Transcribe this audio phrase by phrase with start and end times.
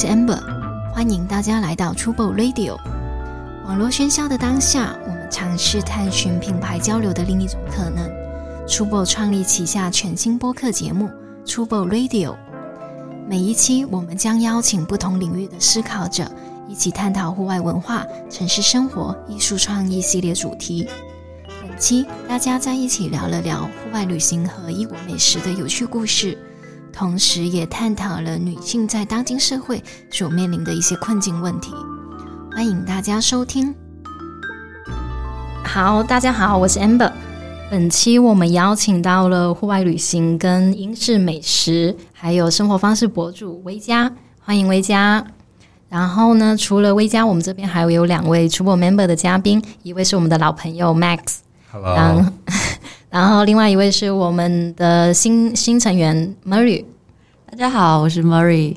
[0.00, 0.40] 是 Amber，
[0.94, 2.78] 欢迎大家来到 Trouble Radio。
[3.66, 8.10] 网络喧嚣的当下，我们尝试探寻品牌交流的另一种可能。
[8.66, 11.10] Trouble 创立旗下全新播客节目
[11.44, 12.34] Trouble Radio，
[13.28, 16.32] 每一期我们将邀请不同领域的思考者，
[16.66, 20.88] 一起探讨户外文化、城市生活、艺术创意系列主题。
[21.60, 26.38] 本期大家在一起聊了聊户外旅行和异国美食的有趣故事。
[26.92, 31.72] 同时，也探讨了女性在当今社会所面临的一些困境问题。
[32.52, 33.74] 欢迎大家收听。
[35.64, 37.12] 好，大家好，我是 Amber。
[37.70, 44.10] 本期我们邀请到了户外旅行、跟英式美食，还有生活方式博主薇佳，
[44.40, 45.24] 欢迎薇佳。
[45.88, 52.26] 然后呢，除了薇佳，我们这边还有有两位初播 member 的嘉宾，一位是我们的老朋友 Max，Hello。
[53.10, 56.84] 然后另外一位是我们的新新成员 Murray，
[57.50, 58.76] 大家好，我是 Murray。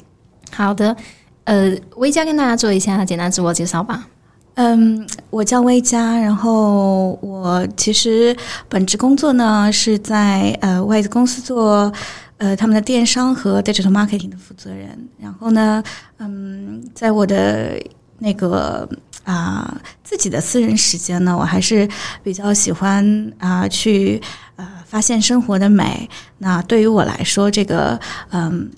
[0.51, 0.95] 好的，
[1.43, 4.07] 呃，薇佳跟大家做一下简单自我介绍吧。
[4.55, 8.35] 嗯，我叫薇佳，然后我其实
[8.67, 11.93] 本职工作呢是在呃外资公司做
[12.37, 14.89] 呃他们的电商和 digital marketing 的负责人。
[15.19, 15.83] 然后呢，
[16.17, 17.79] 嗯，在我的
[18.17, 18.89] 那个。
[19.23, 21.87] 啊，自己的私人时间呢，我还是
[22.21, 24.21] 比较喜欢啊，去
[24.57, 26.09] 呃发现生活的美。
[26.39, 27.99] 那对于我来说，这个
[28.31, 28.69] 嗯，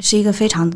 [0.00, 0.70] 是一个非常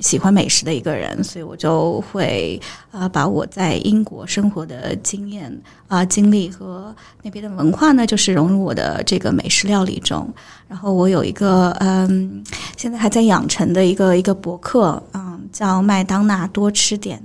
[0.00, 2.60] 喜欢美食的一个人，所以我就会
[2.90, 10.28] 呃把我在英国生活的经验啊经历和那边的文化呢，就是融入我的这个美食料理中。
[10.66, 12.42] 然后我有一个嗯，
[12.76, 17.22] 现在还在养成的一个一个博客，嗯，叫麦当娜多吃点。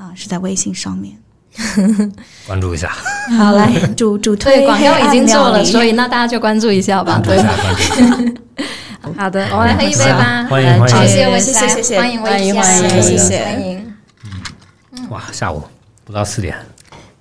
[0.00, 1.14] 啊，是在微信上面，
[2.48, 2.90] 关注一下。
[3.36, 7.20] 好，来主主推广告已经做了，所以那大家就关注一下吧。
[7.22, 8.40] 对，关注。
[9.14, 10.46] 好的，我们来喝一杯吧。
[10.48, 13.94] 欢迎欢迎，谢谢谢谢谢谢，欢迎欢迎欢迎谢谢欢迎。
[14.94, 15.62] 嗯，哇，下午
[16.06, 16.56] 不到四点，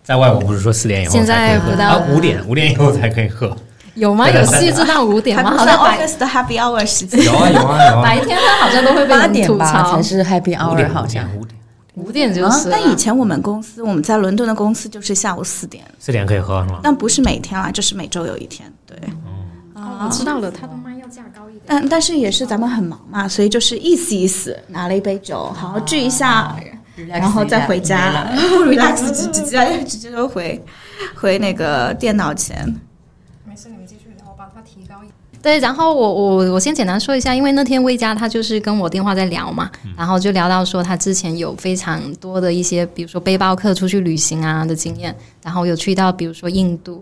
[0.02, 3.54] 在外我不是说四点以后现在不到五点，五点以后才可以喝。
[3.96, 4.30] 有吗？
[4.30, 5.54] 有细致到五点吗？
[5.58, 7.22] 好像 office 的 happy hour 时间。
[7.26, 8.04] 有啊有啊有啊。
[8.04, 11.59] 白天他好像都会被人吐槽，才是 happy hour，好像五点。
[12.00, 16.80] 五点就是，但以前我们公司我们在伦敦的公司就是下午四点，四点可以喝是吗？
[16.84, 18.72] 但不是每天啊，就是每周有一天。
[18.86, 18.98] 对，
[19.74, 21.64] 哦，我知道了，他的麦要价高一点。
[21.68, 26.56] 但但是也是咱们很忙嘛，所以就是意思意思，拿了一杯酒，好好聚一下，
[27.08, 30.64] 然后再回家， 不 relax 直直接直接就回
[31.16, 32.66] 回那个电脑前。
[33.46, 33.96] 没事，你们继
[34.70, 35.08] 提高一。
[35.42, 47.02] 对，然后我我我先简单说一下，因为那天魏佳他就是跟我电话在聊嘛，然后就聊到说他之前有非常多的一些，比如说背包客出去旅行啊的经验，然后有去到比如说印度，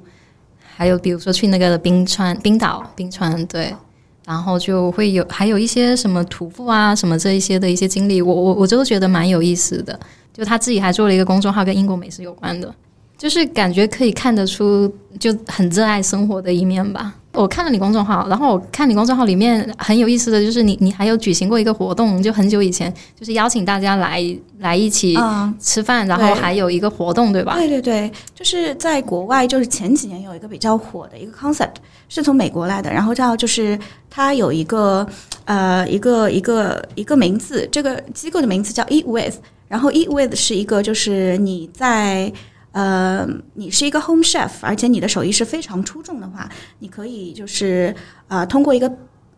[0.76, 3.76] 还有比如说去那个冰川、冰岛、冰川，对，
[4.24, 10.00] 然后就会有还有一些什么徒步啊什么这一些的一些经历，我我我就觉得蛮有意思的。
[10.32, 12.72] 就他自己还做了一个公众号，跟英国美食有关的，
[13.18, 17.16] 就是感觉可以看得出就很热爱生活的一面吧。
[17.34, 24.24] 我看了你公众号，然后我看你公众号里面很有意思的就是，你你还有举行过一个活动，就很久以前，就是邀请大家来
[24.58, 25.16] 来一起
[25.60, 27.54] 吃饭，然后还有一个活动，对吧？
[27.54, 31.76] 对对对，就是在国外，就是前几年有一个比较火的一个 concept，
[32.10, 33.78] 是从美国来的，然后叫就是
[34.10, 35.08] 它有一个
[35.46, 39.36] 呃一个一个一个名字，这个机构的名字叫 Eat With，
[39.68, 42.34] 然后 Eat With 是一个就是你在。
[42.78, 47.96] 呃，你是一个 home chef，而且你的手艺是非常出众的话，你可以就是
[48.28, 48.88] 呃通过一个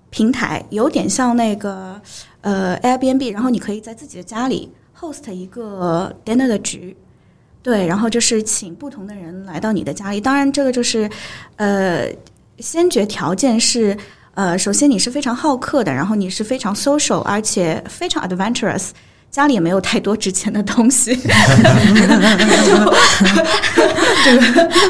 [0.09, 2.01] 平台，有点像那个
[2.41, 4.69] 呃 Airbnb，然后你可以在自己的家里
[4.99, 6.97] host 一个 dinner 的局，
[7.63, 10.19] 对，然后就是请不同的人来到你的家里。
[10.19, 11.09] 当然，这个就是
[11.55, 12.09] 呃
[12.57, 13.97] 先决条件是
[14.33, 18.89] 呃，首先你是非常好客的，然后你是非常 social，而且非常 adventurous。
[19.31, 21.21] 家里也没有太多值钱的东西，就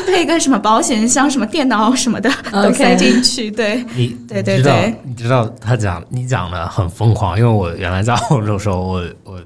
[0.07, 3.51] 配个什么保险箱、什么电脑什么的 都塞进去。
[3.51, 9.41] 对，你对对对，你知道他讲你讲的很疯狂，因为我原来在澳洲时候，我我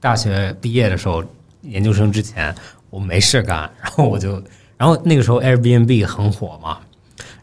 [0.00, 1.22] 大学毕业的时候，
[1.62, 2.52] 研究生之前
[2.90, 4.42] 我没事干，然后我就，
[4.76, 6.78] 然后那个时候 Airbnb 很火嘛，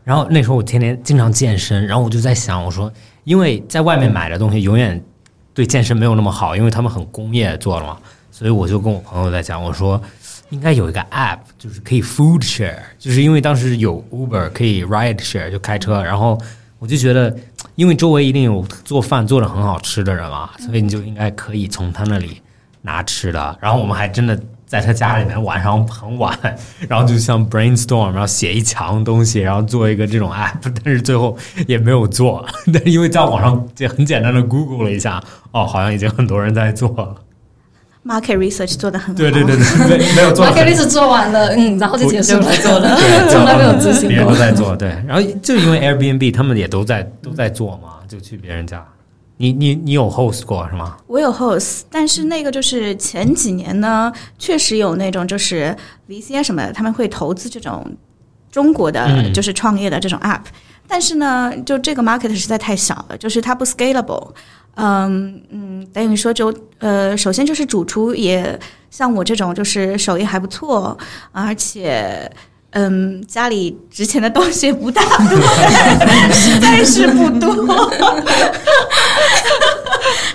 [0.03, 2.91] 然后那时候我天天经常健身，然后我就在想，我说
[3.23, 5.01] 因为在外面买的东西永远。
[5.53, 7.97] 对健身没有那么好，因为他们很工业做了嘛，
[8.31, 10.01] 所以我就跟我朋友在讲，我说
[10.49, 16.39] 应该有一个 app，就是可以 food share，就是因为当时有 Uber 可以 ride share 就开车，然后
[16.79, 17.35] 我就觉得，
[17.75, 22.41] 因为周围一定有做饭做的很好吃的人嘛，所以你就应该可以从他那里
[22.81, 24.39] 拿吃的，然后我们还真的
[24.71, 26.33] 在他家里面晚上很晚，
[26.87, 31.37] 然后就像 brainstorm，然后写一墙东西，然后做一个这种 app， 但是最后
[31.67, 32.45] 也没有做。
[32.71, 35.21] 但是因为在网上就很简单的 Google 了一下，
[35.51, 37.13] 哦，好像已经很多人在做了。
[38.05, 40.45] Market research 做的很好，对对对对，没没有做。
[40.45, 42.97] Market research 做完了，嗯，然后就结束了，做了，
[43.29, 44.07] 从来没有执行过。
[44.07, 44.87] 别人都在做，对。
[45.05, 48.81] 然后就因为 Airbnb 他们也都在都在做嘛，就去别人家。
[49.41, 50.97] 你你你有 host 过是吗？
[51.07, 55.75] 我有 host，但是那个就是前几年呢，确实有那种就是
[56.07, 57.83] VC 啊什么的，他们会投资这种
[58.51, 60.43] 中国的就是创业的这种 app，
[60.87, 64.29] 但是呢，就这个 market 实在太小了，就是它不 scalable。
[64.75, 68.57] 嗯嗯，等于说就呃，首先就是主厨也
[68.91, 70.95] 像我这种就是手艺还不错，
[71.31, 72.31] 而且。
[72.73, 75.37] 嗯，家里值钱的东西不大多，
[76.31, 77.53] 实在是不多。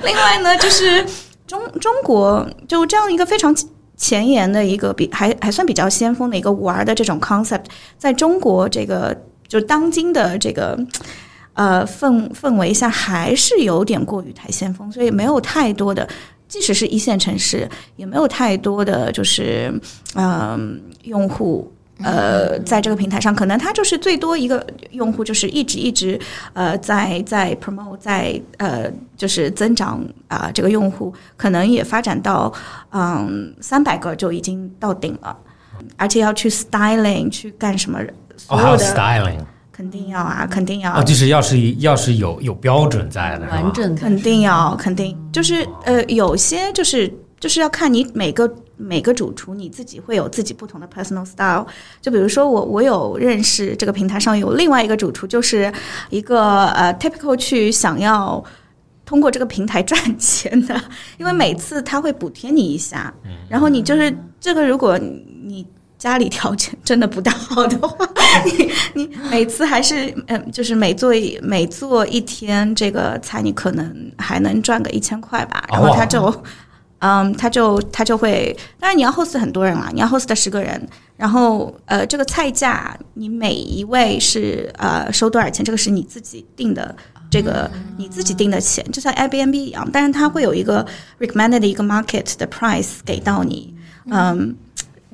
[0.04, 1.02] 另外呢，就是
[1.46, 3.56] 中中国就这样一个非常
[3.96, 7.64] 前沿的一个比还还算比较先锋的一个玩的这种 concept，
[7.96, 9.16] 在中国这个
[9.48, 10.78] 就当今的这个
[11.54, 16.06] 呃氛氛围下，还是有点过于太先锋，所以没有太多的，
[16.46, 17.66] 即使是一线城市，
[17.96, 19.72] 也没有太多的就是
[20.14, 21.72] 嗯用户。
[22.02, 26.20] 呃，在这个平台上，可能它就是最多一个用户，就是一直一直
[26.52, 32.52] 呃在在 promote，在呃就是增长啊，这个用户可能也发展到
[32.90, 35.34] 嗯三百个就已经到顶了，
[35.96, 37.98] 而且要去 styling 去干什么，
[38.36, 39.38] 所有的 styling
[39.72, 47.10] 肯定要啊，肯定要，啊，就是要是要是有有标准在的，完整肯定要，肯定就是呃有些就是
[47.46, 48.52] 就是要看你每个。
[48.78, 51.66] 每个主厨你自己会有自己不同的 personal style，
[52.02, 55.72] 就比如说我我有认识这个平台上有另外一个主厨，就是
[56.10, 58.44] 一个呃 typical 去想要
[59.06, 60.78] 通过这个平台 赚钱的，
[61.16, 63.10] 因为每次他会补贴你一下，
[63.48, 65.66] 然后你就是这个如果你
[65.96, 68.06] 家里条件真的不大好的话，
[68.44, 76.30] 你你每次还是嗯就是每做每做一天这个菜，你可能还能赚个一千块吧，然后他就。
[77.06, 86.96] 嗯，他就他就会，当然你要 host 很多人啦，你要 host 十个人，然后呃，这个菜价你每一位是呃收多少钱，这个是你自己定的，
[87.30, 90.84] 这个你自己定的钱，就像 Airbnb 一样，但是它会有一个
[91.20, 93.72] recommended 的一个 market 的 price 给到你，
[94.10, 94.56] 嗯，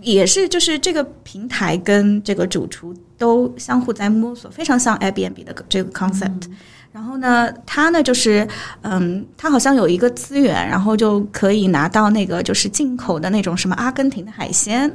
[0.00, 6.44] 也是就是这个平台跟这个主厨都相互在摸索，非常像 Airbnb 的这个 concept。
[6.92, 8.46] 然后呢，他呢就是，
[8.82, 14.94] 嗯，他好像有一个资源，然后就可以拿到那个就是进口的那种什么阿根廷的海鲜，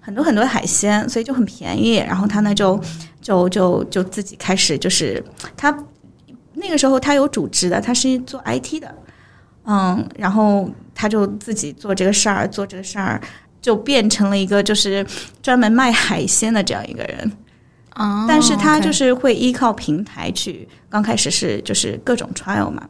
[0.00, 1.94] 很多很多海鲜，所以就很便宜。
[1.98, 2.80] 然后他呢就
[3.22, 5.24] 就就就自己开始就是
[5.56, 5.72] 他
[6.54, 8.92] 那个时候他有组织的，他是做 IT 的，
[9.64, 13.20] 嗯，然后他就自己做这个事儿，做这个事儿
[13.62, 15.06] 就变成了一个就是
[15.40, 17.32] 专门卖海鲜的这样一个人。
[18.28, 22.82] 但是他就是会依靠平台去，刚开始是就是各种 trial 嘛，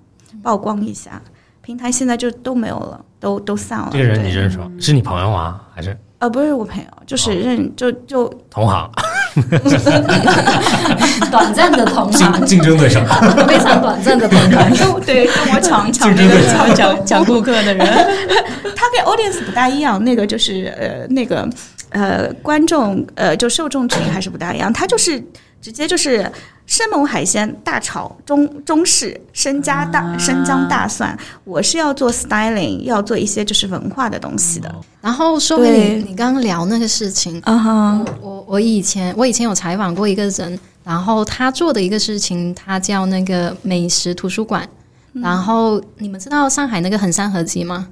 [0.43, 1.21] 曝光一下。
[1.63, 3.91] 平台现在就都没有了，都都散了。
[3.93, 4.71] 这个人你认识吗？
[4.81, 5.61] 是你朋友吗？
[5.75, 5.97] 还是？
[6.19, 8.91] 呃，不是我朋友，就是认就就同行，
[11.31, 13.01] 短暂的同行，竞争对手，
[13.47, 14.39] 非常短暂的同
[14.75, 15.01] 行。
[15.07, 17.87] 对，跟我抢抢那个抢抢抢顾客的人，
[18.75, 21.49] 他跟 audience 不大一样，那个就是呃那个。
[21.91, 24.73] 呃，观众呃，就受众群还是不大一样。
[24.73, 25.23] 他就是
[25.61, 26.31] 直接就是
[26.67, 31.17] 生猛海鲜大炒中中式生加大生姜大蒜。
[31.45, 34.75] 我是要做 styling，要做一些就是文化的东西的。
[35.01, 44.69] 然后说回你你刚刚聊那个事情，啊哈，我我以前我以前有采访过一个人，然后他做的一个事情，他叫那个美食图书馆。
[45.15, 47.89] 然后你们知道上海那个衡山合集吗？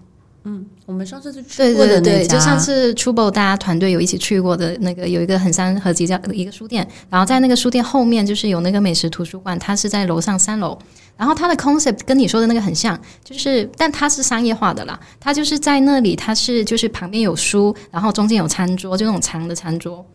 [0.49, 10.79] 嗯，我们上次是去过的那家，就上次 Trouble 大家团队有一起去过的那个，有一个很山合集叫一个书店，然后在那个书店后面就是有那个美食图书馆，它是在楼上三楼，
[11.17, 20.07] 然后它的 concept 跟你说的那个很像，就是但它是商业化的啦，它就是在那里，它是就是旁边有书，然后中间有餐桌，就那种长的餐桌，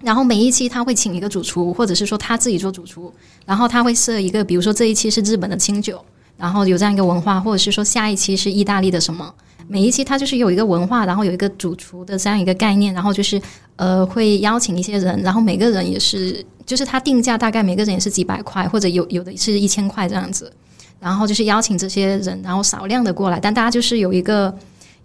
[0.00, 3.12] 然后每一期他会请一个主厨，或者是说他自己做主厨，
[3.44, 6.00] 然后他会设一个，比如说这一期是日本的清酒，
[6.36, 9.34] 然后有这样一个文化，或者是说下一期是意大利的什么。
[9.68, 13.40] 每一期它就是有一个文化，然后有一个主厨的这样一个概念，然后就是
[13.76, 20.52] 呃会邀请一些人，然后每个人也是就是他定价大概每个人也是几百块，或者有有的是一千块这样子，
[20.98, 24.52] 然后就是邀请这些人，然后少量的过来，但大家就是有一个。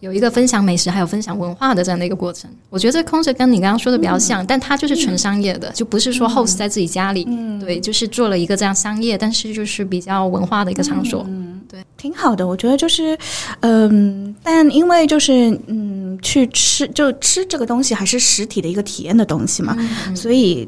[0.04, 7.24] 有一个分享美食还有分享文化的这样的一个过程，我觉得这空着跟你刚刚说的比较像，但它就是纯商业的，就不是说 host 在自己家里，
[7.60, 11.26] 对，就是做了一个这样商业，但是就是比较文化的一个场所，
[11.70, 13.18] 对，挺好的，我觉得就是，
[13.62, 15.94] 嗯，但因为就是，嗯。
[16.04, 19.76] 嗯，去吃就吃这个东西还是实体的一个体验的东西嘛，
[20.16, 20.68] 所以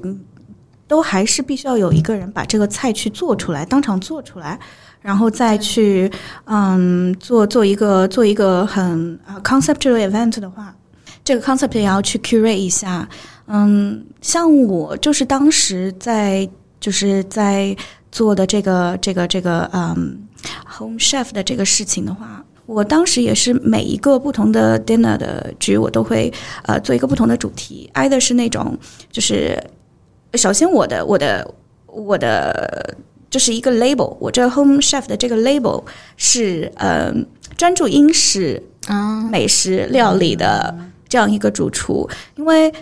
[0.87, 4.59] 都还是必须要有一个人把这个菜去做出来，当场做出来，
[5.05, 6.11] 然后再去
[6.45, 10.75] 嗯做做一个做一个很啊 conceptual event 的话，
[11.23, 13.07] 这个 concept 也要去 curate 一下。
[13.45, 17.77] 嗯，像我就是当时在就是在
[18.11, 20.17] 做的这个这个这个嗯
[20.67, 22.43] home chef 的这个事情的话。
[22.65, 26.33] 我当时也是每一个不同的 dinner 的局，我都会
[26.63, 28.75] 呃做一个不同的主题，挨的是那种
[29.11, 29.55] 就是
[30.33, 31.53] 首先我的我的
[31.85, 32.97] 我的
[33.35, 35.83] 就是一个 label，我这 home chef 的这个 label
[36.15, 37.13] 是呃
[37.57, 38.63] 专注英式
[39.29, 40.73] 美食料理的
[41.09, 42.73] 这样一个主厨，因为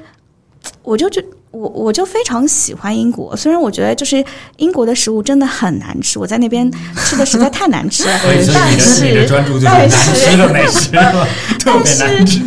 [0.84, 1.26] 我就觉。
[1.54, 4.26] 我我就非常喜欢英国，虽然我觉得就是
[4.58, 8.20] 英国的食物真的很难吃，我在那边吃的实在太难吃了。
[8.24, 9.28] 但是，
[9.64, 10.92] 但是，难吃，
[11.60, 12.40] 特别难吃。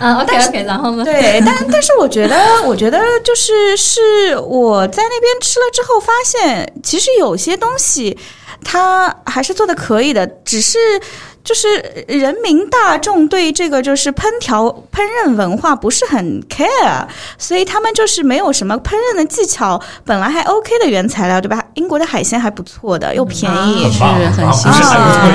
[0.00, 1.04] 嗯，OK OK，然后呢？
[1.04, 2.34] 对，但但是我觉得，
[2.64, 8.18] 我觉得就是是我在那边吃了之后，发现其实有些东西
[8.64, 10.78] 它还是做的可以的，只是。
[11.46, 11.68] 就是
[12.08, 17.06] 人民大众对这个就是烹调烹饪文化不是很 care，
[17.38, 21.64] 所以他们就是没有什么烹饪的技巧，本来还 OK 的原材料，对吧？
[21.74, 24.82] 英国的海鲜还不错的，又便宜，是很新鲜，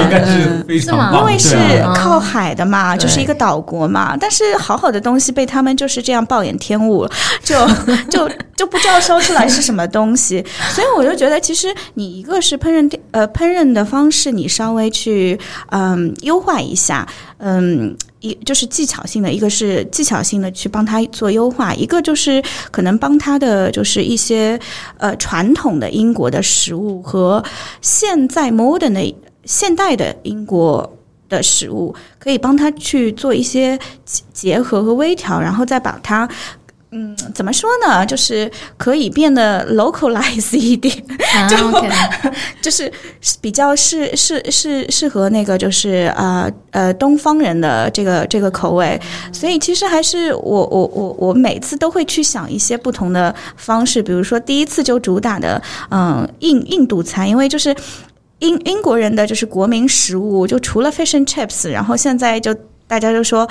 [0.04, 1.56] 应该是非常因为是
[1.96, 4.18] 靠海的嘛，就是一个岛国嘛。
[4.20, 7.08] 但是好好的东西被他们就是这样暴殄天物，
[7.42, 7.56] 就
[8.12, 8.30] 就
[8.62, 10.44] 就不知道烧出来是什么东西。
[10.74, 15.40] 所以我就觉得，其实你一个是烹饪呃烹饪的方式，你稍微去
[15.70, 15.92] 嗯。
[15.92, 17.06] 嗯，优化一下，
[17.40, 22.42] 嗯，一就是技巧性的，一个是技巧性的去帮他做优化，一个就是
[22.72, 24.58] 可能帮他的就是一些
[24.98, 27.44] 呃传统的英国的食物和
[27.82, 33.78] 现在 modern 的现代的英国的食物，可以帮他去做一些
[34.32, 36.30] 结合和微调，然后再把它。
[36.94, 38.06] 嗯，怎么说呢？
[38.06, 40.94] 就是可以变得 localize 一点，
[41.50, 41.56] 就
[42.62, 42.92] 就是
[43.40, 49.00] 比较适适适适合那个就是呃呃东方人的这个这个口味。
[49.32, 57.74] 所以其实还是我我我我每次都会去想一些不同的方式，比如说第一次就主打的嗯印印度餐，因为就是
[58.40, 62.54] 英英国人的就是国民食物，就除了 fish and chips，然后现在就
[62.86, 63.48] 大家就说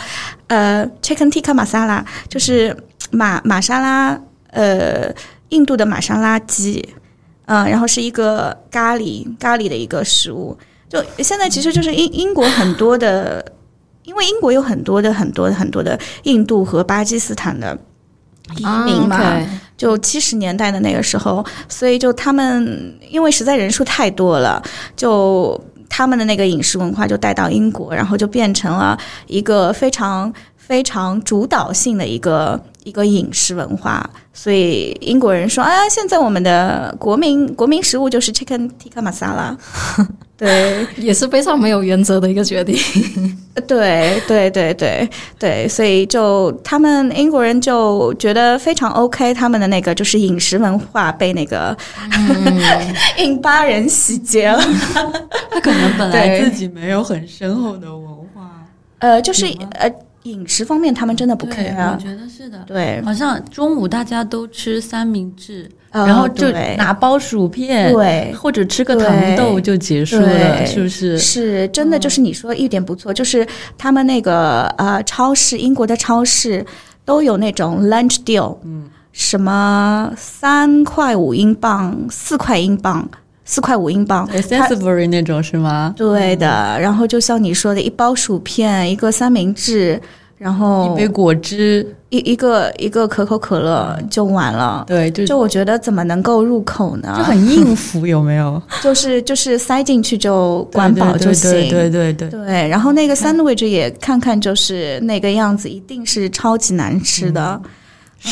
[0.48, 2.76] 呃 chicken tikka masala，就是。
[3.10, 5.12] 玛玛莎拉，呃，
[5.50, 6.88] 印度的玛莎拉鸡，
[7.46, 10.56] 嗯，然后是一个咖喱咖喱的一个食物。
[10.88, 13.44] 就现在其实就是英英国很多的，
[14.04, 17.78] 因为英国有很多的很多很多的印度和巴基斯坦的
[18.56, 19.40] 移民嘛，
[19.76, 24.60] 就七十年代的那个时候，所以就他们因为实在人数太多了，
[24.96, 28.98] 就他们的那个饮食文化就带到英国，然后就变成了
[29.28, 30.32] 一个非常
[30.70, 32.58] 非常主导性的一个。
[32.82, 39.54] 一个饮食文化，所以英国人说啊，现在我们的国民国民食物就是 chicken tikka masala，
[40.34, 42.74] 对，也是非常没有原则的一个决定。
[43.68, 45.06] 对对对对
[45.38, 51.76] 对，所以就他们英国人就觉得非常 OK，他们的那个就是饮食文化被那个
[53.20, 54.58] 印巴人洗劫了。
[55.52, 58.50] 他可能本来自己没有很深厚的文化，
[59.00, 59.92] 呃，就是呃。
[60.24, 61.92] 饮食方面，他们真的不 care。
[61.92, 71.18] 我觉得是的，对，好像中午大家都吃三明治，然后就拿包薯片，对，或者吃个糖豆就结束了，是不是？
[71.18, 73.46] 是真的，就是你说一点不错，就是
[73.78, 76.64] 他们那个呃超市，英国的超市
[77.04, 83.08] 都有那种 lunch deal，嗯，什么三块五英镑，四块英镑。
[83.50, 85.92] 四块五英镑 e s s e n s i 那种是吗？
[85.96, 90.00] 对的，然后就像你说的，一包薯片，一个三明治，
[90.38, 94.84] 然后一杯果汁，一一个一个可口可乐就完了。
[94.86, 97.12] 对，就就我觉得怎么能够入口呢？
[97.18, 98.62] 就很应付，有没有？
[98.84, 101.50] 就是就是塞进去就管饱就行。
[101.50, 102.68] 对对对对。
[102.68, 107.60] 然后那个 sandwich 也看看就是那个样子，一定是超级难吃的。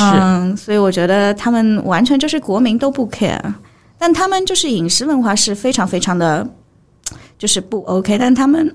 [0.00, 3.40] 嗯，所以我觉得他们完全就是国民都不 care。
[3.98, 6.48] 但他们就是饮食文化是非常非常的，
[7.36, 8.16] 就是不 OK。
[8.16, 8.74] 但他们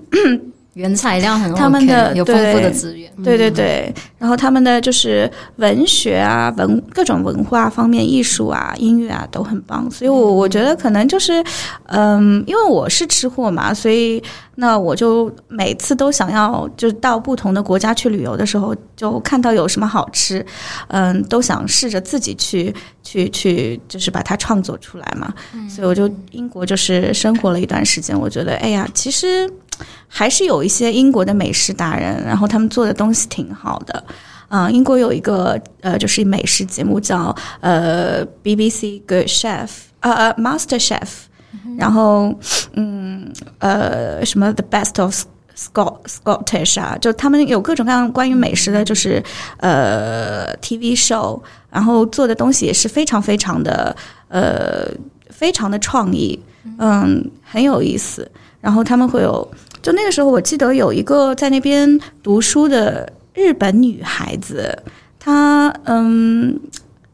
[0.73, 3.93] 原材料很他们的有丰富的资源，对对对。
[4.17, 9.89] 然后他们的就是文学啊，文各种文化方面、艺术啊、音乐啊都很棒。
[9.91, 11.43] 所以，我我觉得可能就是，
[11.87, 14.21] 嗯，因为我是吃货嘛，所以。
[14.55, 20.45] 那我就每次都想要，就到不同的国家去旅游的时候，就看到有什么好吃，
[20.89, 25.33] 嗯，都想试着自己去去去，就是把它创作出来嘛。
[25.67, 29.51] 所以我就英国就是生活了一段时间，我觉得，哎呀，其实
[30.07, 34.03] 还是有一些英国的美食达人，然后他们做的东西挺好的。
[34.49, 39.67] 嗯，英国有一个呃，就是美食节目叫呃 BBC Good Chef，
[40.01, 41.07] 呃呃 Master Chef，
[41.75, 42.31] 然后
[42.73, 45.25] 嗯呃什么 The Best of
[45.57, 49.23] Scot Scottish 啊，就他们有各种各样关于美食的，就是
[49.57, 53.95] 呃 TV show，然后做的东西也是非常非常的
[54.27, 54.87] 呃
[55.31, 56.39] 非常的创意，
[56.77, 58.29] 嗯，很有意思。
[58.63, 59.47] 然后他们会有，
[59.83, 63.07] 就那个时候我记得有一个在那边读书的。
[63.35, 64.77] 日本女孩子，
[65.19, 66.55] 她嗯，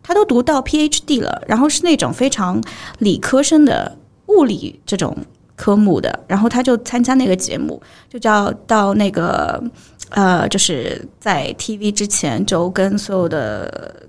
[0.03, 2.61] 她都读到 PhD 了，然后是那种非常
[2.97, 5.15] 理科生的物理这种
[5.55, 9.63] 科目的，然后她就参加那个节目，就叫到那个
[10.09, 14.03] 呃，就是在 TV 之前就跟所有的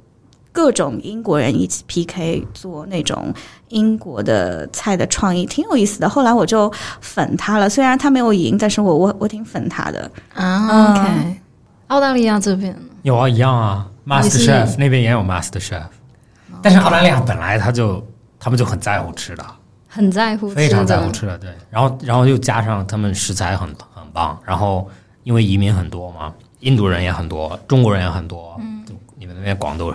[0.53, 3.33] 各种英国人一起 PK 做那种
[3.69, 6.09] 英国的菜的创意，挺有意思的。
[6.09, 10.93] 后来我就粉他了，虽然他没有赢，但是我我我挺粉他的啊。
[10.93, 11.41] OK。
[11.89, 15.83] 澳大利亚这边有啊，一样啊，Master Chef 那边也有 Master Chef，
[16.63, 18.07] 但是澳大利亚本来他就
[18.39, 19.45] 他们就很在乎吃的，
[19.89, 21.51] 很在乎，非常在乎吃的，对。
[21.69, 24.89] 然后然后又加上他们食材很很棒，然后
[25.25, 28.85] 因为移民很多嘛，印度人也很多，中国人也很多，嗯，
[29.19, 29.93] 你们那边广东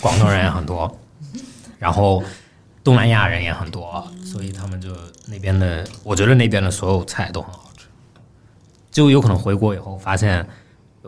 [0.00, 0.98] 广东人也很多，
[1.78, 2.22] 然后
[2.82, 4.90] 东南亚人也很多，所以他们就
[5.26, 7.86] 那边的，我觉得那边的所有菜都很好吃，
[8.90, 10.46] 就有可能回国以后发现。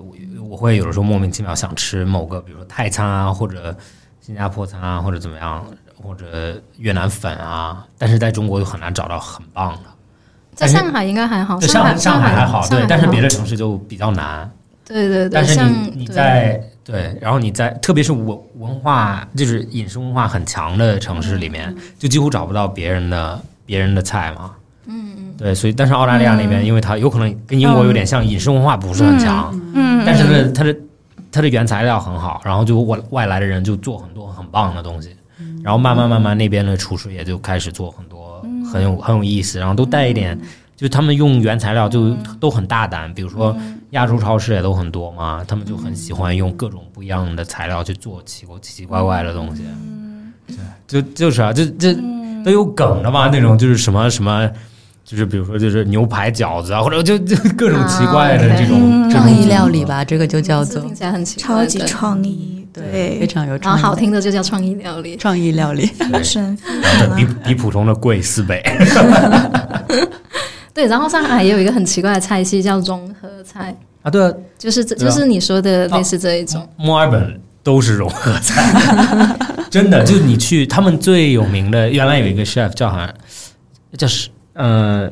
[0.01, 0.15] 我
[0.49, 3.77] 我会有的时候莫名其妙想吃某个，比如说泰餐啊，或者
[4.21, 5.67] 新加坡餐啊，或者怎么样，
[6.01, 9.81] 或者越南粉啊，但是在中国就很难找到很棒的。
[10.55, 14.49] 在上海应该还好，上海上海还好，对，但是别的城市就比较难。
[14.85, 24.53] 对对对，但是你你在对，然后你在特别是文文化就是饮食文化很强的城市里面，就几乎找不到别人的别人的菜嘛。
[24.87, 30.77] 嗯嗯，对，所以但是澳大利亚那边，因为它有可能跟英国有点像，饮食文化不是很强，嗯，但是呢，它的
[31.31, 35.15] 它的原材料很好，然后就外外来的人就做很多很棒的东西，
[35.63, 40.39] 然后慢慢慢慢那边的厨师也就开始做很多很有很有意思，然后都带一点，
[40.79, 43.55] 就他们用原材料就都很大胆，比如说
[43.91, 49.65] 亚洲超市也都很多嘛，他们就很喜欢用各种不一样的材料去做奇奇奇怪怪的东西，
[50.47, 51.93] 对，就就是啊，这这
[52.45, 54.49] 都有梗的嘛，那种就是什么什么。
[55.05, 65.91] 就是比如说，就是牛排饺子啊，或者就就各种奇怪的这种创意料理吧，这个就叫做听起来很奇超级创意，对，非常有然后好听的就叫创意料理，创意料理，
[66.23, 66.55] 神
[67.17, 68.63] 比比普通的贵四倍。
[70.79, 76.69] 对，然后上海也有一个很奇怪的菜系叫融合菜啊，对，就是就是你说的类似这一种。
[76.77, 78.63] 墨尔本都是融合菜，
[79.69, 83.13] 真的，就你去他们最有名的，原来有一个 chef 叫好像
[83.97, 84.29] 叫是。
[84.53, 85.11] 呃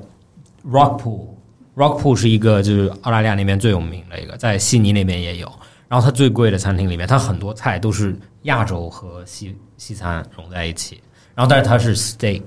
[0.70, 5.50] ，Rockpool，Rockpool 是一个就是澳大利亚那边最有名的一个，在悉尼那边也有。
[5.88, 11.00] 然后它最贵的餐厅里面，它很多菜都是亚洲和西西餐融在一起。
[11.37, 12.42] 然后但是它是 steak，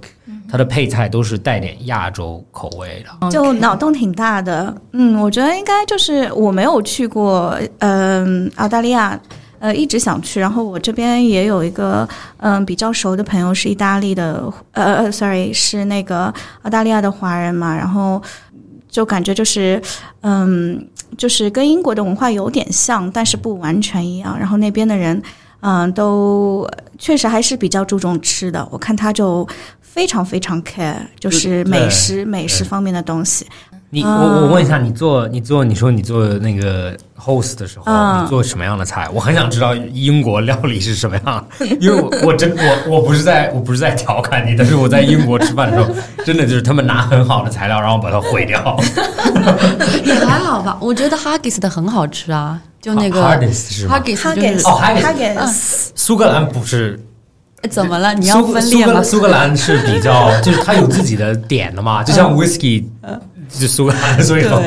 [0.51, 4.75] 它的配菜都是带点亚洲口味的，就脑洞挺大的。
[4.91, 9.17] 嗯，我觉得应该就是我没有去过，嗯，澳大利亚。
[9.61, 18.21] 呃，一直想去，然后我这边也有一个嗯比较熟的朋友是意大利的，呃呃，sorry，是那个澳大利亚的华人嘛，然后
[18.89, 19.81] 就感觉就是
[20.21, 24.39] 嗯，就是跟英国的文化有点像，但是不完全一样。
[24.39, 25.21] 然后那边的人
[25.61, 29.47] 嗯都确实还是比较注重吃的，我看他就
[29.81, 33.45] 非常非常 care，就是美食美食方面的东西。
[33.91, 39.09] 你我我问一下，你做你做你说你做那个 host 的时候，你做什么样的菜？
[39.11, 41.47] 我很想知道英国料理是什么样，
[41.79, 48.79] 因为我我真我我不是在我不是在调侃你，但是我在英国吃饭的时候，真的就是他们拿很好的材料，然后把它毁掉。
[50.05, 56.99] 也还好吧，我觉得 Haggis 的很好吃啊，就那个 Haggis 是吗 Haggis 就是哦 Haggis，苏格兰不是。
[57.69, 58.13] 怎么了？
[58.13, 59.03] 你要分裂吗？
[59.03, 62.85] 苏格兰是比较，就是它有自己的点的嘛，就像 whisky，
[63.49, 64.61] 就苏格兰， 所以说，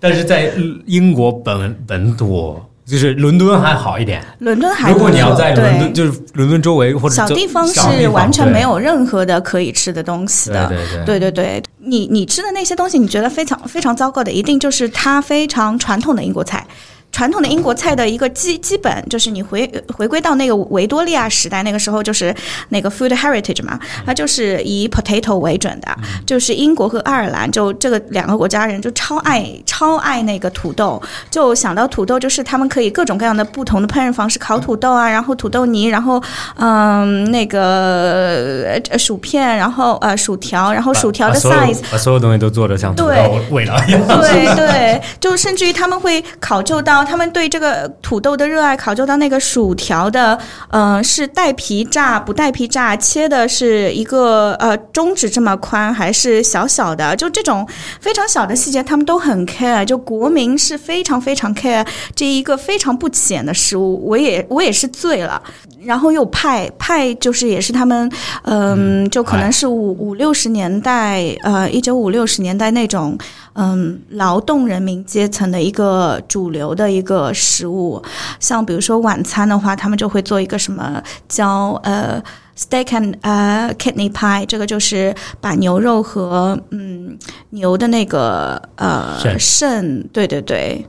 [0.00, 0.52] 但是在
[0.86, 4.22] 英国本本土，就是伦敦还好一点。
[4.40, 10.68] 伦敦还如果你要在伦敦，就是伦敦周围或者小地方是完全没有任何的可以吃的东西的。
[10.68, 11.04] 对对。
[11.04, 16.66] 对对对，你你吃的那些东西，你觉得非常非常糟糕的，一定就是它非常传统的英国菜。
[17.14, 22.34] 传统的英国菜的一个基基本，就是你回回归到那个维多利亚时代，那个时候就是
[22.70, 25.96] 那个 food heritage 嘛，它就是以 potato 为准的，
[26.26, 31.00] 就是英国和爱尔兰就这个两个国家人就超爱超爱那个土豆，
[31.30, 36.20] 就想到土豆就是他们可以各种各样的不同的烹饪方式，烤土豆啊，然后土豆泥，然后
[36.56, 50.38] 嗯那个薯片，然后呃薯条，然后薯条的 size，把所有东西都做的像土豆味道一样， 对对，就甚至于他们会考究到他们对这个土豆的热爱，考究到那个薯条的，
[50.70, 57.66] 嗯，是带皮炸不带皮炸，切的是一个呃中指这么宽还是小小的，就这种
[58.00, 59.84] 非常小的细节，他们都很 care。
[59.84, 65.42] 就国民是非常非常 care 这一个非常不浅的食物，我也我也是醉了。
[65.84, 68.10] 然后又派派，就是也是他们，
[68.44, 73.18] 嗯，就可能是五五六十年代，呃，一九五六十年代那种，
[73.54, 78.02] 嗯，劳动人民阶层的一个主流的一个食物。
[78.38, 82.22] 像比如说晚餐的话，他们就会做一个什么叫呃
[82.56, 87.16] steak and 呃 kidney pie，这个就是把牛肉和嗯
[87.50, 90.84] 牛的那个呃肾，对对对。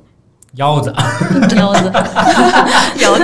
[0.56, 0.94] 腰子，
[1.56, 1.91] 腰子，
[3.00, 3.24] 腰子，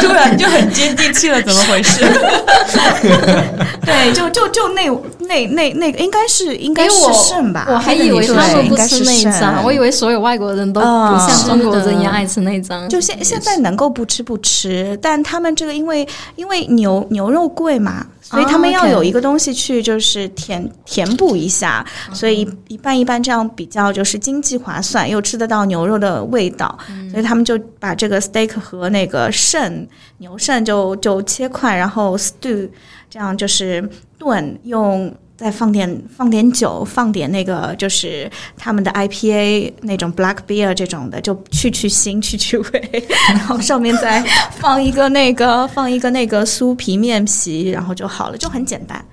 [0.00, 2.00] 突然就很接地气了，怎么回事？
[3.84, 4.88] 对，就就就那
[5.20, 7.66] 那那那个应该是应该是肾吧？
[7.68, 12.88] 我还以为他们不吃内脏，我以为所有外国人都不像中国人一样爱吃内脏。
[12.88, 18.06] 就现现在能够不吃不吃，但他们这个因为因为牛牛肉贵嘛。
[18.32, 26.76] 所以他们要有一个东西去，就是填填补一下，所以一半一半这样比较就是经济划算，又吃得到牛肉的味道，
[27.10, 29.86] 所以他们就把这个 steak 和那个肾
[30.18, 32.68] 牛肾就就切块，然后 stew，
[33.08, 35.14] 这样就是炖用。
[35.36, 44.22] 再放点放点酒，放点那个就是他们的 IPA 那种 Black Beer 这种的，就去去腥去去味， 然后上面再
[44.58, 49.04] 放一个那个 放一个那个酥皮面皮，然后就好了，就很简单。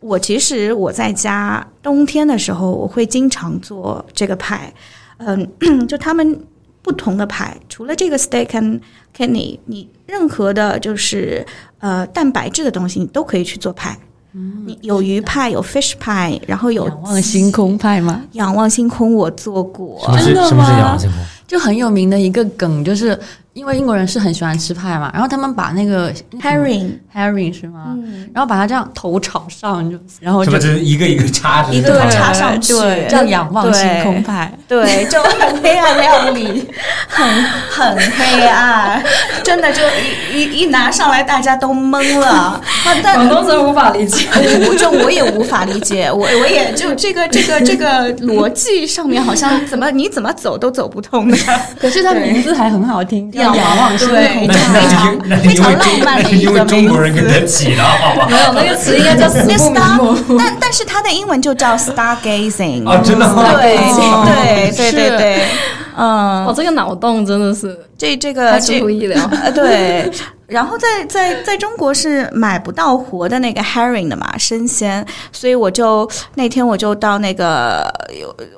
[0.00, 4.72] 我其实我在家冬天的时候，我会经常做这个派，
[5.18, 5.48] 嗯，
[5.86, 6.40] 就他们
[6.82, 8.80] 不同的派，除了这个 Steak and
[9.16, 11.44] Kidney，你任何的就是
[11.78, 13.96] 呃蛋白质的东西，你都可以去做派。
[14.66, 18.22] 你有鱼派，有 fish 派，然后有仰望星空派吗？
[18.32, 20.98] 仰望星空我做过，真的吗？
[21.46, 23.18] 就很有名的一个梗，就是。
[23.56, 27.94] 因为英国人是很喜欢吃派嘛，然后他们把那个 herring herring 是吗？
[27.96, 32.74] 嗯，然后把它这样头朝上，就然后就是一个一个插，一个插上去，
[33.08, 36.68] 这样仰望星空派，对，就很黑暗料理，
[37.08, 37.26] 很
[37.70, 39.02] 很黑暗，
[39.42, 39.80] 真的就
[40.34, 42.60] 一一一拿上来，大家都懵了。
[43.14, 44.28] 广东人无法理解，
[44.68, 51.36] 我就我也无法理解，我我也就这个这个这个逻辑上面好像怎么你怎么走都走不通的。
[51.80, 53.32] 可是它名字还很好听。
[53.54, 58.26] 仰望星空，非常非常浪漫的一个中国人给他起的，好吧？
[58.30, 63.44] 没有那个词应该叫 star， 但但是它的英文就叫 stargazing 啊，真的吗？
[63.54, 63.76] 对
[64.72, 65.44] 对对对对，
[65.96, 69.18] 嗯，我这个脑洞真的是这这个出乎意料。
[69.54, 70.10] 对，
[70.46, 77.92] 然后在在在中国是买不到活的那个 herring 的嘛，生鲜，所以我就那天我就到那个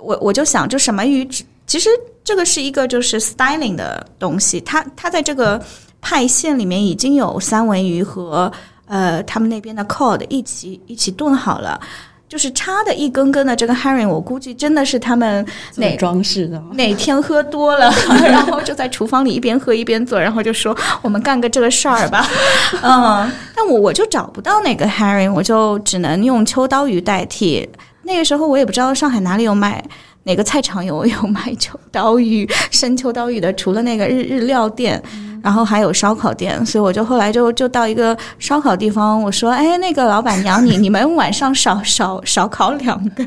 [0.03, 1.27] 我我就想，就什么鱼，
[1.69, 1.89] 其实。
[2.25, 5.59] 这个是一个就是 styling 的东西，它它在这个
[5.99, 8.53] 派线里面已经有三文鱼和
[8.87, 11.81] 呃他们那边的 cod 一起一起炖好了，
[12.29, 15.43] 就是插的一根根的这个 herring，我估计真的是他们
[15.77, 17.91] 哪装饰的哪天喝多了，
[18.23, 22.29] 然后就在厨房里一边喝一边做，然后就说我们干个这个事儿吧，
[22.85, 27.67] 嗯，但我我就找不到那个 herring，我就只能用秋刀鱼代替。
[28.03, 29.83] 那个时候我也不知道上海哪里有卖。
[30.29, 33.51] 哪个菜场有有卖秋刀鱼、生秋刀鱼的？
[33.55, 35.03] 除了那个日日料店，
[35.43, 43.25] 然后还有烧烤店，所以我就后来就就到一个烧烤地方，我说：“哎，那个老板娘，你你们晚上少少少烤两个，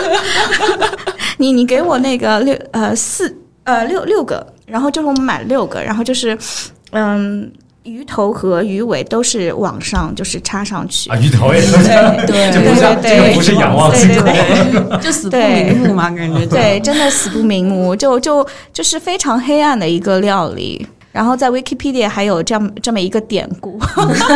[1.36, 6.38] 你你给我那个六呃四呃六六个，然后就是我们买六个，然后就是
[6.92, 7.52] 嗯。”
[7.84, 11.10] 鱼头和鱼尾都是往上，就是插上去。
[11.10, 11.16] 啊。
[11.16, 11.82] 鱼头也是，对
[12.26, 14.32] 对对对，这个不是仰望星空，
[15.00, 20.86] 就死不瞑目嘛，感觉对，真的死不瞑目，就就就是非常黑暗的一个料理。
[21.14, 23.78] 然后在 Wikipedia 还有这样这么一个典故，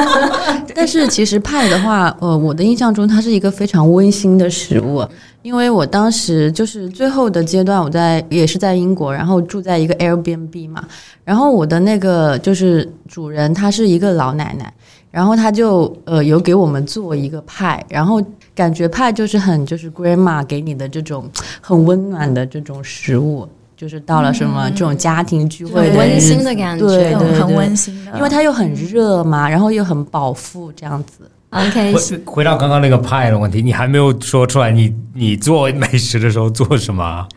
[0.76, 5.04] 但是其实派的话，呃，我的印象中它是一个非常温馨的食物，
[5.42, 10.84] 因为我当时就是最后的阶段，我在也是在英国，然后住在一个 Airbnb 嘛，
[11.24, 14.72] 然后我的那个就是主人她是一个老奶奶，
[15.10, 18.22] 然后她就呃有给我们做一个派，然后
[18.54, 21.28] 感觉派就是很就是 Grandma 给你的这种
[21.60, 23.48] 很温暖的这种食物。
[23.78, 26.84] 就是到了什么这种家庭聚会很温馨的感觉。
[26.84, 31.30] 对对很温馨的，因为它又很热嘛，然后又很饱腹这样子。
[31.50, 37.28] OK，回回到刚刚那个派的问题，你还没有说出来你，你做美食的时候做什么啊？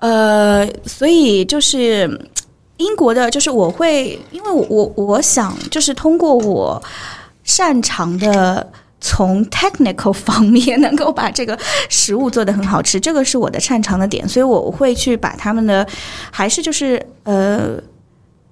[0.00, 2.28] 呃，所以就是嗯
[2.76, 6.82] 英国的，就是我会，因为我我我想就是通过我
[7.44, 8.70] 擅长的。
[9.02, 11.58] 从 technical 方面能够把这个
[11.90, 15.86] 食物做得很好吃，这个是我的擅长的点，所以我会去把他们的
[16.30, 17.72] 还是就是呃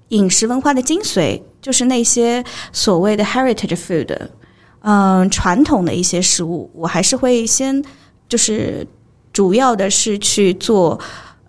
[0.08, 4.14] 饮食文化的精髓，就是那些所谓的 heritage food，
[4.80, 7.82] 嗯、传统的一些食物，我还是会先
[8.28, 8.86] 就是
[9.32, 11.00] 主要的是去做。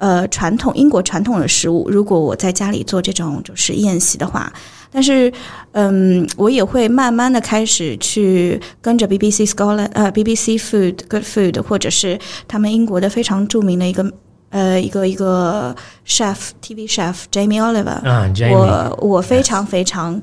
[0.01, 4.51] 呃，传统英国传统的食物，如果我在家里做这种就是宴席的话，
[4.91, 5.32] 但是
[5.71, 14.12] 嗯，我也会慢慢的开始去跟着 BBC Scholar 呃 BBC Food Good Food，或者是他们英国的非常著名的一个
[14.49, 15.73] 呃一个一个
[16.06, 20.19] chef TV chef Jamie Oliver，、啊，Jamie，我我非常非常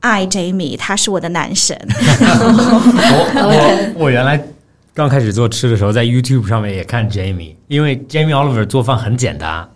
[0.00, 1.78] 爱 Jamie，他是我的男神。
[3.36, 4.42] 我我我原来
[4.92, 9.68] 刚开始做吃的时候，在 YouTube 上面也看 Jamie，因为 Jamie Oliver 做饭很简单，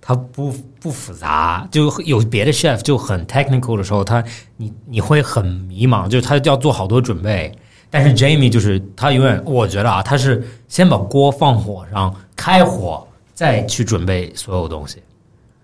[0.00, 4.22] 他不不复杂，就有别的 chef 就很 technical 的时候，他
[4.56, 7.56] 你你会很迷茫，就是他要做好多准备。
[7.88, 15.02] 但是 Jamie 就是他永远，我觉得啊，他是先把锅放火上，开火，再去准备所有东西。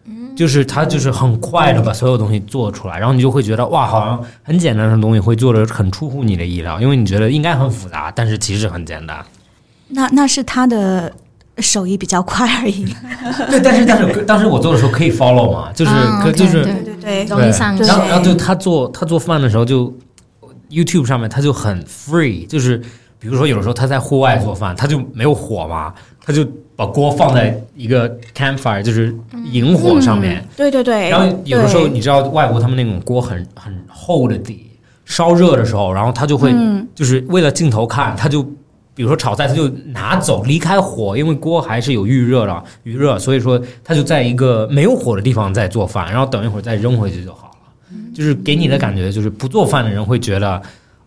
[0.05, 9.25] 嗯就是他就是很快的把所有东西做出来，然后你就会觉得哇，好像很简单的东西会做的很出乎你的意料，因为你觉得应该很复杂，但是其实很简单。
[9.89, 11.13] 那那是他的
[11.61, 12.85] 手艺比较快而已。
[13.51, 17.77] 对，但是但是当时我做的时候可以 follow 嘛，就是、啊可就是对对对容易上。
[17.79, 19.93] 然后然后就他做他做饭的时候就
[20.71, 22.79] YouTube 上面他就很 free，就是
[23.19, 25.93] 比如说有的时候他在户外做饭，他就没有火嘛，
[26.25, 29.15] 他就把锅放在一个 campfire，就是
[29.51, 30.47] 萤火上面。
[30.57, 31.09] 对对对。
[31.09, 34.71] 然后有的时候你知道外国他们那种锅很很厚的底，
[35.05, 38.47] 烧热的时候，然后他就会嗯就是为了镜头看，他就
[38.99, 47.97] 比如说炒菜，他就拿走离开火，因为锅还是有预热的预热，所以说他就在一个没有火的地方在做饭，然后等一会儿再扔回去就好了。
[48.13, 50.61] 就是给你的感觉就是不做饭的人会觉得。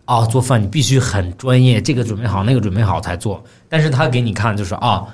[0.04, 3.42] 哦，做饭你必须很专业，这个准备好，那个准备好才做。
[3.68, 5.06] 但是他给你看，就是啊，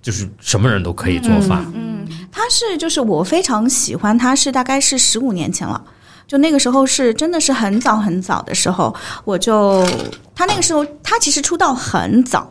[0.00, 1.66] 就是什么人都可以做饭。
[1.74, 5.82] 嗯他是就是我非常喜欢，他是大概是十五年前了。
[6.30, 9.84] 就那个时候是真的是很早很早的时候，我就
[10.32, 12.48] 他那个时候他其实出道很早，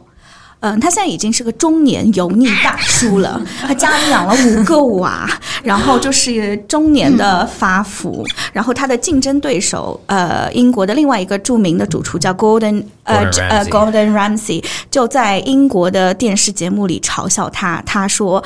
[0.59, 5.29] 嗯，他现在已经是个中年油腻大叔了，他家里养了五个娃，
[5.63, 14.61] 然后就是中年的发福，然后他的竞争对手呃英国的另外一个著名的主厨叫 Golden，呃呃 Gordon Ramsay
[14.91, 18.43] 就在英国的电视节目里嘲笑他，他说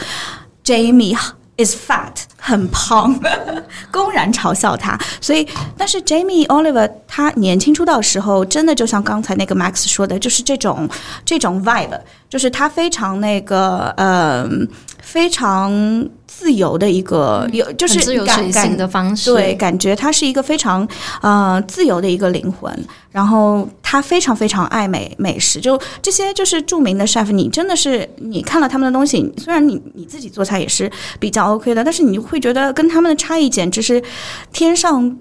[0.63, 1.17] Jamie
[1.57, 3.19] is fat 很胖，
[3.91, 4.97] 公然嘲笑他。
[5.21, 10.89] 所以，但是 Jamie Oliver 他年轻出道时候，真的就像刚才那个 Max 说的，就是这种
[11.23, 14.47] 这种 vibe，就是他非常那个呃
[15.01, 15.71] 非常
[16.35, 20.87] 自由的一个有就是自由感感性的方式，对，感觉他是一个非常
[21.21, 22.73] 呃自由的一个灵魂，
[23.11, 34.01] 然后他非常非常爱美美食，就这些就是著名的 chef，你真的是你看了他们的东西，虽然你你自己做菜也是比较 OK 的，但是你会觉得跟他们的差异简直是
[34.51, 35.15] 天上。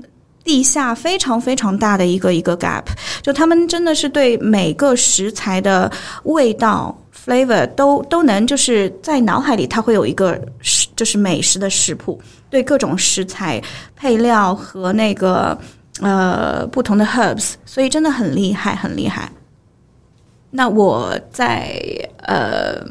[0.45, 2.83] 地下非常非常大的一个一个 gap，
[3.23, 5.89] 就他们真的是对每个食材的
[6.25, 6.93] 味道
[7.25, 13.63] flavor 都都能就是在脑海里，它会有一个食就是美食的食谱，对各种食材
[13.95, 15.57] 配料和那个
[16.01, 19.31] 呃不同的 herbs，所以真的很厉害，很厉害。
[20.51, 21.81] 那我在
[22.19, 22.85] 呃。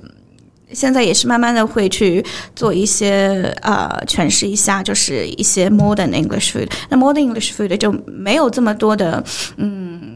[0.74, 6.72] 现在也是慢慢的会去做一些呃诠释一下，就是一些 modern English food。
[6.88, 9.22] 那 modern English food 就没有这么多的
[9.58, 10.11] 嗯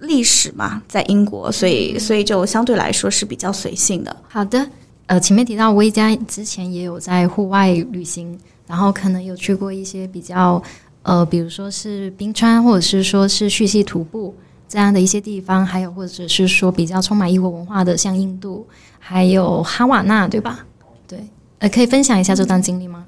[0.00, 4.16] 历史嘛，在英国，所以所以就相对来说是比较随性的。
[4.28, 4.68] 好的，
[5.06, 10.62] 呃，前面提到薇佳之前也有在户外旅行，然后可能有去过一些比较
[11.02, 14.34] 呃，比如说是冰川，或者是说是蓄溪徒步
[14.68, 18.66] 这样的一些地方，还有或者是说比较充满异国文化的，像印度，
[18.98, 20.66] 还有哈瓦那，对吧？
[21.06, 21.18] 对，
[21.58, 23.04] 呃，可以分享一下这段经历吗？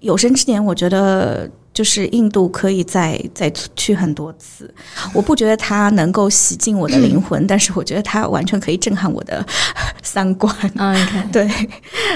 [0.00, 4.72] 有生之年，我觉得就是印度可以再再去很多次。
[5.14, 9.44] 我不觉得它能够洗净我的灵魂，但是我觉得它完全可以震撼我的
[10.02, 10.54] 三观。
[10.76, 11.50] 嗯，OK， 对，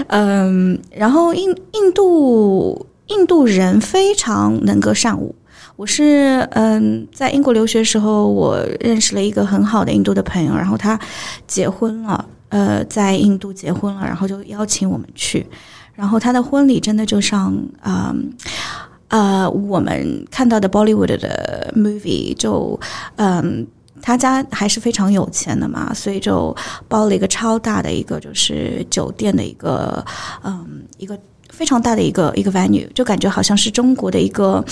[0.09, 5.35] 嗯，然后印印度印度人非常能歌善舞。
[5.77, 10.99] 我是嗯，在英国留学的时候，我认识了一个很好的印度的朋友，然后他
[11.47, 15.47] 结婚了，呃，在印度结婚了，然后就邀请我们去。
[15.95, 18.15] 然后他的婚礼真的就像啊。
[18.15, 22.79] 呃，呃我们看到的 Bollywood 的 movie 就，
[23.17, 23.67] 嗯，
[24.03, 26.55] 他家还是非常有钱的嘛，所以就
[26.89, 30.05] 包了一个超大的一个就是酒店的一个，
[30.43, 31.19] 嗯，一个
[31.51, 34.65] 非常大的一个一个 venue，就感觉好像是中国的一个，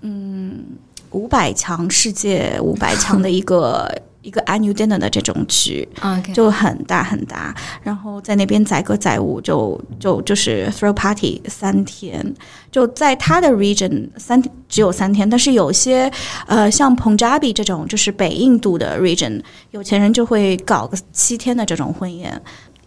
[0.00, 0.64] 嗯，
[1.10, 3.90] 五百强世界五百强的一个。
[4.22, 5.86] 一个 annual dinner 的这种局，
[6.32, 12.24] 就很大很大，然后在那边载歌载舞，就就就是 throw party 三天，
[12.70, 16.10] 就在他的 region 三只有三天，但是有些
[16.46, 22.40] 呃像 Punjabi 这种就是北印度的 region，有钱人就会搞个七天的这种婚宴，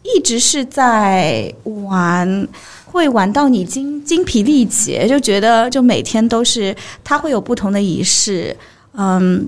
[0.04, 2.48] 一直是在玩，
[2.86, 8.56] 会玩到你精精疲力竭，就觉得就每天都是他会有不同的仪式，
[8.94, 9.46] 嗯。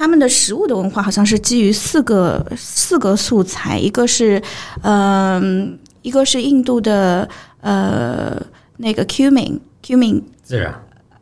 [0.00, 4.42] 他们的食物的文化好像是基于四个四个素材，一个是，
[4.80, 7.28] 嗯，一个是印度的
[7.60, 8.34] 呃
[8.78, 10.74] 那个 cumin cumin 自然，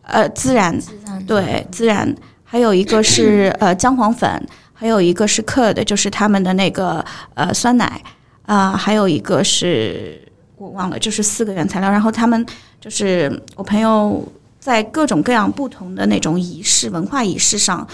[0.03, 0.81] 呃自然
[1.27, 2.14] 对自然，
[2.45, 8.01] 还有一个是呃姜黄粉，还有一个是 curd 就是他们的那个呃酸奶
[8.47, 10.23] 啊，还有一个是
[10.57, 12.47] 我忘了，就是四个原材料，然后他们
[12.81, 14.25] 就是我朋友
[14.61, 17.85] 在各种各样不同的那种仪式文化仪式上。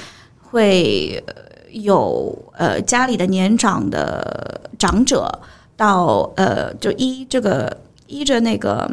[0.55, 1.21] 会
[1.73, 5.29] 有呃家里的年长的长者
[5.77, 8.88] 到呃就依这个依着那个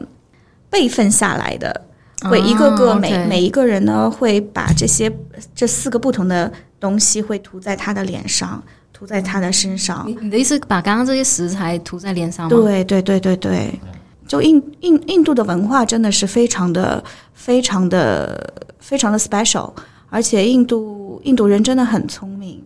[0.72, 1.86] 辈分下来的，
[2.22, 5.16] 会一个个每每一个人呢会把这些
[5.54, 10.04] 这四个不同的东西会涂在他的脸上，涂在他的身上。
[10.20, 12.50] 你的意思把刚刚这些食材涂在脸上吗？
[12.50, 13.80] 对对对对对，
[14.28, 17.04] 就印印印度的文化真的是非常的
[17.36, 19.72] 非常的非常的 special。
[20.14, 22.62] 而且印度印度人真的很聪明，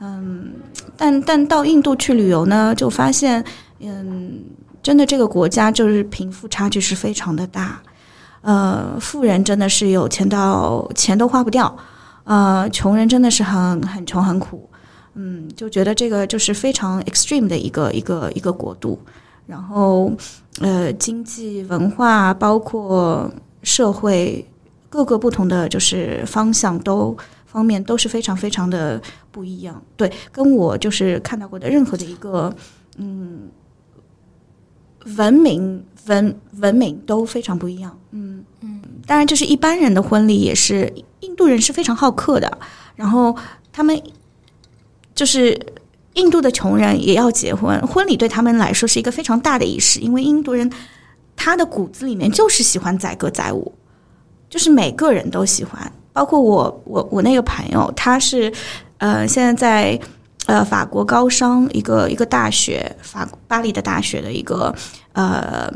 [0.00, 0.50] 嗯，
[0.96, 3.44] 但但到印度去旅游呢，就发现，
[3.80, 4.40] 嗯，
[4.82, 7.82] 真的这个国家就是贫富差距是非常的大，
[8.40, 11.76] 呃，富人真的是有钱到钱都花不掉，
[12.24, 14.66] 呃，穷人真的是很很穷很苦，
[15.12, 18.98] 嗯，就觉得这个就是非常 extreme 的一个一个一个国度，
[19.46, 20.10] 然后
[20.60, 23.30] 呃，经济文化包括
[23.62, 24.42] 社会。
[24.96, 32.50] 各个不同的就是方向都方面都是非常非常的不一样，对，跟我就是看到过的任何的一个
[32.96, 33.50] 嗯
[35.18, 42.58] 文明文文明都非常不一样，嗯嗯，当然就是一般人的婚礼也是，印度人是非常好客的，
[42.94, 43.36] 然后
[43.70, 44.02] 他们
[45.14, 45.60] 就是
[46.14, 50.72] 印度的穷人也要结婚，婚礼对他们来说是一个非常大的仪式，因为印度人
[51.36, 53.74] 他的骨子里面就是喜欢载歌载舞。
[54.48, 58.52] 就是每个人都喜欢，包括我，我我那个朋友，他是，
[58.98, 60.00] 呃，现在在
[60.46, 64.74] 呃法国高商一个一个大学，法巴黎的大学的一个
[65.12, 65.72] 呃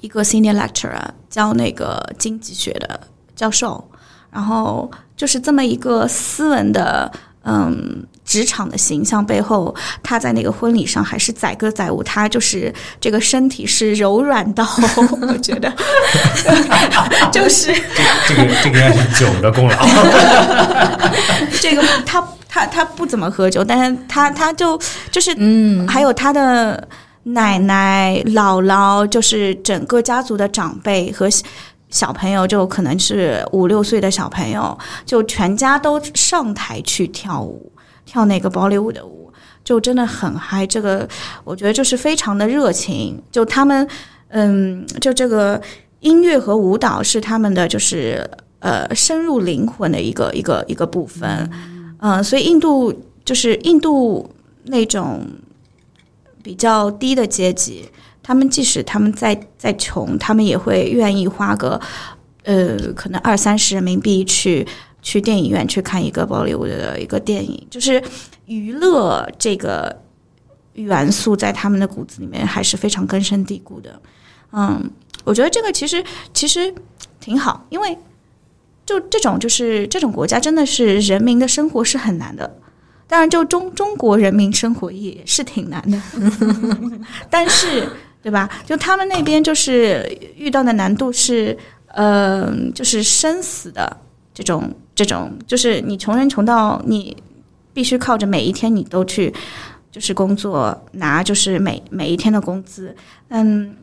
[0.00, 3.00] 一个 senior lecturer 教那个经济学的
[3.34, 3.82] 教授，
[4.30, 7.10] 然后就是这么一个斯文的。
[7.42, 14.64] 嗯，职场的形象背后，他在那个婚礼上还是载歌载舞，他就是这个身体是柔软到，
[15.26, 15.72] 我觉得，
[17.32, 17.74] 就是
[18.28, 19.76] 这个这个应该是酒的功劳。
[21.60, 26.86] 这个他他他不怎么喝酒，但是他他就就是嗯，还有他的
[27.24, 31.28] 奶奶姥姥，就是整个家族的长辈和。
[31.92, 37.72] 小朋友就可能是五六岁的小朋友，就全家都上台去跳舞，
[38.10, 40.66] 跳那个芭蕾舞的舞，就真的很嗨。
[40.66, 41.08] 这个
[41.44, 43.86] 我觉得就是非常的热情，就他们，
[44.30, 45.62] 嗯，就这个
[46.00, 51.48] 音乐和舞蹈是他们的，就是呃深入灵魂的一个一个一个部分，
[52.00, 52.92] 嗯，所以印度
[53.24, 54.28] 就是印度
[54.64, 55.24] 那种
[56.42, 57.88] 比较低的阶级。
[58.24, 61.80] 他们即使他们再再穷，他们也会愿意花个
[62.42, 64.66] 呃，可能二三十人民币去
[65.02, 67.66] 去电影院去看一个宝莱坞的一个电影。
[67.70, 68.02] 就是
[68.46, 69.94] 娱乐这个
[70.74, 74.00] 元素在他们的骨子里面还是非常根深蒂固的。
[74.52, 74.90] 嗯，
[75.24, 76.74] 我觉得这个其实其实
[77.20, 77.96] 挺好，因为
[78.84, 82.58] 就这种就是这种国家真的是人民的生活是很难的。
[83.06, 86.00] 当然，就中中国人民生活也是挺难的，
[87.28, 87.88] 但是。
[88.22, 88.46] 对吧？
[88.66, 93.96] 就他们那边就是遇到的难度是，呃，就是生死的
[94.34, 97.16] 这种这种，就是你穷人穷到你
[97.72, 99.32] 必须靠着每一天你都去
[99.90, 102.94] 就是工作拿就是每每一天的工资，
[103.28, 103.74] 嗯，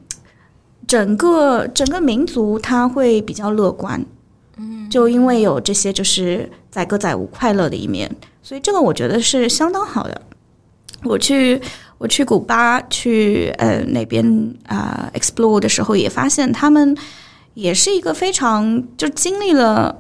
[0.86, 4.06] 整个整个民族他会比较乐观，
[4.58, 10.22] 嗯，就因为有这些就是载歌载舞快乐的一面，所以这个我觉得是相当好的。
[11.04, 11.60] 我去。
[12.00, 14.24] 我去古巴去呃那边
[14.68, 16.96] 啊、explore 的时候，也发现他们
[17.56, 19.98] 也是一个非常就经历了。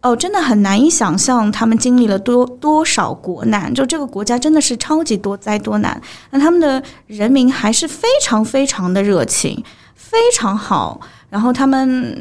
[0.00, 9.62] 哦，真的很难以想象他们经历了多多少国难，就这个国家真的是超级多灾多难，那他们的人民还是非常非常的热情，
[9.96, 12.16] 非常好，然后他们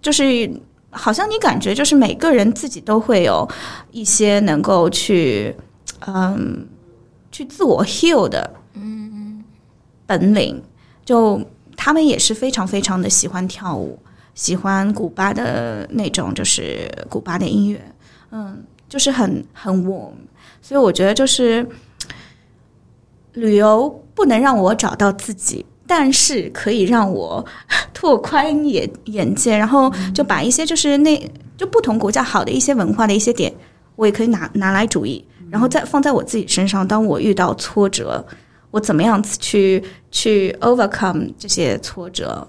[0.00, 0.50] 就是
[0.90, 3.48] 好像你感觉就是每个人自己都会有
[3.92, 5.54] 一些能够去
[6.08, 6.66] 嗯
[7.30, 9.44] 去自我 heal 的嗯
[10.04, 10.60] 本领，
[11.04, 11.40] 就
[11.76, 13.96] 他们也是非常非常的喜欢跳舞。
[14.34, 17.80] 喜欢古巴的那种，就是古巴的音乐，
[18.30, 20.12] 嗯，就是很很 warm，
[20.60, 21.66] 所以我觉得就是
[23.34, 27.44] 旅游不能让我找到自己，但是可以让我
[27.92, 33.52] 拓宽眼眼界，然后就把一些就是那就不同国家好的一些文化的一些点，
[33.96, 36.86] 我也可以拿拿来主义，然后再放在我自己身上。
[36.86, 38.24] 当我遇到挫折，
[38.70, 42.46] 我怎么样子去去 overcome 这些挫折？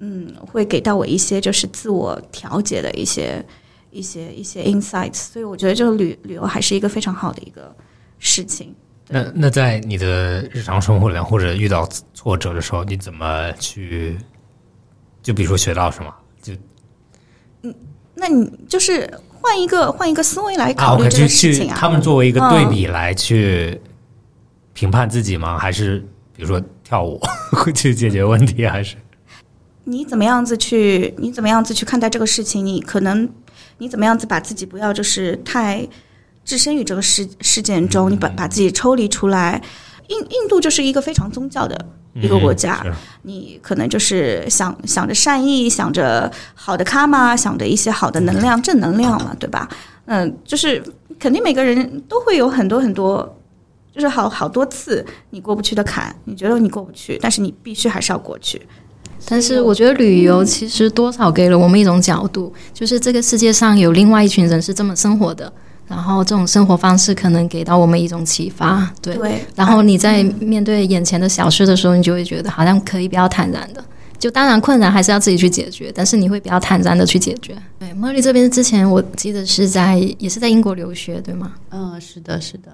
[0.00, 3.44] 嗯，会给到我一些就是自我调节的一些
[3.90, 7.74] 一些一些 insights，所以我觉得这个旅旅游还是一个非常好的一个
[8.18, 8.74] 事情。
[9.08, 14.16] 那那在你的日常生活里面，或者遇到挫折的时候，你怎么去？
[15.22, 16.14] 就比如说学到什么？
[16.40, 16.54] 就
[17.62, 17.74] 嗯
[18.14, 21.76] 那你就是换一个换一个思维来啊考虑这个事情啊。
[21.78, 23.78] 他们作为一个对比来去
[24.72, 25.58] 评判自己吗？
[25.58, 25.98] 还是
[26.34, 27.20] 比如说跳舞
[27.52, 28.66] 会去解决问题？
[28.66, 28.96] 还是
[29.84, 32.64] 你怎么样子去，你怎么样子去看待这个事情？
[32.64, 33.28] 你可能
[33.78, 35.86] 你怎么样子把自己不要就是太
[36.44, 39.62] 置身于这个事事件中，你把把自己抽离出来。
[40.08, 49.68] 印印度就是一个非常宗教的一个国家，嗯你可能就是想想着善意，想着好的卡嘛，想着一些好的能量、正能量嘛，对吧？
[50.06, 50.82] 嗯，就是
[51.18, 53.38] 肯定每个人都会有很多很多，
[53.94, 58.60] 就是好好多次你过不去的坎，你觉得你过不去，但是你必须还是要过去。
[59.26, 65.52] 但是我觉得旅游其实多少给了我们一种角度，就是这个世界上有另外一群人是这么生活的，
[65.86, 69.14] 然后这种生活方式可能给到我们一种启发，对。
[69.16, 73.84] 对，然后你在面对眼前的小事的时候，你就会觉得好像可以比较坦然的。
[74.18, 77.56] 就当然困难还是要自己去解决，但是你会比较坦然的去解决。
[77.78, 82.70] 对，茉莉这边之前我记得是在也是在英国留学，对吗嗯，是的，是的。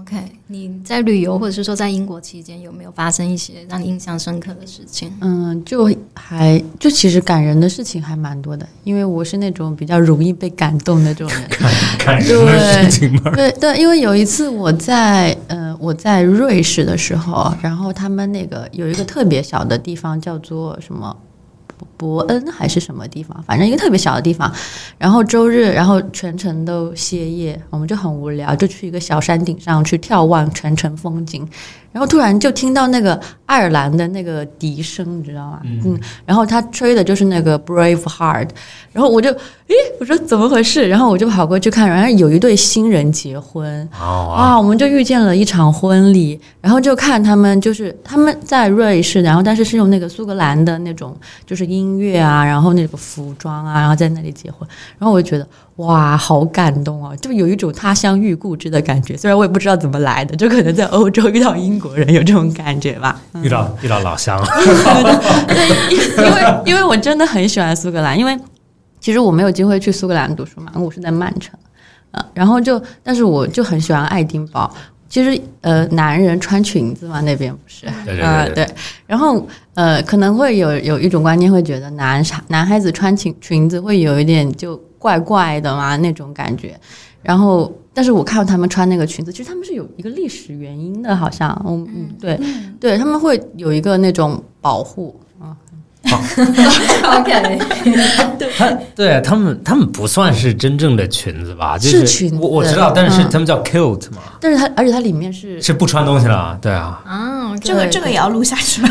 [0.00, 5.12] ？OK，你在旅游或者是说在英国期间有没有发生一些让你印象深刻的事情？
[5.20, 11.48] 嗯，就还就其实感人的事情还蛮多的，因为我是那种比较容易被感动的这种人。
[11.50, 11.70] 感
[12.04, 13.32] 感人的事情吗？
[13.34, 21.14] 对对，因为有一次我在呃我在瑞士的时候，然后他们那个有一个特别小的地方叫做什么
[22.00, 24.50] 伯恩还是什么地方，反正一个特别小的地方。
[24.96, 31.46] 然后周日，然后全程都歇业，我们就很无聊，就去一个小山顶上去眺望全城风景。
[31.92, 35.60] 然后突然就听到那个爱尔兰的那个笛声，你知道吗？
[35.64, 38.48] 嗯，然后他吹的就是那个 Brave Heart，
[38.92, 40.88] 然后我就，诶，我说怎么回事？
[40.88, 54.68] 然后我就跑过去看，然后有一对新人结婚，啊，我们就遇见了一场婚礼，然后就看他们就是他们在瑞士，然后但是是用那个苏格兰的那种就是音乐啊，然后那个服装啊，然后在那里结婚，
[54.98, 59.16] 然后我就觉得哇，好感动啊，就有一种他乡遇故知的感觉。
[59.16, 63.20] 虽然我也不知道怎么来的，就可能在欧洲遇到英国人有这种感觉吧。
[63.42, 64.40] 遇到遇到老乡，
[65.48, 68.38] 对，因因为因为我真的很喜欢苏格兰，因为
[69.00, 71.58] 其实我没有机会去苏格兰读书嘛，我是在曼城，
[72.10, 74.72] 呃，然后就但是我就很喜欢爱丁堡。
[75.10, 77.86] 其实呃，男人穿裙子嘛，那边不是，
[78.22, 78.66] 呃对
[79.06, 79.44] 然后
[79.74, 86.78] 呃，可能会有有一种观念，会觉得男男孩子穿裙裙子会有一点就怪怪的嘛那种感觉。
[87.22, 92.40] 然后，但是我看到他们穿那个裙子，其实他们是有一个历史原因的，好像，嗯嗯，对，
[92.80, 95.29] 对，他们会有一个那种保护啊，
[96.08, 97.58] OK，
[98.56, 101.76] 他对他们他们不算是真正的裙子吧？
[101.76, 108.88] 就是裙子我我知道，但是嗯他们叫 kilt 嘛，但是它而且它里面是是不穿东西了，对啊，嗯，这个这个也要录下去吗？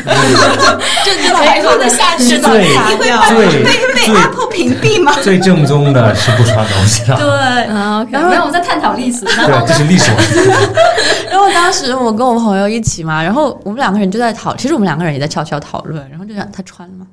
[1.04, 3.04] 就这还录得下去的，最你会
[3.36, 5.14] 被被最 Apple 屏蔽吗？
[5.22, 10.12] 最正宗的是不穿东西的，对，啊，OK，没有我们在探讨历史，然后对，这是历史。
[11.32, 17.06] 然后当时我跟我朋友一起嘛，然后我们两个人就在讨，其实我们两个人也在悄悄讨论，然后就想他穿了吗？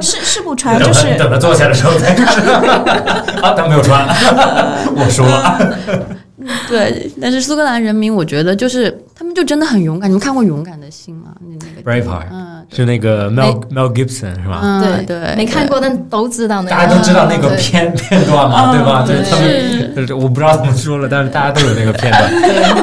[0.00, 2.26] 是是不穿，就是他等他坐下的时候再穿，
[3.42, 4.06] 啊，他没有穿，
[4.96, 5.76] 我输了。
[6.68, 10.10] 对，但是苏格兰人民，我觉得就是他们就真的很勇敢。
[10.10, 11.32] 你们看过《勇敢的心》吗？
[11.40, 14.60] 那那个 Braveheart 嗯是那个 Mel Mel Gibson 是吧？
[14.62, 16.70] 嗯对，没看过，但都知道那个。
[16.70, 19.04] 大家都知道那个片片段嘛，对吧？
[19.06, 22.32] 就是他们，就是我不知道怎么说了，但是大家都有那个片段，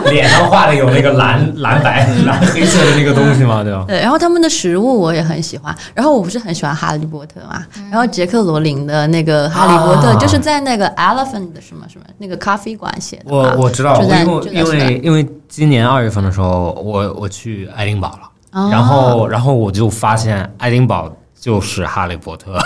[0.13, 3.83] 脸上画的有那个蓝蓝白蓝黑色的那个东西嘛，对吧？
[3.87, 5.75] 对，然后他们的食物我也很喜欢。
[5.95, 22.57] 然后我不是很喜欢哈利波特嘛，然后杰克罗琳的那个哈利波特、啊就是在那个 Elephant 的什么什么那个咖啡馆写的我我知道，因为因为因为今年二月份的时候，我我去爱丁堡了，哦然后然后我就发现爱丁堡就是哈利波特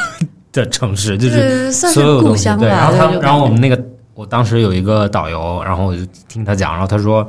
[0.51, 2.67] 的城市， 就是所有东西对。
[2.69, 3.79] 然后他们，然后我们那个
[4.13, 7.27] 我当时有一个导游，然后我就听他讲，然后他说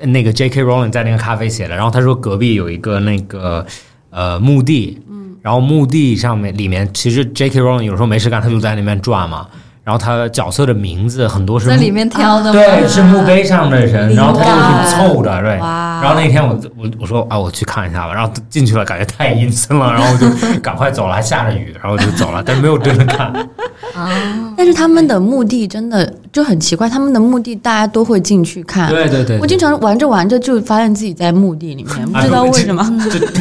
[0.00, 0.62] 那个 J.K.
[0.62, 3.64] Rowling 在那个咖啡写的，然后他说隔壁有一个那个
[4.10, 7.60] 呃墓地，嗯，然后墓地上面里面其实 J.K.
[7.60, 9.46] Rowling 有时候没事干，他就在那边转嘛。
[9.84, 12.52] 然后他角色的名字很多是墓在里面挑的？
[12.52, 15.58] 对，是墓碑上的人，然后他就是凑的，对。
[16.02, 23.26] 哇然后那天我我我说啊，我去看一下吧，然后进去了，感觉太阴森了， 然后我就赶快走了，还下着雨，然后就走了，但是没有真的看。
[23.94, 28.88] 啊但是他们的墓地真的就很奇怪，他们的墓地大家都会进去看。
[28.88, 32.82] 对对对，我经常玩着玩着就发现自己在墓地里面，不知道为什么，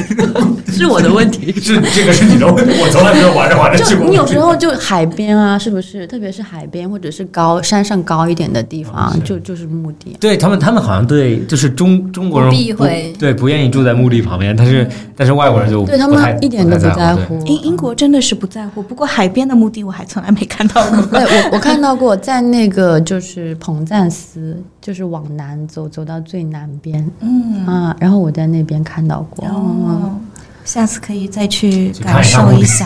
[0.67, 1.51] 是我的问题。
[1.61, 4.05] 是这个是你的问题，我从来没有玩着玩着去过。
[4.05, 6.07] 就你有时候就海边啊，是不是？
[6.07, 10.17] 特别是海边或者是高山上高一点的地方，就就是墓地。
[10.19, 16.91] 对他们，他们好像对就是中中国人不避讳对不愿意住在墓地旁边，但是但是外国人就对他们一点都不。
[16.91, 17.41] 在乎。
[17.45, 21.01] 英英国真的是不在乎，不过海边的墓地我还从来没看到过。
[21.07, 29.47] 对我我看到过，在那个就是彭赞斯，就是往南走，走到最南边，嗯，啊，然后我在那边看到过。
[29.47, 30.15] 哦，
[30.63, 32.85] 下次可以再去感受一下。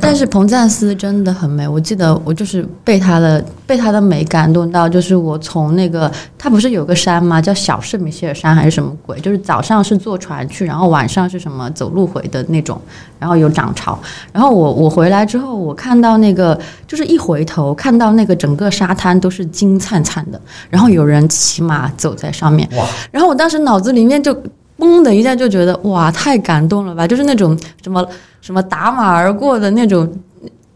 [0.00, 7.40] 但是彭赞斯真的很美，我记得我就是被它的被它的美感动到，就是我从那个它不是有个山吗？
[7.40, 9.18] 叫小圣米歇尔山还是什么鬼？
[9.20, 12.80] 就是早上是坐船去，然后晚上是什么走路回的那种，
[13.18, 13.98] 然后有涨潮。
[14.32, 20.40] 然后我我回来之后，我看到那个就是一回头看到那个整个沙滩都是金灿灿的，
[20.70, 24.36] 然后有人骑马走在上面，哇，然后我当时脑子里面就
[24.82, 27.06] 嘣的一下就觉得哇，太感动了吧！
[27.06, 28.06] 就是那种什么
[28.40, 30.12] 什么打马而过的那种。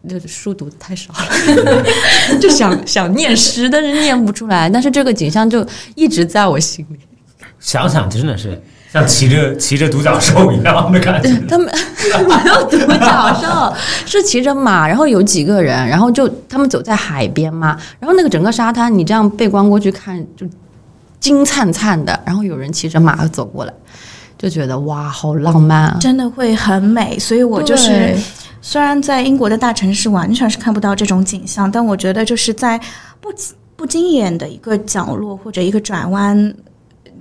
[0.08, 1.84] 就是书读的太少了，
[2.40, 4.70] 就想想念诗，但是念不出来。
[4.70, 6.98] 但是这个景象就一直在我心里。
[7.58, 11.28] 想想真的是像骑着骑着独角兽一样的感觉。
[11.50, 11.68] 他们
[12.28, 13.74] 没有独角兽，
[14.06, 20.46] 是骑着马，然后有几个人，然后就他们走在海边嘛，然后那个整个沙滩，你这样背光过去看，就
[21.20, 23.72] 金灿灿的，然后有人骑着马走过来，
[24.38, 25.98] 就觉得哇，好浪漫啊！
[26.00, 28.16] 真的会很美，所以我就是
[28.60, 32.78] 虽然在英国的大城市完全是看不到这种景象，但我觉得就是在
[33.20, 33.32] 不
[33.74, 36.54] 不经眼的一个角落或者一个转弯，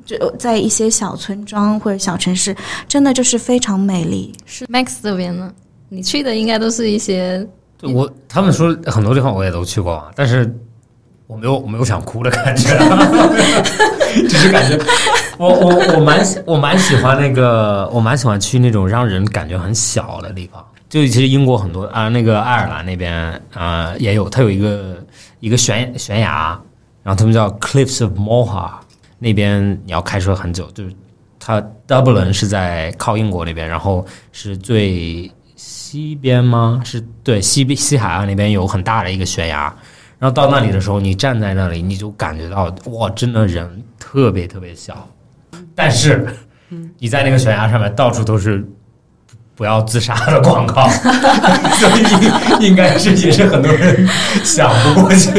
[0.06, 2.56] 就在一些小村庄或者小城市，
[2.88, 4.34] 真的就是非常美丽。
[4.46, 5.52] 是 Max 这边呢？
[5.90, 10.54] 你去的应该都是一些对我他们说很多地方我也都去过啊，但是
[11.28, 12.70] 我没有我没有想哭的感觉，
[14.30, 14.80] 只是感觉
[15.38, 20.64] 我我我蛮喜我蛮喜欢那个我蛮喜欢去那种让人感觉很小的地方。
[20.88, 25.04] 就其实英国很多啊，那个爱尔兰那边啊、也有，它有一个
[25.40, 26.58] 一个悬悬崖，
[27.04, 28.70] 然后他们叫 Cliffs of Moher，
[29.18, 30.96] 那边你要开车很久，就是
[31.40, 36.82] 它 Dublin 是在靠英国那边，然后是最西边吗？
[36.86, 39.76] 是对西边西海岸那边有很大的一个悬崖，
[40.20, 45.08] 然后到那里的时候，你站在那里，你就感觉到哇，真的人特别特别小，
[45.76, 46.28] 但是
[47.00, 48.66] 你在那个悬崖上面到处都是。
[49.58, 50.86] 不要自杀的广告，
[51.80, 51.90] 所
[52.60, 54.06] 以应该是也是很多人
[54.44, 55.32] 想不过去。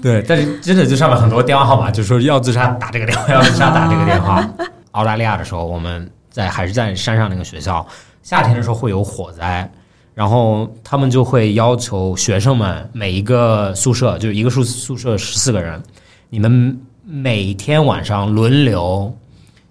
[0.00, 4.42] 对，但是真的就上面很多电话号码，就说要自杀打这个电话，要自杀打这个电话。
[4.92, 7.86] 澳大利亚的时候，我们在还是在山上那个学校，
[8.22, 9.70] 夏天的时候会有火灾，
[10.14, 15.82] 然后他们就会要求学生们每一个宿舍，就是一个宿宿舍十四个人，
[16.28, 19.16] 你们每天晚上轮流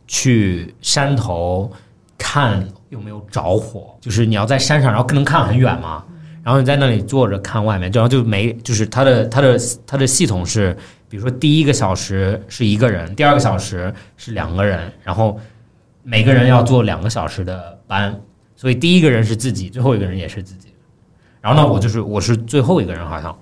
[0.07, 1.71] 去山头
[2.17, 6.03] 看有没有着火，就是你要在山上，然后能看很远嘛。
[6.43, 10.75] 然后你在那里坐着看外面，然后就没就是它的它的它的系统是，
[11.07, 15.39] 比如说第一个小时是一个人，第二个小时是两个人，然后
[16.01, 18.19] 每个人要做两个小时的班，
[18.61, 20.67] 所以第一个人是自己，最后一个人也是自己。
[21.41, 23.35] 然后呢，我就是我是最后一个人好像，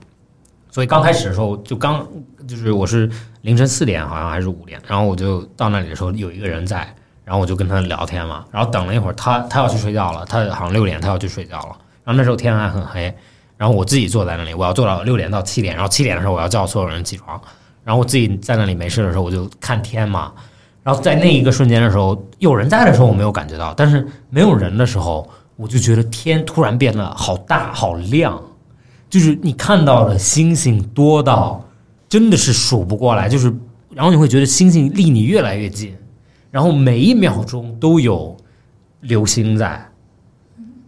[0.71, 2.07] 所以刚开始的时候就刚
[2.47, 3.11] 就是我是
[3.41, 6.95] 凌晨四点好像还是五点，然后我就到那里的时候有一个人在，
[7.25, 13.13] 然后我就跟他聊天嘛，然后等了一会儿，他他要去睡觉了，他好像六点他要去睡觉了，然后那时候天还很黑，
[13.57, 17.39] 然后我自己坐在那里，我要坐到六点到七点，然后七点的时候我要叫所有人起床，
[17.83, 20.31] 然后我自己在那里没事的时候我就看天嘛，
[20.89, 28.41] 然后在那一个瞬间的时候，有人在的时候我没有感觉到，但是没有人的时候，我就觉得天突然变得好大好亮，
[29.07, 31.63] 就是你看到的星星多到
[32.09, 33.53] 真的是数不过来，就是
[33.93, 35.95] 然后你会觉得星星离你越来越近，
[36.49, 38.35] 然后每一秒钟都有
[39.01, 39.87] 流星在，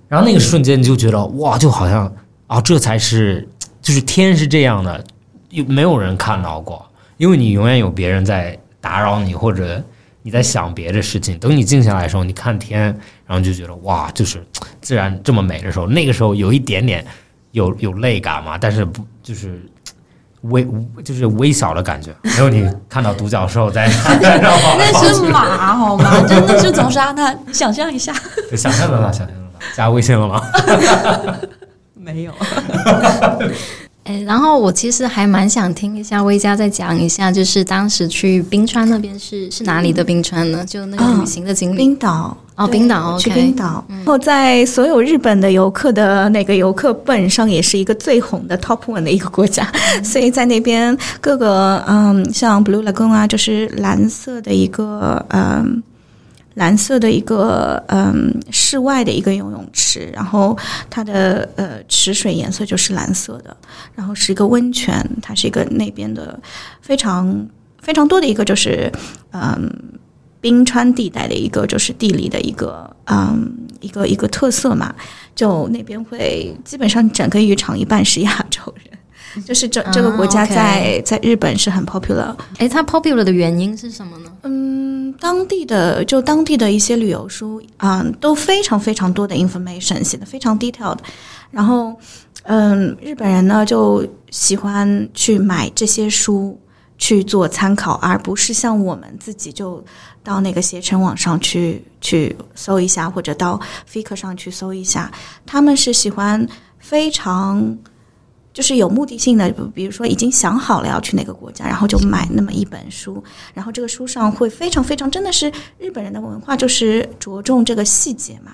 [0.08, 2.12] 然后那个瞬间你就觉得哇，就好像
[2.48, 3.48] 啊，这才是
[3.84, 5.06] 就是天是这样的，
[5.52, 6.84] 又没有人看到过？
[7.18, 9.82] 因为你永远有别人在打扰你，或者
[10.24, 11.38] 你在想别的事情。
[11.40, 12.84] 等你静下来的时候，你看天，
[13.26, 14.44] 然后就觉得哇，就是
[14.82, 17.06] 自然这么美的时候，那个时候有一点点
[17.52, 19.62] 有有泪感嘛，但是不就是
[20.42, 20.68] 微
[21.04, 23.88] 就是微小的感觉，没有你看到独角兽在
[24.20, 26.20] 那是马好吗？
[26.28, 28.12] 真的是从沙滩，想象一下，
[28.58, 30.42] 想象得到，想象得到，加微信了吗？
[31.94, 32.34] 没有。
[34.04, 40.66] 哎，然后我其实还蛮想听一下魏佳再讲一下，就是当时去冰川那边是是哪里的冰川呢？
[40.66, 41.78] 就那个旅行的经历。
[41.78, 49.72] 冰岛哦，冰岛去冰岛，然后在所有日本的游客的那个游客本上，也是一个最红的 top one 的一个国家，
[50.04, 55.84] 所以在那边各个嗯，像 Blue Lagoon 啊，就是蓝色的一个嗯。
[56.56, 60.58] 蓝色的一个嗯室外的一个游泳池，然后
[60.90, 63.56] 它的呃池水颜色就是蓝色的，
[63.96, 66.38] 然后是一个温泉，它是一个那边的
[66.82, 67.48] 非常
[67.82, 68.92] 非常多的一个就是
[69.32, 69.72] 嗯
[70.42, 73.50] 冰川地带的一个就是地理的一个嗯
[73.80, 74.94] 一个一个特色嘛，
[75.34, 78.91] 就那边会基本上整个浴场一半是亚洲人，
[79.46, 82.36] 就是这这个国家在在日本是很 popular。
[82.58, 84.32] 哎，它 popular 的原因是什么呢？
[84.44, 84.82] 嗯。
[85.20, 90.98] 当地的就当地的一些旅游书啊，都非常非常多的 information 写的非常 detailed，
[91.52, 91.94] 然后
[92.44, 96.58] 嗯，日本人呢就喜欢去买这些书
[96.98, 99.84] 去做参考，而不是像我们自己就
[100.24, 103.60] 到那个携程网上去去搜一下，或者到
[103.92, 105.12] Flickr 上去搜一下，
[105.46, 106.48] 他们是喜欢
[106.80, 107.78] 非常。
[108.54, 113.24] 就是有目的性的，比如说已经想好了要去哪个国家，然后就买那么一本书，
[113.54, 115.50] 然后这个书上会非常非常，真的是
[115.80, 118.52] 日本人的文化就是着重这个细节嘛，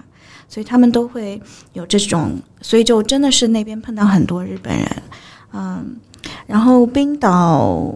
[0.48, 1.42] 所以他们都会
[1.74, 5.04] 有这种，所以就真的是那边碰到很多日本人，
[5.54, 5.98] 嗯，
[6.46, 7.96] 然后冰岛，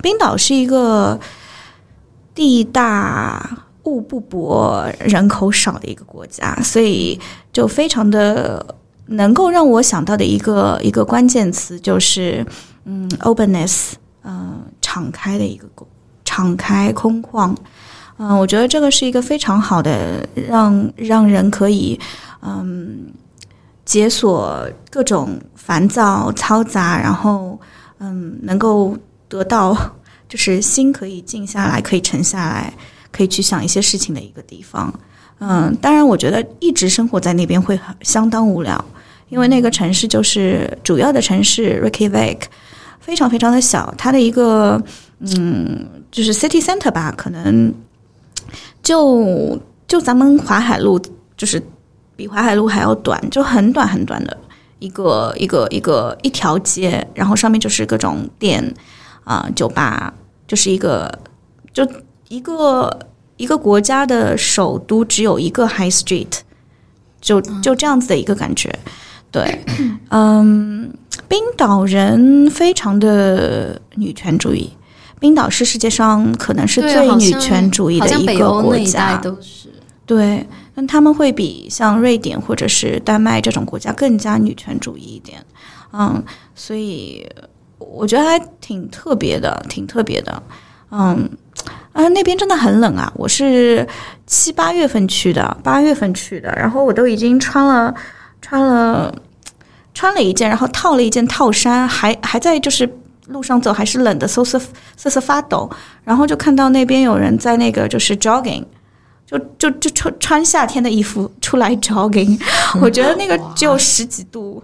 [0.00, 1.18] 冰岛是一个
[2.36, 7.18] 地大物不博、人口少的一个国家，所以
[7.52, 8.76] 就非常的。
[9.08, 12.44] 能够让我想到的一个一个关键词就是，
[12.84, 13.92] 嗯，openness，
[14.22, 15.66] 嗯，敞开的一个
[16.24, 17.54] 敞开空旷，
[18.18, 21.98] 嗯，我觉得这个是一个非常好的让让人可以
[22.42, 23.06] 嗯
[23.84, 27.58] 解锁各种烦躁嘈杂，然后
[27.98, 28.96] 嗯能够
[29.28, 29.74] 得到
[30.28, 32.72] 就是心可以静下来，可以沉下来，
[33.10, 34.92] 可以去想一些事情的一个地方。
[35.40, 38.84] 嗯，当然，我觉得一直生活在那边会很相当无聊。
[39.28, 42.42] 因为那个城市就是主要的城市 Reykjavik，
[43.00, 44.82] 非常非常的小，它的一个
[45.20, 47.72] 嗯，就是 city center 吧，可能
[48.82, 50.98] 就就咱们淮海路，
[51.36, 51.62] 就是
[52.16, 54.36] 比淮海路还要短，就很短很短的
[54.78, 58.74] 一个一个一个一条街，然后上面就是各种店
[59.24, 60.12] 啊酒吧，
[60.46, 61.12] 就是一个
[61.72, 61.86] 就
[62.28, 62.98] 一个
[63.36, 66.38] 一个国家的首都只有一个 high street，
[67.20, 68.72] 就就这样子的一个感觉。
[69.30, 69.64] 对，
[70.10, 70.92] 嗯，
[71.28, 74.72] 冰岛人非常的女权主义。
[75.20, 79.68] 冰岛是世界上可能是最女权主义的一个国家，都是
[80.06, 80.46] 对。
[80.74, 85.44] 但他们会比像瑞典或者是丹麦这种国家更加女权主义一点。
[85.92, 86.22] 嗯，
[86.54, 87.28] 所以
[87.78, 90.40] 我觉得还挺特别的，挺特别的。
[90.90, 91.28] 嗯，
[91.92, 93.12] 啊，那边真的很冷啊！
[93.16, 93.84] 我是
[94.24, 97.92] 七八月份去的，八月份去的，然后我都已经穿了。
[98.40, 99.14] 穿了
[99.92, 102.88] 穿了一件，然后套了一件套衫，还还在就是
[103.26, 104.60] 路上走，还是冷的，瑟瑟
[104.96, 105.68] 瑟瑟发抖。
[106.04, 108.64] 然后就看到那边有人在那个就是 jogging，
[109.26, 112.40] 就就就穿穿夏天的衣服出来 jogging。
[112.80, 114.62] 我觉得那个只有十几度，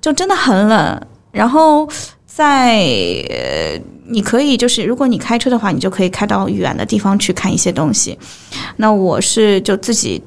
[0.00, 1.00] 就真的很冷。
[1.30, 1.88] 然后
[2.26, 2.82] 在
[4.06, 8.18] 你可以就是如果你开车的话，你就可以开到远的地方去看一些东西。
[8.76, 10.22] 那我是就自己。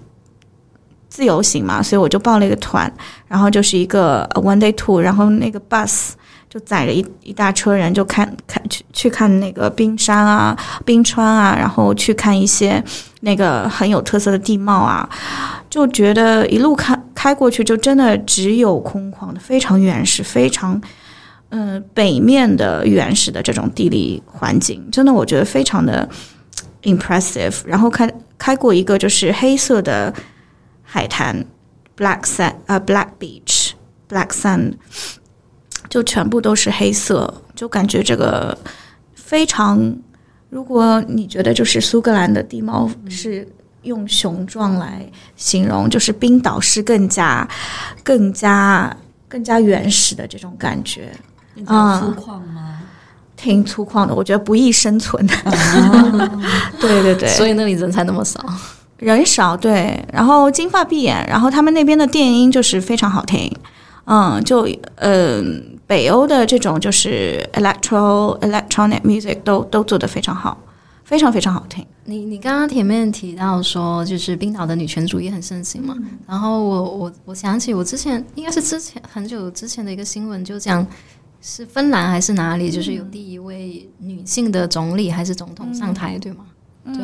[1.17, 2.93] 自由行嘛，所以我就报了一个团，
[3.27, 6.09] 然后就是一个 one day two，然后那个 bus
[6.47, 10.55] 就载着一一大车人，就看看去去看那个冰山啊、
[10.85, 12.83] 冰川啊，然后去看一些
[13.21, 15.09] 那个很有特色的地貌啊，
[15.71, 20.79] 就觉得一路开开过去，就真的只有空旷的、非常原始、非常
[21.49, 26.07] 嗯北面的原始的这种地理环境，真的我觉得非常的
[26.83, 27.55] impressive。
[27.65, 28.07] 然后开
[28.37, 30.13] 开过一个就是黑色的
[30.89, 31.45] 海滩
[31.97, 33.71] ，black sand 呃 black beach
[34.09, 34.73] black sand，
[35.89, 38.57] 就全部都是黑色，就感觉这个
[39.13, 39.93] 非常。
[40.49, 43.45] 如果你觉得就是苏格兰的地貌是
[43.81, 47.45] 用雄壮来形容，就是冰岛是更加
[48.01, 48.95] 更加
[49.27, 51.11] 更加原始的这种感觉。
[51.65, 52.79] 啊，粗犷吗？
[53.35, 55.27] 挺粗犷的，我觉得不易生存。
[56.79, 58.39] 对对对，所以那里人才那么少，
[58.97, 60.03] 人少对。
[60.11, 63.51] 然后金发碧眼，然后他们那边的电音就是非常好听。
[64.05, 70.57] 嗯，就嗯，北欧的这种就是 electro electronic music 都都做得非常好，
[71.03, 71.85] 非常非常好听。
[72.05, 75.95] 你你刚刚前面提到说，就是冰岛的女权主义很盛行嘛？
[76.25, 80.85] 然后我我我想起我之前应该是之前很久之前的一个新闻，就讲。
[81.39, 82.69] 是芬兰还是哪里？
[82.71, 86.43] 就是有第一位女性的总理还是总统上台，对吗？
[86.85, 86.95] 对，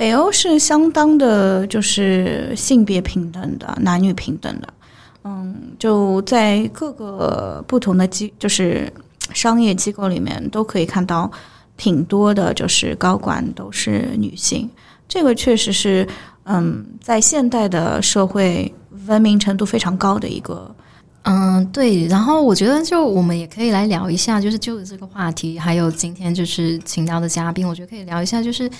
[0.00, 4.68] 北欧是相当的，就是性别平等的，男女平等的。
[5.24, 8.90] 嗯，就在各个不同的机，就是
[9.34, 11.30] 商业机构里面，都可以看到
[11.76, 14.70] 挺多的，就是高管都是女性。
[15.06, 16.08] 这个确实是，
[16.44, 18.74] 嗯，在现代的社会
[19.06, 20.74] 文明程度非常高的一个。
[21.24, 28.70] 嗯，对，然后我觉得就我们也可以来聊一下，就是就这个话题，还有今天就是请到的嘉宾，我觉得可以聊一下，就是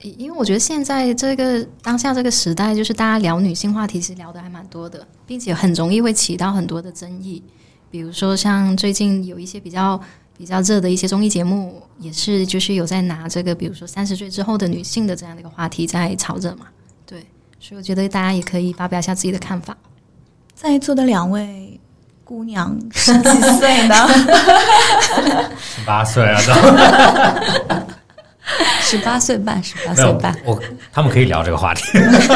[0.00, 7.42] 因为我觉得现在这个当下这个时代，就是大家聊女性话题，其实聊的还蛮多的，并且很容易会起到很多的争议，
[7.90, 10.00] 比如说像最近有一些比较
[10.36, 16.66] 比较热的一些综艺节目，也是就是有在拿这个，比如说三十岁之后的女性的这样的一个话题在炒热嘛，
[17.04, 17.26] 对，
[17.58, 19.76] 所以我觉得大家也可以发表一下自己的看法，
[20.54, 21.80] 在座的两位。
[22.24, 23.94] 姑娘 十几岁呢？
[25.58, 26.52] 十八岁啊，都
[28.80, 30.34] 十八岁半，十八岁半。
[30.44, 30.58] 我
[30.92, 31.82] 他们可以聊这个话题，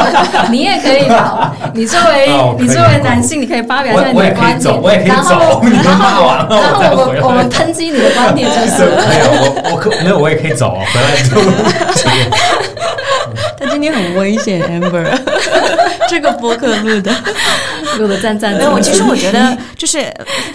[0.51, 1.55] 你也可以聊。
[1.73, 4.81] 你作为你作为男性，你可以发表一下你的观点。
[4.81, 6.47] 我也可以走，你然后完了，
[6.81, 8.83] 然后我们我们抨击你的观点就是。
[9.09, 11.41] 没有，我我可没有，我也可以走，回来就。
[13.59, 15.07] 他今天很危险，Amber。
[16.07, 17.11] 这个博客录的。
[17.99, 18.53] 录的赞赞。
[18.57, 19.99] 没有，其实我觉得就是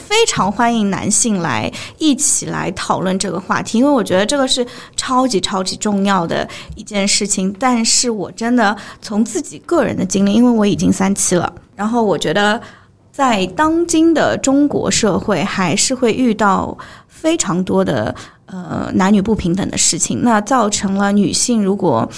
[0.06, 4.66] 非常欢迎男性来一起来讨论这个话题，因为我觉得这个是
[4.96, 7.54] 超级超级重要的一件事情。
[7.58, 12.60] 但是我真的从自己个人的经历，因为我已经三期了，然后我觉得
[13.12, 16.76] 在当今的中国社会，还是会遇到
[17.08, 18.14] 非常多的
[18.46, 22.08] 呃男女不平等的事情，那造成了女性如果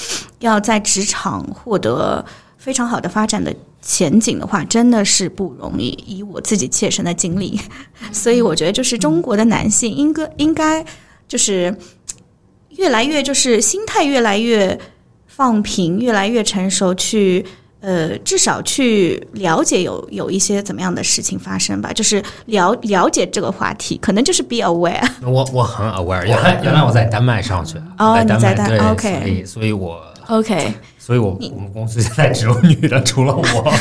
[0.40, 2.24] 要在职场获得
[2.58, 3.54] 非常好的发展的。
[3.82, 5.96] 前景的话，真的是不容易。
[6.06, 7.58] 以我自己切身的经历，
[8.12, 10.84] 所以我觉得，就是中国的男性应该应该
[11.26, 11.74] 就是
[12.76, 14.78] 越来越就是心态越来越
[15.26, 17.44] 放平，越来越成熟，去
[17.80, 21.92] 呃至少去了解有有一些怎么样的事情发生吧。
[21.92, 25.00] 就是了了解这个话题，可能就是 be aware。
[25.22, 30.74] 我我很 aware，原来原来我在丹麦上学，哦，你在丹麦，OK，所以所以我 OK。
[31.03, 33.72] 所以，我我们公司现在只有女的，除了我。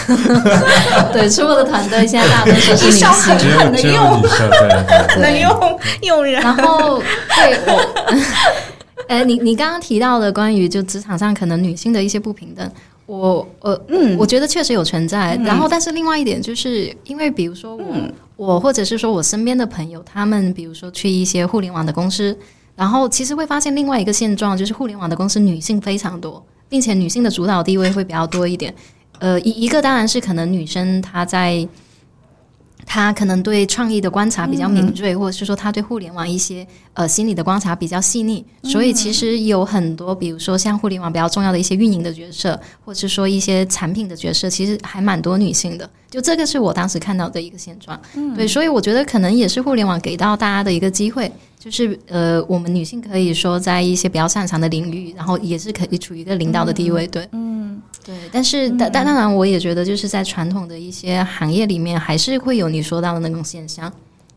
[1.12, 6.42] 对，除了的团队现在大多数是 女性，只有只有女生，对，能 用用人。
[6.42, 7.00] 然后，
[7.36, 7.80] 对我，
[9.10, 12.72] 哎，你你刚刚提到的关于就职场上可能女性的一些不平等，
[13.06, 15.38] 我呃嗯，我觉得确实有存在。
[15.44, 17.84] 然后，但是另外一点就是，因为比如说我
[18.38, 22.36] 我或者是说我身边的朋友，他们比如说去一些互联网的公司，
[22.78, 26.42] 然后其实会发现另外一个现状，就是互联网的公司女性非常多。
[26.70, 28.74] 并且女性的主导地位会比较多一点，
[29.18, 31.68] 呃，一一个当然是可能女生她在，
[32.86, 45.90] 她可能对创意的观察比较敏锐，或者是说她对互联网一些呃心理的观察比较细腻，所以其实有很多，比如说像互联网比较重要的一些运营的角色，或者是说一些产品的角色，其实还蛮多女性的。
[46.10, 48.00] 就这个是我当时看到的一个现状，
[48.36, 51.32] 对，所以我觉得可能也是互联网给到大家的一个机会。
[51.60, 58.16] 就是呃，我们女性可以说在一些比较擅长的领域，然后也是可以处于一个领导的地位，对，嗯，对。
[58.32, 63.92] 但是，但当然，我也觉得就是在传统的一些行业里面，还是会有你说到的那种现象，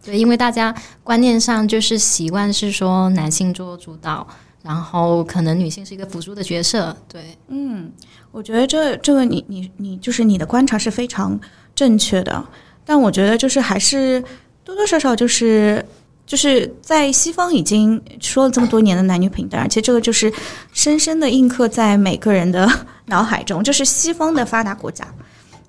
[0.05, 4.27] 对，因为大家观念上就是习惯是说男性做主导，
[4.65, 7.93] 然后可能女性是一个辅助的角色，对，嗯，
[8.33, 11.39] 我觉得这这个你你你就是你的观察是非常
[11.73, 12.45] 正确的，
[12.85, 14.21] 但我觉得就是还是
[14.65, 15.87] 多多少少就是。
[16.27, 20.33] 就是在西方已经说了这么多年的男女平等，而且这个就是
[20.73, 22.71] 深深的印刻在每个人的
[23.07, 23.63] 脑海中。
[23.63, 25.07] 就是西方的发达国家，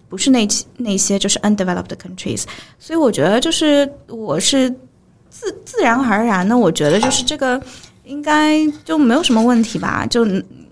[0.08, 0.47] 不是那
[0.78, 2.43] 那些就是 undeveloped countries。
[2.80, 4.70] 所以我觉得就是我是
[5.30, 7.62] 自自然而然的，我觉得就是这个
[8.06, 10.06] 应该就没有什么问题吧？
[10.06, 10.26] 就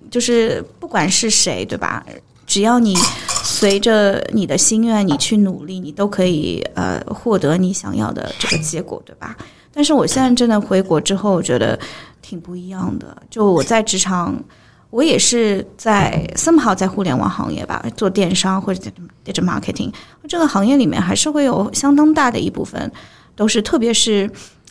[0.09, 2.05] 就是不管是谁，对吧？
[2.45, 2.95] 只要你
[3.43, 9.37] 随着你的心愿，你去努力，你都可以呃获得你想要的这个结果，对吧？
[9.73, 11.79] 但是我现在真的回国之后，我觉得
[12.21, 13.15] 挺不一样的。
[13.29, 14.37] 就我在职场，
[14.89, 18.91] 我也是在 somehow 在互联网行业吧，做电商或者在
[19.25, 19.91] digital marketing
[20.27, 22.91] 这个行业里面，还是会有相当大的一部分
[23.35, 24.29] 都是，特别是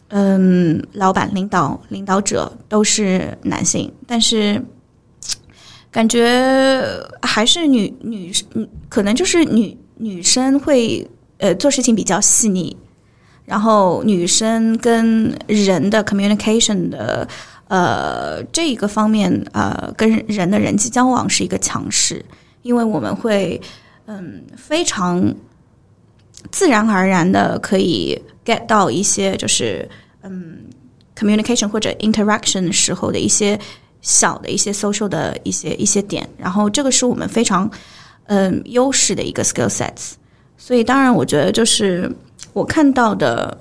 [0.08, 4.62] 嗯，老板、领导、领导者都是男性，但是
[5.90, 6.82] 感觉
[7.22, 12.76] 还是女女生可能就是女女生会呃做事情比较细腻。
[13.50, 17.26] 然后女生跟人的 communication 的
[17.66, 22.24] 呃这一个方面呃跟人的人际交往是一个强势，
[22.62, 23.60] 因为我们会
[24.06, 25.34] 嗯非常
[26.52, 29.88] 自然而然的可以 get 到一些就是
[30.22, 30.58] 嗯
[31.18, 33.58] communication 或者 interaction 时候的一些
[34.00, 37.68] 小的一些 social 的一些一些点，然后这个是我们非常
[38.26, 40.12] 嗯优势的一个 skill sets，
[40.56, 42.08] 所以当然我觉得就是。
[42.52, 43.56] 我看到的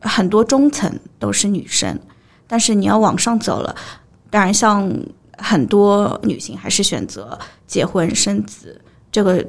[0.00, 1.98] 很多中层都是女生，
[2.46, 3.74] 但是你要往上走了，
[4.30, 4.90] 当然像
[5.38, 8.80] 很多女性还是选择结婚生子。
[9.10, 9.44] 这个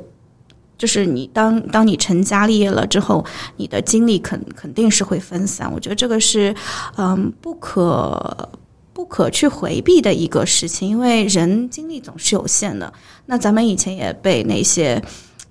[0.78, 3.24] 就是你当当你成家立业了之后，
[3.58, 5.72] 你的精力肯肯定是会分散。
[5.72, 6.54] 我觉得这个是
[6.98, 8.50] 嗯不可
[8.92, 12.92] 不可去回避的一个事情，因为人精力总是有限的。
[13.28, 15.02] 那咱们以前也被那些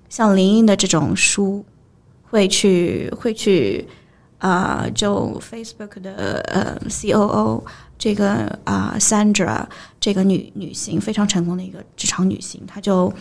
[0.09, 1.65] 像林荫的这种书。
[2.33, 3.87] 会去会去
[4.39, 7.63] 啊，就 Facebook 的呃 COO
[7.99, 9.63] 这个啊 Sandra
[9.99, 13.13] 这个女女性非常成功的一个职场女性，她就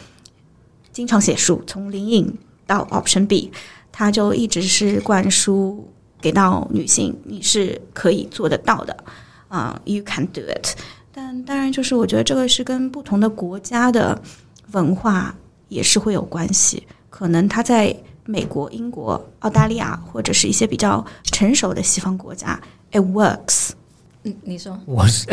[0.93, 3.53] 经常写书，从零影到 Option B，
[3.93, 5.87] 她就一直是灌输
[6.19, 8.97] 给到女性，你是可以做得到的
[9.49, 10.75] 啊，You can do it。
[11.13, 14.19] 但当然，就是我觉得这个是跟不同的国家的
[14.71, 15.35] 文化
[15.69, 17.95] 也是会有关系，可能她在。
[18.25, 22.61] 美国、英国、澳大利亚或者是一些比较成熟的西方国家
[22.93, 23.70] ，it works。
[24.25, 25.27] 嗯，你说我是，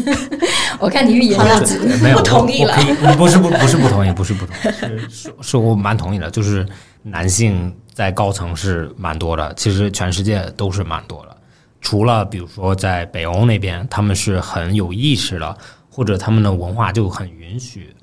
[0.80, 2.74] 我看你欲言又止，没有不同意了。
[3.18, 6.30] 不是不不是不同意，不是不同意，是是是我蛮同意的。
[6.30, 6.66] 就是
[7.02, 11.36] 男性在高层是蛮多的，其实全世界都是蛮多的。
[11.82, 15.58] 除了比如说在北欧那边，他们是很有意识的，
[15.90, 17.94] 或者他们的文化就很允许，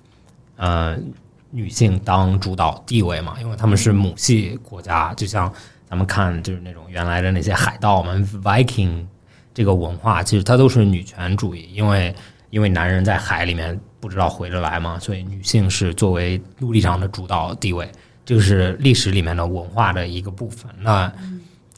[0.57, 1.11] 嗯。
[1.53, 5.51] 女性当主导地位嘛，因为他们是母系国家，就像
[5.89, 9.05] 咱们看就是那种原来的那些海盗们，Viking
[9.53, 12.15] 这个文化，其实它都是女权主义，因为
[12.51, 17.91] 因为男人在海里面不知道回得来嘛，所以女性是作为陆地上的主导地位，
[18.23, 20.71] 这个是历史里面的文化的一个部分。
[20.79, 21.11] 那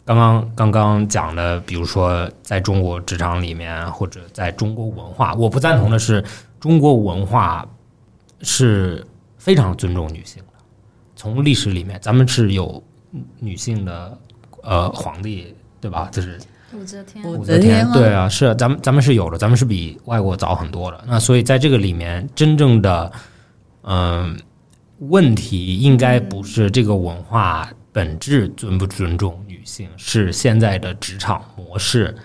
[0.05, 6.24] 刚刚刚刚讲的，比如说在中国职场里面，或者在中国文化，我不赞同的是
[6.59, 7.67] 中国文化
[8.43, 9.03] 是。
[9.44, 10.54] 非常尊重女性的，
[11.18, 12.82] 从历史里面，咱们是有
[13.39, 14.18] 女性的
[14.62, 16.08] 呃皇帝，对吧？
[16.14, 16.39] 就是
[16.74, 21.04] 武则天，武则天，对啊，是咱们咱们是有的，咱们是比外国早很多的。
[21.06, 23.12] 那所以在这个里面，真正的
[23.82, 24.39] 嗯
[25.00, 32.16] 问题应该不是这个文化本质尊不尊重女性，是现在的职场模式。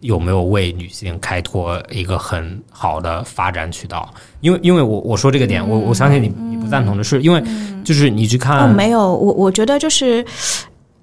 [0.00, 4.12] 有没有为女性开拓一个很好的发展渠道？
[4.40, 7.42] 因为，因为我我说这个点，我我相信你你不赞同的是，因为
[7.82, 10.24] 就是你去看，没有，我我觉得就是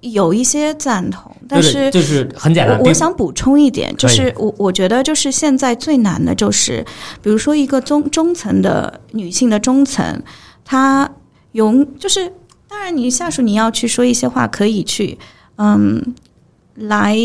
[0.00, 2.80] 有一些赞同，但是就是很简单。
[2.80, 6.84] 我想补充一点，就是我我觉得就是现在最难的就是，
[7.20, 10.22] 比如说一个中中层的女性的中层，
[10.64, 11.10] 她
[11.52, 12.32] 永就是
[12.68, 15.18] 当然你下属你要去说一些话，可以去
[15.56, 16.14] 嗯
[16.76, 17.18] 来。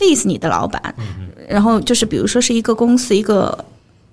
[0.00, 0.94] Please 你的老板，
[1.46, 3.62] 然后就是比如说是一个公司一个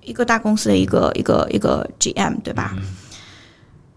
[0.03, 2.75] 一个大公司的一个一个一个 GM 对吧？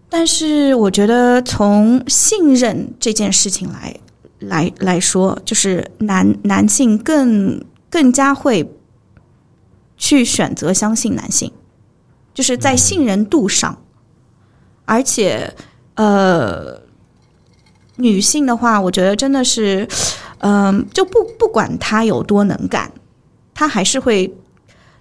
[0.07, 3.93] 但是我觉得从信任这件事情来
[4.39, 8.65] 来来说，就是男男性更更加会
[9.97, 11.51] 去选择相信男性，
[12.33, 13.77] 就是在信任度上，
[14.85, 15.53] 而且
[15.95, 16.81] 呃，
[17.97, 19.85] 女性的话，我觉得真的是。
[20.43, 22.91] 嗯，就不不管他有多能干，
[23.53, 24.33] 他还是会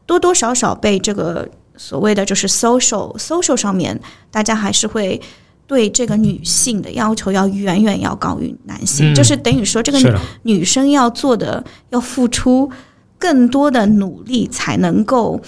[0.05, 3.99] 多多少少被这个所谓的就是 social social 上面，
[4.31, 5.19] 大家还是会
[5.67, 12.71] 对这个女性的要求要远远要高于男性，就是等于说这个女生要做的要付出
[13.19, 15.41] 更多的努力才能够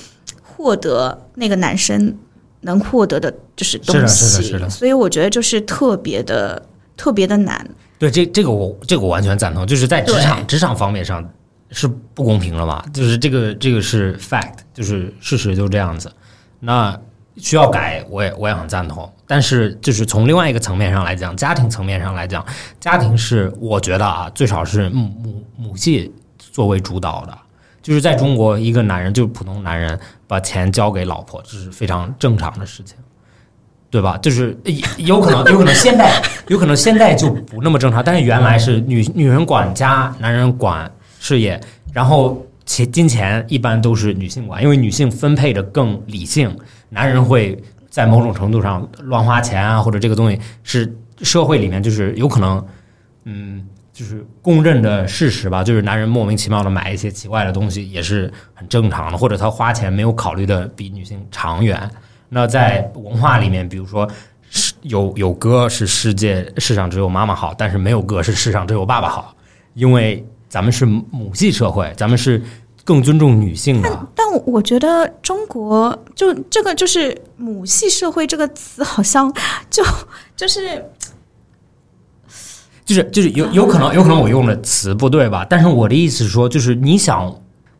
[0.42, 2.16] 获得那个男生
[2.62, 6.66] 能获得的就是东西，所以我觉得就是特别的
[6.96, 7.68] 特别的难。
[8.02, 11.24] 对这这个我这个我完全赞同，就是在职场职场方面上，
[11.70, 12.84] 是不公平了嘛？
[12.92, 16.12] 就是这个这个是 fact，就是事实就这样子。
[16.58, 16.98] 那
[17.36, 19.08] 需要改，我也我也很赞同。
[19.24, 22.44] 但是就是从另外一个层面上来讲，家庭层面上来讲，
[22.80, 27.38] 家庭是我觉得啊，最少是母母母系作为主导的。
[27.82, 29.96] 就是在中国，一个男人就是普通男人，
[30.26, 32.96] 把钱交给老婆，这是非常正常的事情，
[33.92, 34.16] 对吧？
[34.22, 34.56] 就是
[34.96, 36.10] 有可能，有可能现在，
[36.48, 40.90] 有可能现在就不那么正常，但是原来是女女人管家，男人管
[41.20, 41.60] 事业，
[41.92, 46.56] 然后钱金钱一般都是女性管，因为女性分配的更理性，
[46.88, 50.90] 男人会在某种程度上乱花钱啊，或者这个东西是
[51.20, 52.66] 社会里面就是有可能，
[53.24, 53.66] 嗯。
[53.94, 61.78] 就是公认的事实吧，就是男人莫名其妙的买一些奇怪的东西也是很正常的，或者他花钱没有考虑的比女性长远。
[62.34, 64.08] 那在文化里面，比如说
[64.80, 69.36] 有有歌是世界世上只有妈妈好，但是没有歌是世上只有爸爸好，
[69.74, 72.42] 因为咱们是母系社会，咱们是
[72.84, 74.08] 更尊重女性的。
[74.14, 79.30] 但我觉得中国就这个就是母系社会这个词，好像
[79.68, 79.84] 就
[80.34, 80.82] 就是。
[82.84, 85.46] 就是就是有有可能有可能我用的词不对吧？
[85.48, 87.32] 但是我的意思是说，就是你想，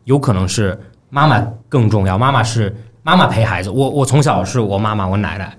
[0.05, 0.79] 有可能是
[1.11, 3.71] 妈妈更重要，妈妈是妈妈陪孩子。
[3.71, 5.57] 我我从小是我妈妈我奶奶，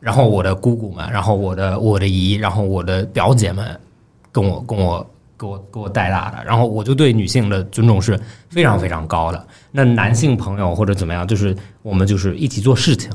[0.00, 3.78] 然后我的姑姑们，然后我的我的姨，然后我的表姐们
[4.30, 5.04] 跟我跟我
[5.38, 8.18] 给我给我带大的，然后我就对女性的尊重是
[8.48, 9.46] 非常非常高的。
[9.70, 13.10] 那男性朋友或者怎么样，就是我们就是一起做事情。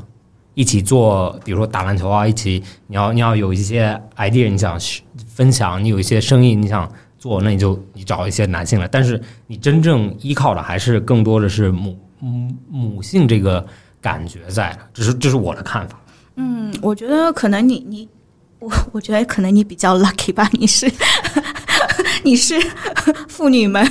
[0.56, 4.78] 一起做，比如说打篮球啊，一起你要你要有一些 idea，你想
[5.26, 6.88] 分享，你有一些生意你想
[7.18, 8.86] 做，那你就你找一些男性来。
[8.86, 13.64] 但是你真正依靠的还是更多的是母母母性这个
[14.00, 16.00] 感觉在的，这是这是我的看法。
[16.36, 18.08] 嗯，我觉得可能你你
[18.58, 20.90] 我 我觉得可能你比较 lucky 吧，你是。
[22.24, 22.54] 你是
[23.28, 23.86] 妇女们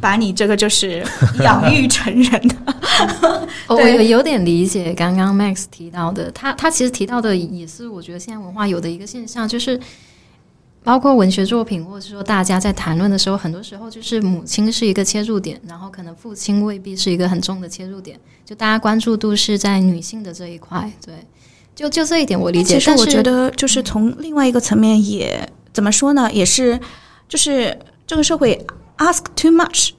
[0.00, 1.04] 把你这个就是
[1.38, 9.78] 养育成人的， 我有有点理解刚刚 Max 提到的，他他其实提到的也是我觉得现在文化有的一个现象，就是
[10.86, 21.14] 包括文学作品，或者是说大家在谈论的时候，很多时候就是母亲是一个切入点，然后可能父亲未必是一个很重的切入点，就大家关注度是在女性的这一块，对，
[21.74, 22.74] 就就这一点我理解。
[22.74, 26.78] 其实我觉得就是从另外一个层面也怎么说呢，也是。
[27.28, 27.76] 就是
[28.06, 28.64] 这个社会
[28.98, 29.96] ask too much 啊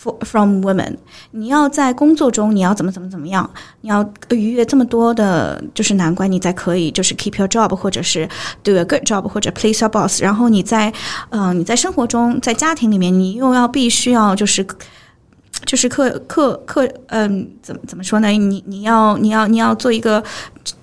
[0.00, 0.96] ，for from women。
[1.32, 3.48] 你要在工作中，你要怎么怎么怎么样？
[3.80, 8.28] 你要逾越这么多的，就是难关，你才可以就是 keep your job，或者是
[8.62, 10.22] do a good job，或者 please your boss。
[10.22, 10.92] 然后你在
[11.30, 14.66] 嗯，你在生活中，在家庭里面，你又要必须要就是。
[15.66, 18.28] 就是客客客，嗯，怎么怎么说呢？
[18.28, 20.22] 你你要你要你要做一个，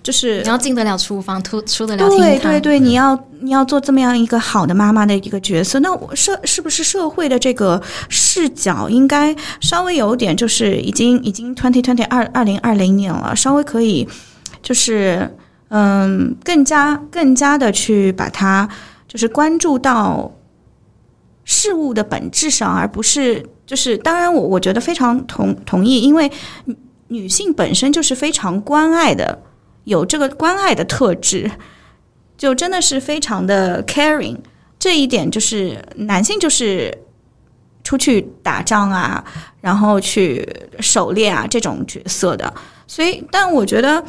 [0.03, 5.79] 就是你要进得了厨房，出出得了厅对对对，你要你要做这么样一个好的妈妈的一个角色。
[5.79, 14.07] 那我社是不是社会的这个视角应该稍微有点，就是已经已经 twenty twenty 二二零二零年了，稍微可以
[14.61, 15.35] 就是
[15.69, 18.69] 嗯，更加更加的去把它
[19.07, 20.31] 就是关注到
[21.43, 23.43] 事物的本质上，而不是。
[23.67, 26.31] 就是当然，我我觉得非常同同意，因为
[27.09, 29.43] 女性本身就是非常关爱的，
[29.83, 31.51] 有这个关爱的特质，
[32.35, 34.37] 就真的是非常的 caring。
[34.79, 36.97] 这一点就是男性就是
[37.83, 39.23] 出去打仗啊，
[39.61, 40.47] 然后去
[40.79, 42.51] 狩猎啊这种角色的，
[42.87, 44.03] 所以，但我觉得。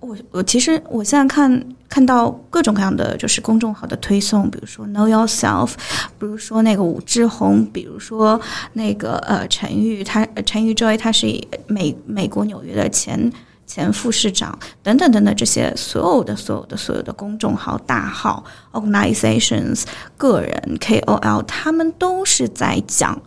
[0.00, 5.72] 我我其实我现在看看到各种各样的就是公众号的推送，比如说 Know Yourself，
[6.18, 8.40] 比如说那个武志红，比如说
[8.74, 11.26] 那个呃陈玉，他陈玉 Joy，他是
[11.66, 13.32] 美美国纽约的前
[13.66, 19.82] 前副市长等等等等这些所有的所有的所有的公众号大号 organizations
[20.16, 23.20] 个人 KOL，他们都是在讲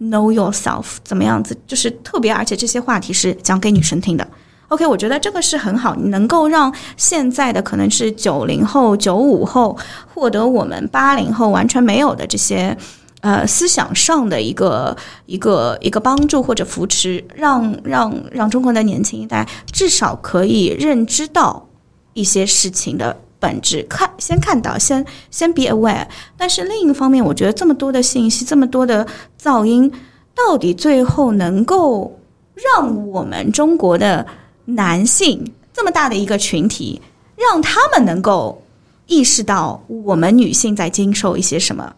[0.00, 4.26] Know Yourself 怎么样子，就是特别而且这些话题是讲给女生听的。
[4.72, 9.76] OK，我觉得这个是很好，能够让现在的可能是九零后、九五后
[10.14, 12.74] 获得我们八零后完全没有的这些
[13.20, 14.96] 呃思想上的一个
[15.26, 21.68] 一个一个帮助或者扶持，让让让中国的年轻一代至少可以认知到
[22.14, 26.06] 一些事情的本质，看先看到，先先 be aware。
[26.38, 29.06] 但是另一方面，我觉得这么多的信息，这么多的
[29.38, 29.92] 噪音，
[30.34, 32.18] 到底最后能够
[32.54, 34.26] 让我们中国的
[34.64, 37.00] 男性这么大的一个群体，
[37.36, 38.62] 让他们能够
[39.06, 41.92] 意识到我们女性在经受一些什么，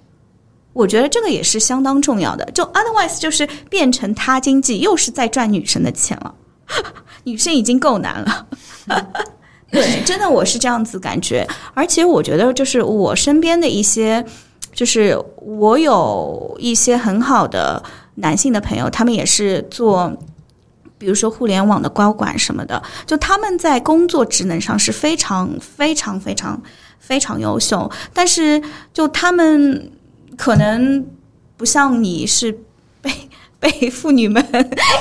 [0.73, 2.45] 我觉得这个也是相当重要的。
[2.53, 6.35] 就 otherwise 就是变成他经济，又是在赚女生的钱了。
[7.25, 8.47] 女生已经够难了，
[9.71, 11.47] 对， 真的我是这样子感觉。
[11.75, 14.25] 而且我觉得，就是我身边的一些
[14.73, 17.83] 就是我有一些很好的
[18.17, 20.13] 男性的朋友，他们也是做。
[21.05, 26.59] 比如说互联网的高管什么的，就他们在工作职能上是非常非常非常
[26.99, 29.93] 非常优秀，但是就他们
[30.35, 31.07] 可能
[31.59, 32.51] 不像你是
[33.03, 33.11] 被
[33.61, 34.43] 被妇女们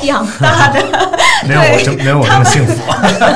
[0.02, 0.82] 养大的，
[1.48, 2.82] 没有我这没有我这么幸福，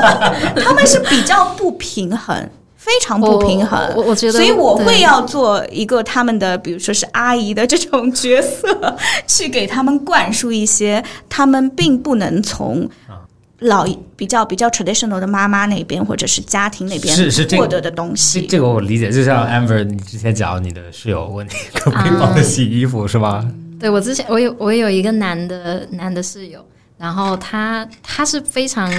[0.61, 2.49] 他们是比较不平衡。
[2.87, 8.95] 非常不平衡，我我觉得，所以我会要做一个他们的，比如说是阿姨的这种角色，
[9.27, 12.89] 去给他们灌输一些他们并不能从
[13.59, 13.85] 老
[14.15, 18.47] 比较比较 traditional 的妈妈那边或者是家庭那边是是获得的东西。
[18.47, 23.45] 这个我理解，就像 Amber 你之前讲你的室友问你可不可以帮他洗衣服是吗？
[23.77, 26.65] 对我之前我有我有一个男的男的室友，
[26.97, 28.89] 然后他他是非常，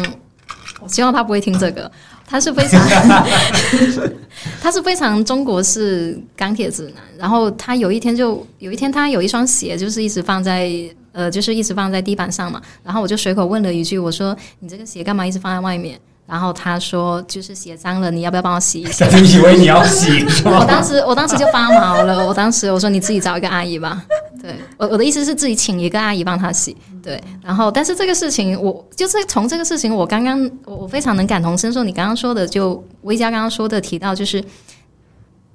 [0.81, 1.91] 我希望他不会听这个。
[2.31, 2.79] 他是非常，
[4.61, 7.03] 他是非常中国式钢铁直男。
[7.17, 10.71] 然后他有一天就有一天，他有一双鞋，就是一直放在
[11.13, 12.61] 呃，就是一直放在地板上嘛。
[12.85, 15.99] 然后我就随口问了一句，我说：“你这个鞋干嘛一直放在外面？”
[16.29, 20.59] 然后他说：“就是鞋脏了，你要不要帮我洗一下？” 就以为你要洗是吗？
[20.61, 22.27] 我当时我当时就发毛了。
[22.27, 24.05] 我当时我说：“你自己找一个阿姨吧。”
[24.49, 26.75] 对，我我的意思是自己请一个阿姨帮他洗。
[27.03, 31.85] 对，然后但是这个事情，我就是从这个事情，我刚刚我我非常能感同身受。
[31.85, 34.43] 你刚刚说的，就薇佳刚刚说的提到，就是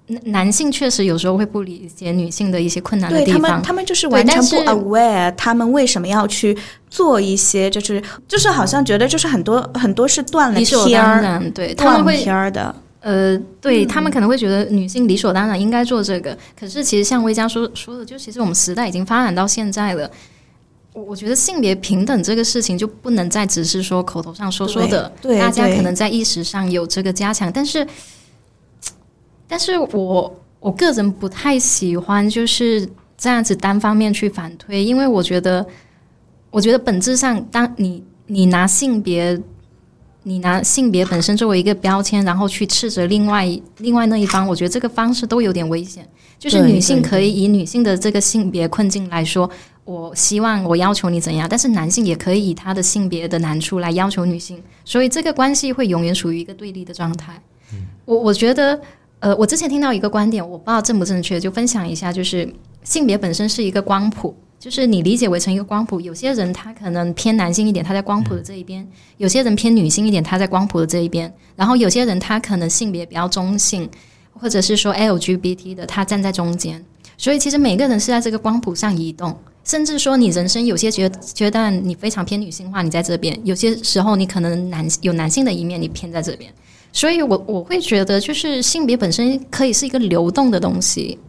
[0.06, 6.56] 男男性确实有时候会不理解女性的一些困难的地方，他们他们就是完全不 aware，他们为什么要去
[6.88, 12.76] 做一些，就是就是好像觉得就是很多很多是断了片儿，对他们会片儿的。
[13.04, 20.10] 呃，对他们可能会觉得女性理所当然应该做这个，可是其实像薇佳说说的，就其实我们时代已经发展到现在了。
[20.94, 27.86] 我觉得性别平等这个事情就不能再只是说口头上说说的，对大家可能在意识上有这个加强，但是，
[29.48, 32.88] 但是我我个人不太喜欢就是
[33.18, 35.66] 这样子单方面去反推，因为我觉得，
[36.52, 39.38] 我觉得本质上，当你你拿性别，
[40.24, 43.48] 你拿性别本身作为一个标签，然后去斥责另外
[43.78, 46.08] 另外那一方，我觉得这个方式都有点危险。
[46.40, 49.50] 就是女性可以以女性的这个性别困境来说。
[49.86, 57.38] 我希望我要求你怎样，但是男性也可以以他的性别的难处来要求女性，所以这个关系会永远处于一个对立的状态。
[58.06, 58.80] 我我觉得，
[59.20, 62.48] 呃，我之前听到一个观点，我不知道正不正确，就分享一下，就是
[62.86, 68.82] 性别本身是一个光谱，就是你理解为成一个光谱，有些人他可能偏男性一点，他在光谱的这一边；
[69.18, 73.90] 有些人偏女性一点，他在光谱的这一边；然后有些人他可能性别比较中性，
[74.32, 76.82] 或者是说 LGBT 的，他站在中间。
[77.18, 79.38] 所以其实每个人是在这个光谱上移动。
[79.66, 86.50] 甚至说，你人生有些觉觉得你非常偏女性化，你在这边；有些时候你可能男有男性的一面，你偏在这边。
[86.94, 91.20] 所以，我我会觉得，就是性别本身可以是一个流动的东西，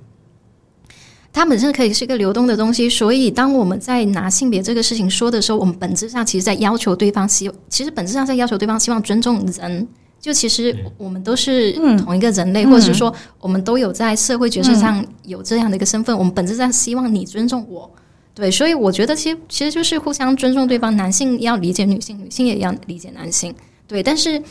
[1.34, 2.88] 它本身可以是一个流动的东西。
[2.88, 9.86] 所以，当我们在拿性别这个事情说的时候，我们本质上其实在要求对方希，其实本质上在要求对方希望尊重人。
[10.20, 17.90] 就其实我们都是同一个人类，或者是说我们都有在社会角色上有这样的一个身份，我们本质上希望你尊重我。
[18.34, 23.54] 对，所以我觉得其实其实就是互相尊重对方，男性要理解女性，女性也要理解男性。
[23.86, 24.42] 对，但是，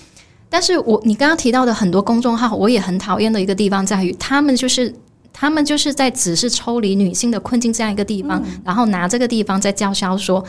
[0.48, 4.94] 但是我你刚刚提到的很多公众号，我也很讨厌的一个地方在于，他们就是
[5.34, 10.46] 他们就是在只是抽离女性的困境这样一个地方，然后拿这个地方在叫嚣说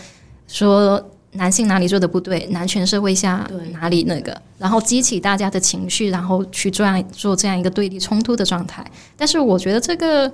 [0.47, 8.85] 说男性哪里做的不对，男权社会下哪里那个，然后激起大家的情绪，然后去这样做这样一个对立冲突的状态。
[9.17, 10.33] 但是我觉得这个。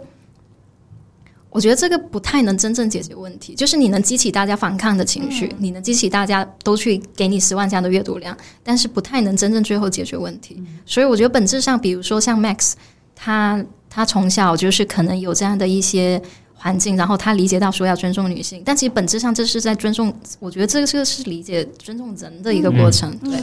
[1.53, 10.62] 我觉得这个不太能真正解决问题，就是你能激起大家反抗的情绪，你能激起大家都去给你十万加的阅读量，但是不太能真正最后解决问题。
[10.86, 12.74] 所以我觉得本质上，比如说像 Max，
[13.16, 16.22] 他他从小就是可能有这样的一些
[16.55, 20.11] 环境，然后他理解到说要尊重女性，但其实本质上这是在尊重。
[20.38, 23.14] 我觉得这个这个是理解尊重人的一个过程。
[23.18, 23.38] 对，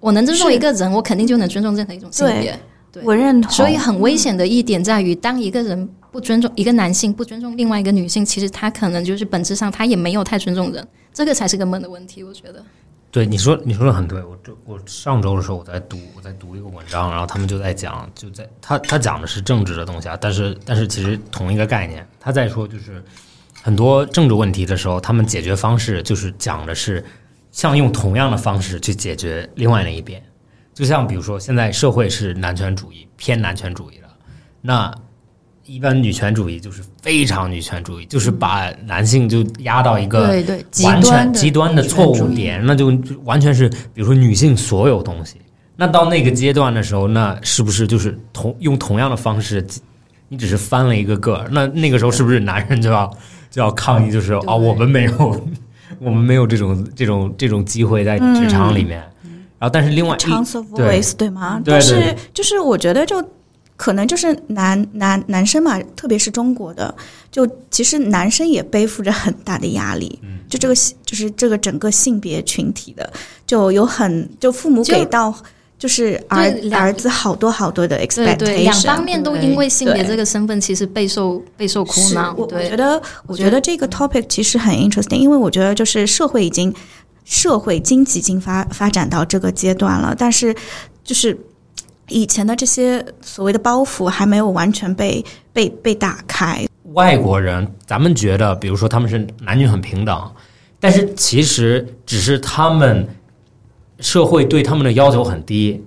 [0.00, 2.58] 我能尊重一个人，我肯定就能尊重任何一种性别。
[2.90, 3.52] 对，我认同。
[3.52, 5.88] 所以很危险的一点在于，当一个人。
[6.12, 10.84] 不尊重一个男性，不尊重另外一个女性，其实他可能就是本质上他也没有太尊重人，
[11.14, 12.24] 这个才是根本的问题。
[12.24, 12.60] 我觉得，
[13.10, 14.22] 对你说你说的很对。
[14.22, 23.02] 我这我上周的时候我在读我在读一个文章，然后他们就在讲，就在他他讲的是政治的东西啊，但是但是其实同一个概念，他在说就是
[23.62, 27.04] 很多政治问题的时候，他们解决方式就是讲的是
[27.50, 30.22] 像用同样的方式去解决另外那一边，
[30.72, 34.08] 就像比如说现在社会是男权主义偏男权主义的，
[34.60, 34.94] 那。
[35.70, 40.22] 一般女权主义就是非常女权主义，就是把男性就压到一个
[40.82, 42.92] 完全极端的错误点，那就
[43.22, 45.36] 完全是比如说女性所有东西。
[45.76, 49.64] 那到那个阶段的时候，那是不是就是同用同样的方式
[50.28, 53.08] 你只是翻了一个个儿，那那个时候是不是男人就要
[53.48, 54.10] 就要抗议？
[54.10, 55.46] 就是哦，我们没有，
[56.00, 58.98] 我们没有这种这种这种机会在职场里面。
[59.58, 61.60] 然后，但是另外 chance of 对 voice 对吗？
[61.64, 63.22] 对但是就是我觉得就
[63.80, 66.94] 可能就是男男男生嘛，特别是中国的，
[67.32, 70.18] 就其实男生也背负着很大的压力。
[70.22, 73.10] 嗯就这个性就是这个整个性别群体的，
[73.46, 75.34] 就有很就父母给到
[75.78, 82.34] 就是儿儿子好多好多的 expectation，对，两方面都因为性别这个身份，其实备受备受苦恼。
[82.36, 86.74] 我我觉，得，我觉得这个 topic 其实很 interesting，因为我觉得就是社会已经
[87.24, 90.54] 社会经济已经发发展到这个阶段了，但是
[91.02, 91.34] 就是
[92.10, 96.66] 以前的这些所谓的包袱还没有完全被被被打开。
[96.92, 100.30] 外国人，咱们觉得，比如说他们是男女很平等，
[100.78, 103.08] 但是其实只是他们
[104.00, 105.82] 社会对他们的要求很低，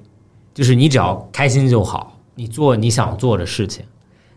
[0.53, 3.83] 就是你只要开心就好，你做你想做的事情。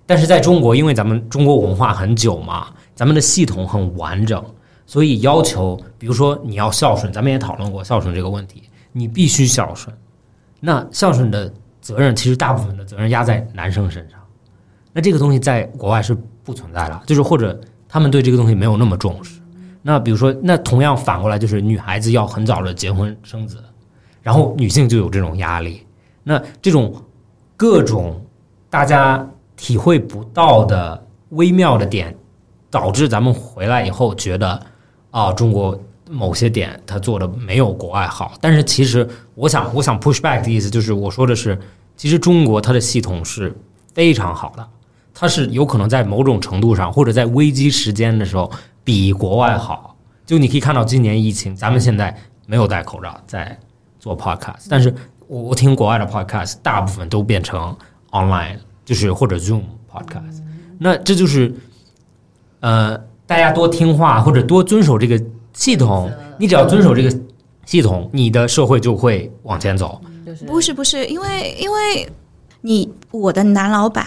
[0.04, 4.44] 但是在中国，因为咱们中国文化很久嘛，咱们的系统很完整，
[4.86, 9.94] 所以要求，比如说你要孝顺，咱们也讨论过孝顺这个问题，你必须孝顺。
[10.58, 11.52] 那孝顺的
[11.86, 14.18] 责任，其实大部分的责任压在男生身上。
[14.92, 17.56] 那这个东西在国外是不存在了，就是或者
[17.88, 19.40] 他们对这个东西没有那么重视。
[19.82, 23.62] 那比如说，那同样反过来就是女孩子要很早的结婚生子，
[24.20, 25.86] 然后女性就有这种压力。
[26.24, 26.92] 那这种
[27.56, 28.20] 各种
[28.68, 32.12] 大家体会不到的微妙的点，
[32.68, 34.60] 导致咱们回来以后觉得
[35.12, 38.34] 啊，中国某些点他做的没有国外好。
[38.40, 41.58] 但是其实我想，我想 push back 的意思就是，我说的是，
[41.96, 43.54] 其实中国它的系统是
[43.94, 44.68] 非常好的。
[45.14, 48.50] 它是有可能在某种程度上，或者在危机时间的时候
[48.84, 49.96] 比国外好。
[50.26, 52.14] 就你可以看到今年疫情，咱们现在
[52.46, 53.58] 没有戴口罩在
[53.98, 54.94] 做 podcast，但是
[55.26, 57.74] 我我听国外的 podcast，大部分都变成
[58.10, 60.42] online，就是或者 Zoom podcast。
[60.78, 61.54] 那这就是
[62.60, 65.18] 呃，大家多听话或者多遵守这个
[65.56, 67.10] 系统，你只要遵守这个
[67.64, 69.98] 系统，你的社会就会往前走。
[70.46, 72.06] 不是不是，因为因为
[72.60, 74.06] 你我的男老板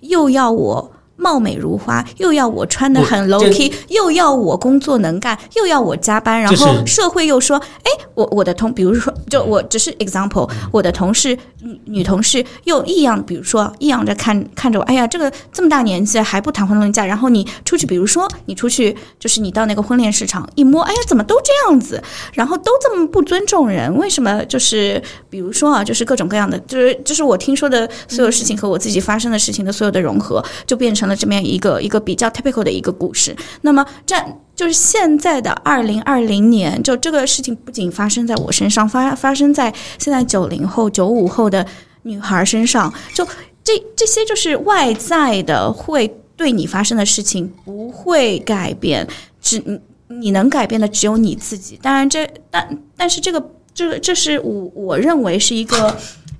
[0.00, 22.02] 又要我貌美如花，又要我穿的很 low key，又要我工作能干，又要我加班，然后社会又说，哎，我我的同，比如说，就我只是 example，我的同事女女同事又异样，比如说异样着看看着我，哎呀，这个这么大年纪还不谈婚论嫁，然后你出去，比如说你出去，就是你到那个婚恋市场一摸，哎呀，怎么都这样子，
[22.34, 24.44] 然后都这么不尊重人，为什么？
[24.46, 33.36] 就是比如说啊，就是各种各样的，就是就是我听说的所有事情和我自己发生的事情的所有的融合，就变成了这么样一个一个比较 typical 的一个故事。
[33.62, 34.16] 那么这
[34.54, 41.66] 就是现在的二零二零年，就这个事情不仅发生在我身上，发发生在现在九零后、九五后的
[42.02, 43.26] 女孩身上，就
[43.62, 46.06] 这这些就是外在的会
[46.36, 49.06] 对你发生的事情不会改变，
[49.40, 49.62] 只
[50.08, 51.78] 你能改变的只有你自己。
[51.82, 55.96] 当然这但但是这个这个这是我我认为是一个。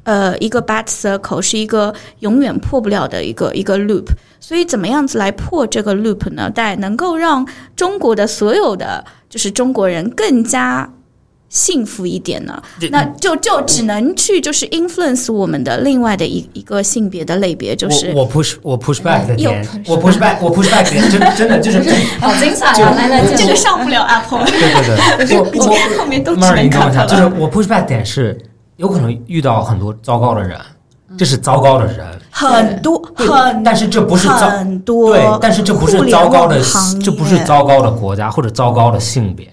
[0.06, 4.06] 呃，一个 bad circle 是一个永远破不了的一个一个 loop，
[4.38, 6.48] 所以怎么样子来破这个 loop 呢？
[6.54, 10.88] 但能够让中国的所有的就是中国人更加
[11.48, 12.62] 幸福一点呢？
[12.92, 21.78] 那就就只能去就是 influence 我们的另外的一一个性别的类别，就是我我 push 我 push back 的又点我 push back 我 push back 点真真的就是
[22.20, 22.94] 好精彩啊！
[22.94, 28.36] 来来，这个上不了 Apple，对对对， 我今天后面都只 Mar，能看就是我 push back 点是
[28.76, 30.58] 有可能遇到很多糟糕的人，
[31.16, 36.60] 这是糟糕的人，很多对很，但是这不是糟很多，对，但是这不是糟糕的
[37.02, 39.50] 这不是糟糕的国家或者糟糕的性别，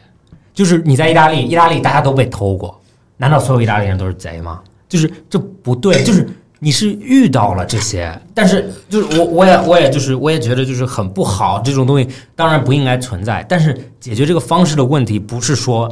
[0.53, 2.79] 就是你在意大利，意大利大家都被偷过，
[3.17, 4.59] 难道所有意大利人都是贼吗？
[4.89, 6.27] 就是这不对，就是
[6.59, 15.87] 你是遇到了这些，但是就是我我也我也就是我也觉得就是很不好，这种东西当然不应该存在，但是解决这个方式的问题不是说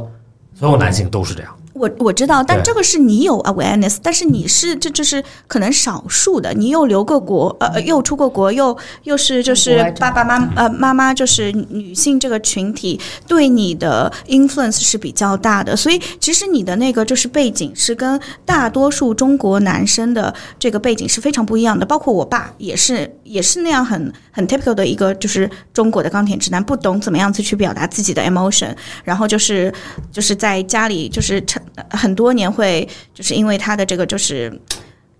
[0.54, 1.52] 所有男性都是这样。
[1.72, 28.74] 我我知道，但这个是你有 awareness，但是你是这就是可能少数的，你又留过国，呃，呃又出过国，又又是就是爸爸妈呃妈妈就是女性这个群体对你的 influence 是比较大的，所以其实你的那个就是背景是跟大多数中国男生的这个背景是非常不一样的，包括我爸也是也是那样很很 typical 的一个就是中国的钢铁直男，不懂怎么样子去表达自己的 emotion，
[29.04, 29.72] 然后就是
[30.10, 34.52] 就是在家里就是成很多年会就是因为他的这个就是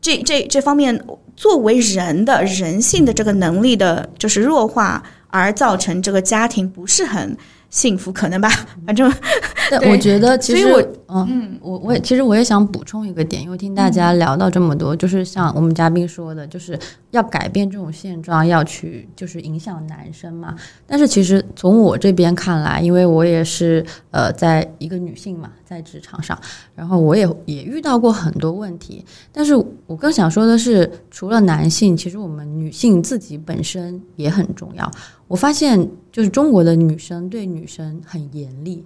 [0.01, 0.98] 这这这方面
[1.36, 7.36] 作为人的人性的这个能力的就是弱化，而造成这个家庭不是很
[7.73, 8.49] 幸福，可能吧，
[8.86, 9.11] 反正
[9.70, 16.78] 但我觉得其实我嗯，我我也其实我也想补充一个点，因为听大家聊到这么多，就是像我们嘉宾说的，就是
[17.12, 20.55] 要改变这种现状，要去就是影响男生嘛。
[20.86, 26.39] 但是其实从我这边看来，因为我也是呃，在一个女性嘛，在职场上，
[26.74, 29.03] 然后我也也遇到过很多问题。
[29.32, 29.55] 但是
[29.86, 34.90] 我更想说的是，除了男性，其实我们女性自己本身也很重要。
[35.33, 38.85] 我发现，就是中国的女生对女生很严厉。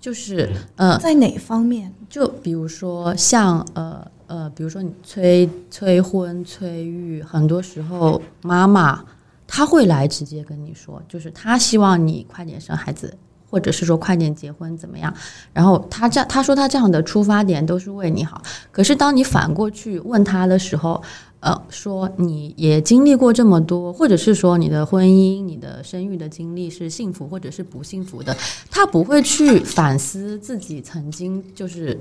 [0.00, 1.92] 就是呃，在哪方面？
[2.08, 9.04] 就比如说像呃呃，比如说你催催婚、催育，很多时候妈妈
[9.48, 13.18] 她会来直接跟你说，就是她希望你快点生孩子，
[13.50, 15.12] 或者是说快点结婚怎么样？
[15.52, 18.40] 然后她这她说她这样的出发点都是为你好，
[18.70, 21.02] 可是当你反过去问她的时候。
[21.40, 28.36] 呃，说你也经历过这么多，或者是说你的婚姻、你的生育的经历是幸福或者是不幸福的，
[28.70, 31.98] 他不会去反思自己曾经就是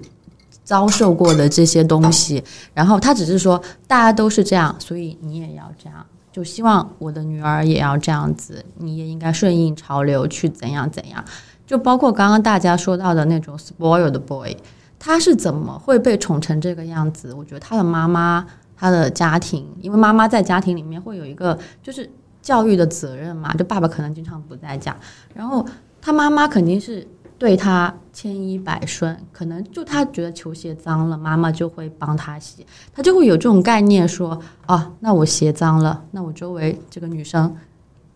[0.66, 2.44] 遭受过的这些东西，
[2.74, 11.24] 然后他只是说大家都是这样，所以你也要这样，就希望我的女儿也要这样子，你也应该顺应潮流去怎样怎样，
[11.66, 14.54] 就包括刚刚大家说到的那种 spoiled boy，
[15.00, 17.34] 他是怎么会被宠成这个样子？
[17.34, 18.46] 我觉得他的妈妈。
[18.80, 22.10] 他的家庭，因为妈妈在家庭里面会有一个就是
[22.42, 24.96] 教育的责任嘛，就爸爸可能经常不在家，
[25.36, 25.66] 然后
[26.02, 27.06] 他妈妈肯定是
[27.38, 37.54] 对他千依百顺，可能就他觉得球鞋脏了，妈妈就会帮他洗，他就会有这种概念说，啊，那我鞋脏了，那我周围这个女生。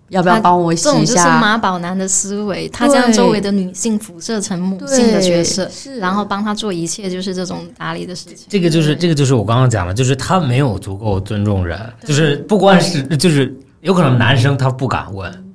[0.09, 0.91] 要不要帮我洗一下？
[0.91, 5.69] 这种就是妈宝男的思维，他将周围的女性辐射成母性的角色，
[5.99, 8.47] 然后帮他做一切就是这种打理的事情。
[8.49, 15.45] 这个就是这个就是我刚刚讲的，就是他没有足够尊重人，就是不光是就是有可能男生他不敢问，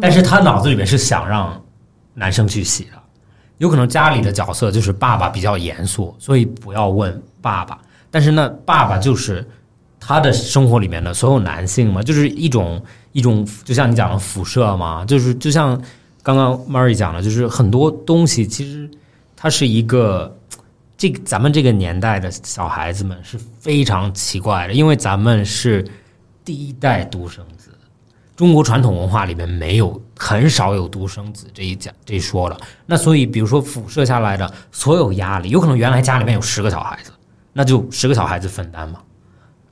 [0.00, 1.60] 但是他脑子里面是想让
[2.14, 2.90] 男生去洗的。
[3.58, 7.78] 有可能家里的角色就是爸爸比较严肃，所以不要问爸爸。
[8.10, 9.46] 但是那爸爸就是
[10.00, 12.82] 他的生活里面的所有男性嘛，就是一种。
[13.12, 15.80] 一种就像你讲的辐射嘛，就是就像
[16.22, 18.90] 刚刚 Mary 讲的，就是很多东西其实
[19.34, 20.38] 它是一个
[20.98, 25.82] 这咱们这个年代的小孩子们是非常奇怪的，因为咱们是
[26.44, 27.70] 第一代独生子，
[28.36, 37.10] 中国传统文化里面没有很少有独生子这一讲这一说了，那所以比如说辐射下来的所有压力，有可能原来家里面有十个小孩子，
[37.54, 39.00] 那就十个小孩子分担嘛，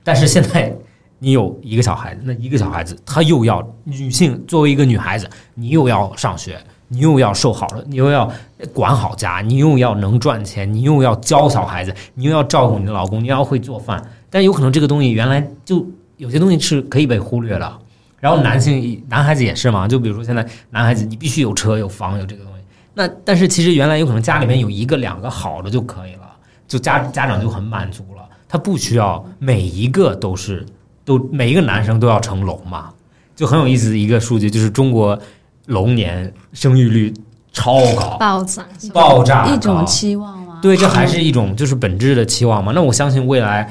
[0.05, 0.73] 但是现在。
[1.21, 6.59] 你有一个小孩子，那一个小孩子，他又要女性作为一个女孩子，你又要上学，
[6.89, 8.31] 你又要受好了，你又要
[8.75, 14.05] 管好家，你又要能赚钱，你又要教小孩子，你又要照顾你的老公，你要会做饭。
[14.29, 15.87] 但有可能这个东西原来就
[16.19, 17.79] 有些东西是可以被忽略了。
[18.21, 22.61] 然后男性男孩子也是嘛，就比如说现在男孩子，你必须有车有房有这个东西。
[22.93, 26.29] 那但是其实原来有可能家里面有一个两个好的就可以了，
[26.69, 28.24] 就家家长就很满足了，
[28.55, 30.65] 他不需要每一个都是。
[31.05, 32.91] 都每一个男生都要成龙嘛，
[33.37, 35.19] 就很有意思的一个数据，就是中国
[35.67, 37.13] 龙年生育率
[37.53, 38.65] 超高，暴涨，
[38.95, 40.61] 爆炸，一种期望吗？
[40.63, 42.73] 对，这还是一种就是本质的期望嘛。
[42.75, 43.71] 那我相信未来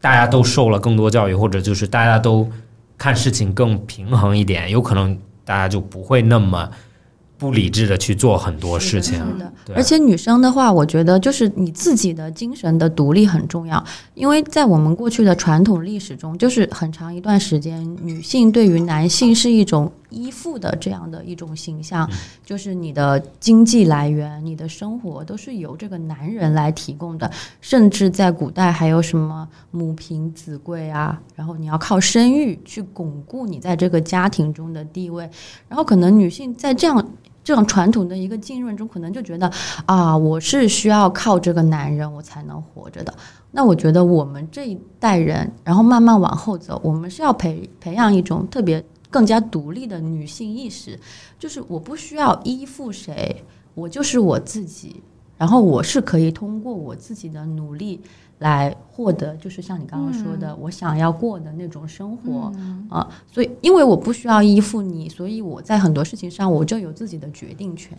[0.00, 2.48] 大家都受了更多教育，或者就是大家都
[2.96, 6.70] 看事情更平衡一点，有可能大家就不会那么。
[7.42, 9.20] 不理智的去做很多事情，
[9.74, 22.08] 而且女生的话，我觉得就是你自己的精神的独立很重要，因为在我们过去的传统历史中，就是很长一段时间，女性对于男性是一种依附的这样的一种形象，
[22.46, 27.28] 就是你的经济来源、你的生活都是由这个男人来提供的，
[27.60, 35.28] 甚至在古代还有什么母凭子贵啊，然后你要靠生育去巩固你在这个家庭中的地位，
[35.68, 37.04] 然后可能女性在这样。
[37.44, 39.50] 这种传统的一个浸润中，可能就觉得
[39.86, 43.12] 啊，我是需要靠这个男人我才能活着的。
[43.50, 50.98] 那我觉得我们这一代人，然后慢慢往后走，我们是要培培养一种特别更加独立的女性意识，
[51.38, 53.44] 就是我不需要依附谁，
[53.74, 55.02] 我就是我自己，
[55.36, 58.00] 然后我是可以通过我自己的努力。
[58.42, 62.52] 来获得，就是像你刚刚说的，我想要过的那种生活
[62.90, 67.96] 啊，所以因为我不需要依附你，所以我在很多事情上我就有自己的决定权。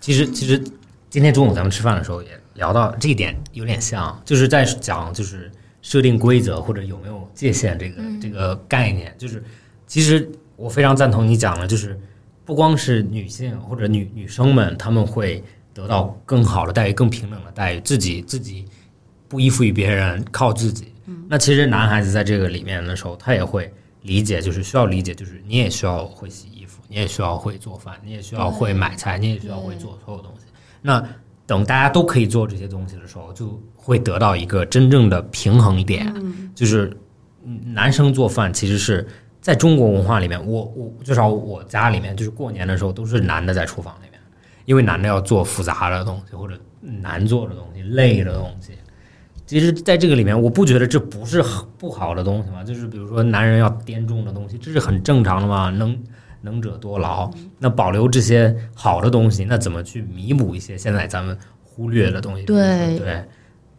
[0.00, 0.62] 其实，其实
[1.10, 5.50] 今天中午咱们吃饭的时候也聊到这一点，有点像，就是在讲就是
[5.82, 9.14] 设定规则或者有没有界限这个这个概念。
[9.18, 9.44] 就是
[9.86, 11.98] 其实我非常赞同你讲的，就是
[12.44, 15.42] 不光是女性或者女女生们，他们会
[15.74, 18.64] 得到更好的待遇、更平等的待遇，自己自己。
[19.32, 20.92] 不依附于别人，靠自己。
[21.26, 23.72] 那其实男孩子在这个里面的时候，他也会
[24.02, 30.44] 理解，就是需要理解，就是你也需要会洗衣服，你也需要会做饭，你也需要会买菜，你也需要会做所有东西。
[30.82, 31.02] 那
[31.46, 36.14] 等大家都可以做这些东西的时候，就会得到一个真正的平衡点，
[36.54, 36.94] 就是
[37.64, 39.08] 男生做饭其实是
[39.40, 44.20] 在中国文化里面，我我至少我家里面就是过年的时候都是男的在厨房里面，
[44.66, 48.72] 因为男的要做复杂的东西或者难做的东西、累的东西。
[49.46, 51.42] 其实，在这个里面，我不觉得这不是
[51.76, 52.64] 不好的东西嘛。
[52.64, 55.70] 就是比如说，男人要掂重的东西，这是很正常的嘛。
[55.70, 55.98] 能
[56.40, 62.44] 能者多劳，那保留这些好的东西，那怎么去弥补一些现在咱们忽略的东西？
[62.44, 63.24] 对对，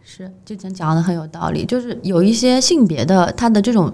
[0.04, 3.94] 是之前讲的很有道理，就是有一些性别的他的这种。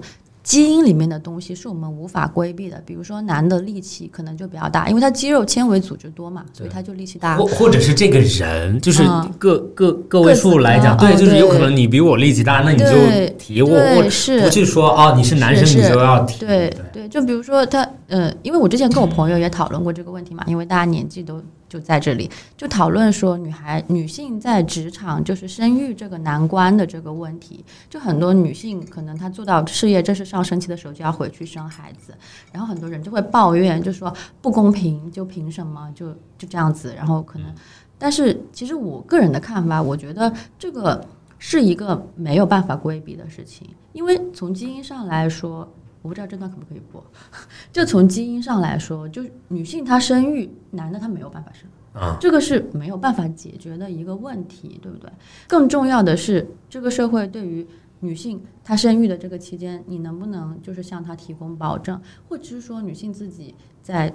[0.49, 7.37] 基因里面的东西是我们无法规避的，比如说男的力气可能就比较大，因为他肌肉纤维组织多嘛，所以他就力气大。
[7.37, 9.03] 或或者是这个人，就是
[9.37, 16.39] 个个个位数来讲，对，就是有可能你比我力气大，那你就提我，我不去说哦，你是男生你就要提。
[16.39, 21.39] 对对，就比如说他，呃，因为我之前跟我朋友也讨论过这个问题嘛，因为大家年纪都。
[21.69, 27.63] 就在这里，就讨论说女孩女性在职场就是生育这个难关的这个问题。
[27.89, 32.13] 就很多女性可能她做到事业正式上升期的时候就要回去生孩子，
[32.51, 36.93] 然后很多人就会抱怨，就说不公平，就凭什么就就这样子？
[36.95, 37.53] 然后可能，
[37.97, 41.05] 但是其实我个人的看法，我觉得这个
[41.37, 45.71] 是一个没有办法规避的事情，因为从基因上来说。
[46.01, 47.03] 我不知道这段可不可以播。
[47.71, 55.11] 就从基因上来说，就女性她生育，男的他没有办法生，啊，这个是没有办法解决的一个问题，对不对？
[55.47, 57.67] 更重要的是，这个社会对于
[57.99, 64.13] 女性她生育的这个期间，你能不能就是向她提供保证，或者是说女性自己在。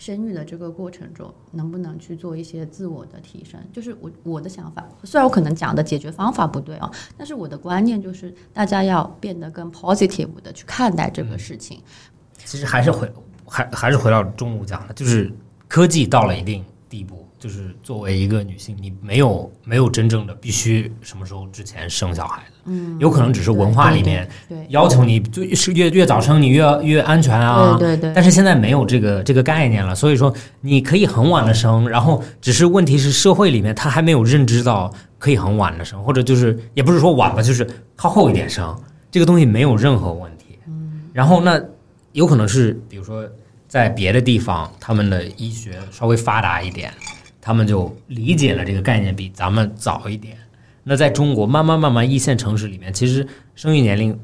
[0.00, 3.60] 生育的这个过程中，能不能去做一些自我的提升？
[3.70, 11.78] 就是我我的想法，虽然我可能讲的解决方法不对啊，但是我的观念就是，大家要变得更 positive 的去看待这个事情。
[12.46, 13.12] 其实还是回
[13.44, 15.30] 还还是回到中午讲的，就是
[15.68, 17.19] 科技到了一定地步。
[17.40, 24.28] 就是作为一个女性，你没有没有真正的必须什么时候之前生小孩的，嗯，有可能只是文化里面
[24.68, 28.12] 要求你就是越越早生你越越安全啊，对对。
[28.14, 38.78] 但是现在没有这个这个概念了，所以说你可以很晚的生，然后只是问题是社会里面他还没有认知到可以很晚的生，或者就是也不是说晚吧，就是靠后一点生，
[39.10, 40.58] 这个东西没有任何问题。
[40.66, 41.58] 嗯，然后那
[42.12, 43.26] 有可能是比如说
[43.66, 46.92] 在别的地方他们的医学稍微发达一点。
[47.40, 50.36] 他们就理解了这个概念比咱们早一点。
[50.82, 54.18] 那在中国，慢慢慢慢一线城市里面，其实生育年龄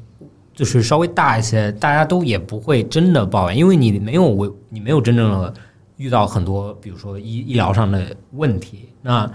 [0.53, 5.53] 就是稍微大一些，大家都也不会真的抱怨，因为你没有为你没有真正的
[5.97, 8.89] 遇到很多，比如说医医疗上的问题。
[9.01, 9.31] 那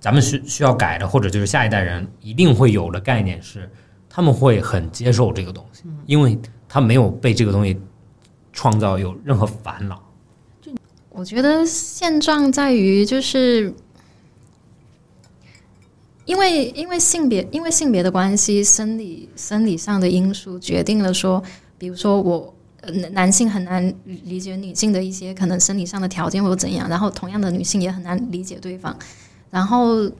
[0.00, 3.70] 咱们需需要改的，或者就是下一代人一定会有的概念是，
[4.08, 7.78] 他们会很接受这个东西，因为他没有被这个东西
[8.52, 10.02] 创造有任何烦恼。
[11.16, 13.72] 我觉得现状在于，就是
[16.24, 21.40] 因为因为性别因为性别的关系，生理生理上的因素决定了说，
[21.78, 22.52] 比如说我
[23.12, 28.98] 男性很难理解女性的一些可能生理上的条件或者怎样，然后同样的女性也很难理解对方，
[29.50, 30.10] 然后。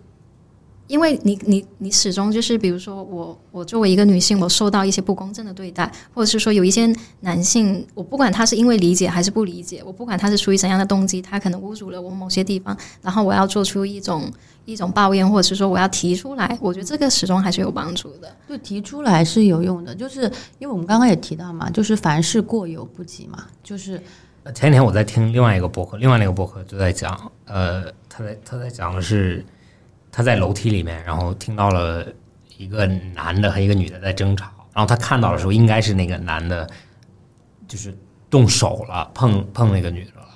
[0.87, 14.31] 因为你你你始终就是，比如说我我作为一个女性，我受到一些不公正的对待，或者是说有一些男性，我不管他是因为理解还是不理解，我不管他是出于怎样的动机，他可能侮辱了我某些地方，然后我要做出一种
[14.67, 18.31] 一种抱怨，或者是说我要提出来，我觉得这个始终还是有帮助的。
[18.47, 23.99] 就提出来是有用的，就是因为我们刚刚也提到嘛，就是凡事过犹不及嘛，就是
[24.55, 29.43] 前几天我在听另外一个博客，另外那个博客就在讲，呃，他在他在讲的是。
[30.17, 32.07] 他在楼梯里面，然后听到了
[32.57, 36.71] 一个男的和一个女的在争吵，然后他看到的时候，应该是那个男的，
[37.67, 37.93] 就是
[38.31, 40.29] 动手了，碰碰那个女的了。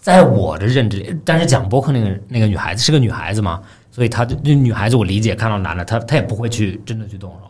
[0.00, 3.60] 在我的认知里，但是讲博客那个那个女孩子是个女孩子嘛，
[3.90, 7.40] 所以她那女孩子我理解，看到男的，她她也不会去真的去动手。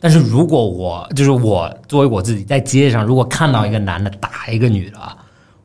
[0.00, 4.98] 但是如果我就是我作为我自己在街上，如果看到一个男的打一个女的，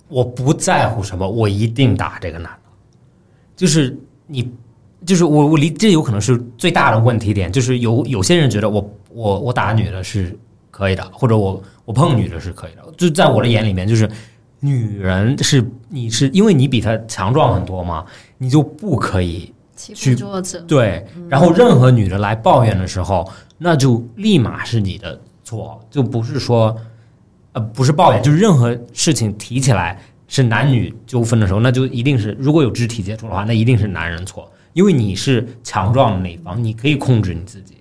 [0.10, 2.69] 我不在乎什么，我一定打这个男的，
[3.55, 3.97] 就是
[4.27, 4.53] 你。
[5.05, 10.38] 就是我我理这有可能是最大的问题点，就是有有些人觉得我我我打女的是
[10.71, 14.09] 可以的，或者我我碰女的是可以的，就在我的眼里面，就是
[14.59, 18.05] 女人是你是因为你比她强壮很多嘛，
[18.38, 20.15] 你就不可以去
[20.65, 26.75] 对，然后任何女的来抱怨的时候，那就立马是你的错，就不是说
[27.51, 29.99] 呃不是抱怨，就是任何事情提起来
[30.30, 34.49] 是男女纠纷的时候，那就一定是如果有肢体接触的话，那一定是男人错。
[34.73, 37.77] 因为你是强壮的那一方，你可以控制你自己，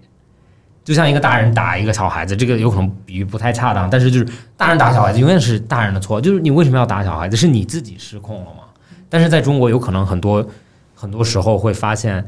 [0.84, 7.36] 就像一个大人打一个小孩子，这个有可能比喻不太恰当，但是就是大人打小孩子永远是大人的错，就是你为什么要打小孩子？
[7.36, 8.64] 是你自己失控了吗？
[9.08, 10.46] 但是在中国，有可能很多
[10.94, 12.24] 很多时候会发现，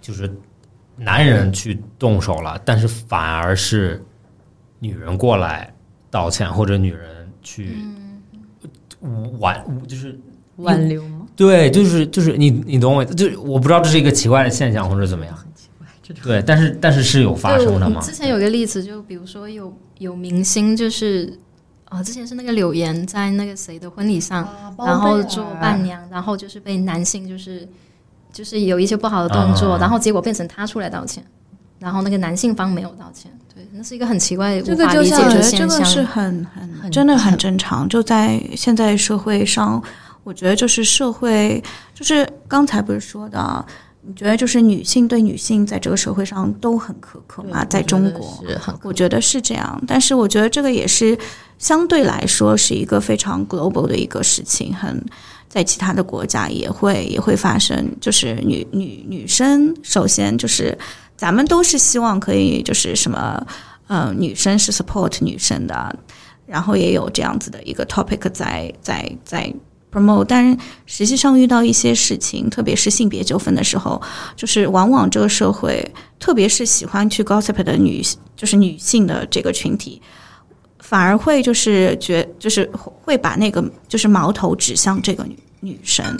[0.00, 0.32] 就是
[0.96, 4.04] 男人去动手了，但是反而是
[4.78, 5.72] 女人过来
[6.10, 7.76] 道歉，或者女人去
[9.38, 10.18] 挽，就是
[10.56, 11.21] 挽留吗？
[11.34, 15.34] 对，就是就是你你懂我，就是我不知道这是一个奇怪的现象或者怎么样。
[15.34, 18.00] 很奇怪，这种对，但是但是是有发生的吗？
[18.00, 21.38] 之前有个例子，就比如说有有明星，就是
[21.86, 24.48] 啊、之前是那个柳岩在那个谁的婚礼上，
[24.78, 27.68] 然后做伴娘，然后就是被男性就是
[28.32, 31.22] 就是有一些不好的动作，啊然后结果变成他出来道歉，
[31.78, 35.68] 然后那个男性方没有道歉，对，那是一个很奇怪、这无法理解个就像我觉得这的现象。
[35.68, 39.82] 个是很很很真的很正常，就在现在社会上，
[40.24, 41.62] 我觉得就是社会，
[41.94, 43.64] 就是刚才不是说的啊，
[44.02, 51.18] 你觉得就是女性对女性在这个社会上都很苛刻嘛，在中国，是我觉得是这样，但是我觉得这个也是
[51.58, 55.04] 相对来说是一个非常 global 的一个事情，很
[55.48, 57.94] 在其他的国家也会也会发生。
[58.00, 60.76] 就是女女女生，首先就是
[61.16, 63.46] 咱们都是希望可以就是什么，
[63.86, 65.94] 呃，女生是 support 女生的，
[66.46, 69.52] 然后也有这样子的一个 topic 在在在
[69.92, 74.00] promote，但是实际上遇到一些事情，特别是性别纠纷的时候，
[74.34, 75.86] 就是往往这个社会，
[76.18, 78.02] 特别是喜欢去 gossip 的女，
[78.34, 80.00] 就是女性的这个群体，
[80.78, 86.18] 反而会就是觉，就是会把那个就是矛头指向这个女女生，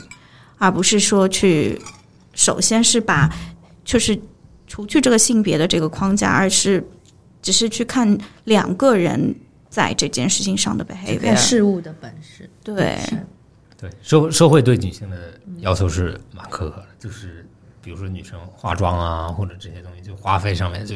[0.59, 1.81] 而不是说去，
[2.35, 3.29] 首先是把
[3.85, 4.19] 就是
[4.67, 6.87] 除去这个性别的这个框架，而是
[7.41, 9.35] 只是去看两个人
[9.69, 11.37] 在这件事情上的看 behavior。
[11.37, 12.49] 事物的本事。
[12.63, 12.99] 对，
[13.83, 15.17] 对社社会对女性的
[15.59, 17.45] 要求是蛮苛刻的，就是
[17.83, 20.95] 比如说女生化妆啊，或者这些东西，就花费上面就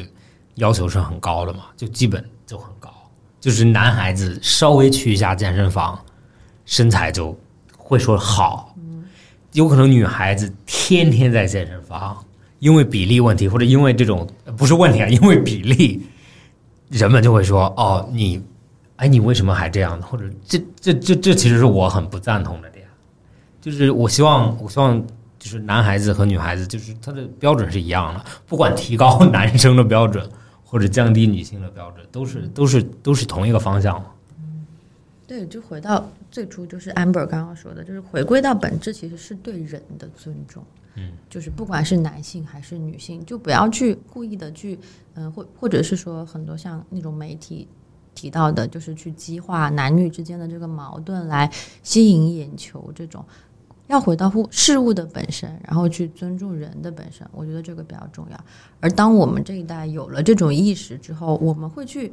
[0.55, 2.89] 要求是很高的嘛，就基本就很高。
[3.41, 5.99] 就是男孩子稍微去一下健身房，
[6.65, 7.37] 身材就
[7.75, 8.73] 会说好，
[9.51, 12.17] 有可能女孩子天天在健身房，
[12.59, 16.07] 因为比例问题或者因为这种呃不是问题啊，因为比例，
[16.87, 18.41] 人们就会说哦你。
[18.97, 20.03] 哎，你为什么还这样呢？
[20.07, 22.76] 或者这这这这其实是我很不赞同的点，
[23.67, 25.05] 就是我希望我希望
[25.37, 30.25] 就是男孩子和女孩子就是他的标准是一样的，不管提高 男生的标准
[30.63, 34.05] 或者降低女性的标准，都是都是都是同一个方向嘛。
[35.27, 40.63] 对，就回到最初，就是 Amber 刚刚说的，就是回归到本质，其实是对人的尊重。
[40.95, 44.79] 嗯，就是不管是男性还是女性，就不要去故意的去，
[45.15, 47.67] 嗯、或或者是说很多像那种媒体
[48.15, 51.51] 提到的，就是去激化男女之间的这个矛盾，来
[51.83, 53.23] 吸引眼球这种。
[53.87, 58.45] 要回到物事物的本身，然后去尊重人的本身，我觉得这个比较重要。
[58.79, 62.11] 而当我们这一代有了这种意识之后，我们会去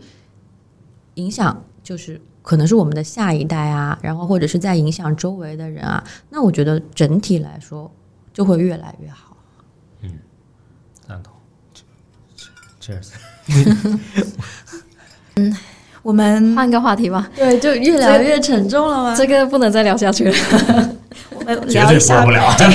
[1.15, 6.03] 影响，就是可能是我们的下一代啊，然后或者是在影响周围的人啊。
[6.31, 7.91] 那我觉得整体来说
[8.33, 9.37] 就会越来越好。
[10.03, 10.19] 嗯
[11.07, 11.35] 赞同。
[12.81, 13.13] Cheers。
[16.05, 19.15] 我们换个话题吧，对，就越聊越沉重了吗？
[19.17, 20.35] 这个不能再聊下去了。
[21.35, 22.55] 我们绝对聊一下播不了。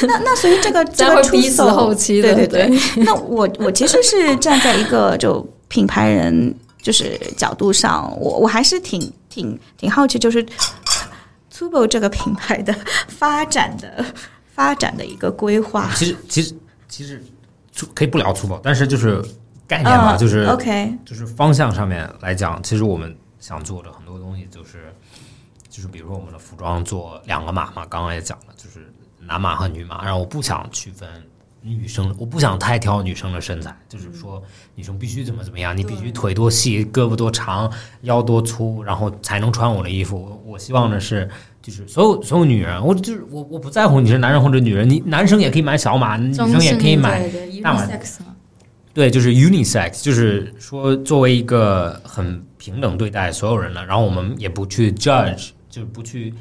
[0.00, 2.78] 那那所以这个这这个会逼死手后期的对对对。
[3.04, 10.42] 那我我其实是站在一个就品牌人就是角度上，我我还是挺挺挺好奇，就是
[11.54, 12.74] Tubo 这个品牌的
[13.08, 14.02] 发展的
[14.54, 15.90] 发展的一个规划。
[15.94, 16.54] 其实其实
[16.88, 17.22] 其实
[17.74, 19.22] 粗可以不聊粗暴，但是就是
[19.66, 24.94] 概念嘛，嗯就是 OK，就是方向上面来讲，其实我们想做的很多东西就是，
[25.68, 31.08] 就是比如说我们的服装做两个码嘛，刚刚也讲了，就是男码和女码，然后我不想区分
[31.60, 34.42] 女生，我不想太挑女生的身材，就是说
[34.74, 37.70] 女生必须怎么怎么样，你必须腿多细，胳膊多长，
[38.02, 40.22] 腰多粗，然后才能穿我的衣服。
[40.22, 41.28] 我我希望的是。
[41.62, 47.28] 就是所有所有女人，我就是我我不在乎你是男人或者女人，你男生也可以买小码，女生也可以买
[47.60, 47.84] 大码
[48.96, 56.32] 对，就是 unisex，就是说作为一个很平等对待所有人的，然后我们也不去 judge，就是不去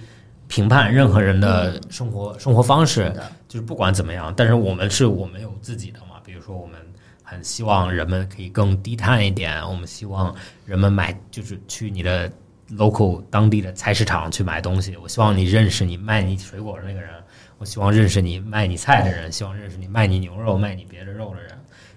[0.47, 3.13] 评判任何人的生活、生活方式，
[3.49, 6.79] 就是不管怎么样，但是我们是我们有自己的嘛，比如说我们
[7.23, 10.33] 很希望人们可以更低碳一点，我们希望
[10.65, 12.31] 人们买就是去你的
[12.77, 17.09] local 当地的菜市场去买东西，我希望你认识你卖你水果的那个人，
[17.57, 21.51] 我希望认识你卖你菜的人，希望认识你卖你牛肉、卖你别的肉的人。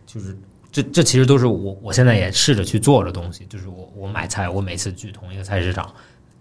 [0.09, 0.35] 就是
[0.73, 5.87] 这这其实都是我我现在也试着去做的东西，就是我我买菜，我每次去同一个菜市场，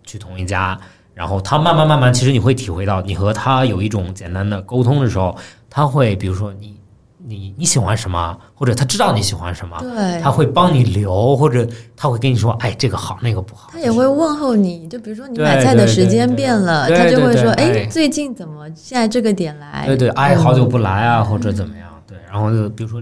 [0.06, 0.80] 去同一家，
[1.14, 5.38] 然后他慢慢慢慢，其实你会体会到，你和他有一种简单的沟通的时候，
[5.69, 6.80] 他会比如说你
[7.26, 11.68] 你你喜欢什么，或者他知道你喜欢什么，对他会帮你留，或者
[11.98, 13.69] 他会跟你说，哎，这个好，那个不好。
[13.73, 19.85] 他也会问候你，就比如说你买菜的时间变了，他就会说，哎，最近怎么现在这个点来？
[19.88, 21.89] 对对，哎，嗯好久不来啊，或者怎么样？
[22.07, 23.02] 对，然后就比如说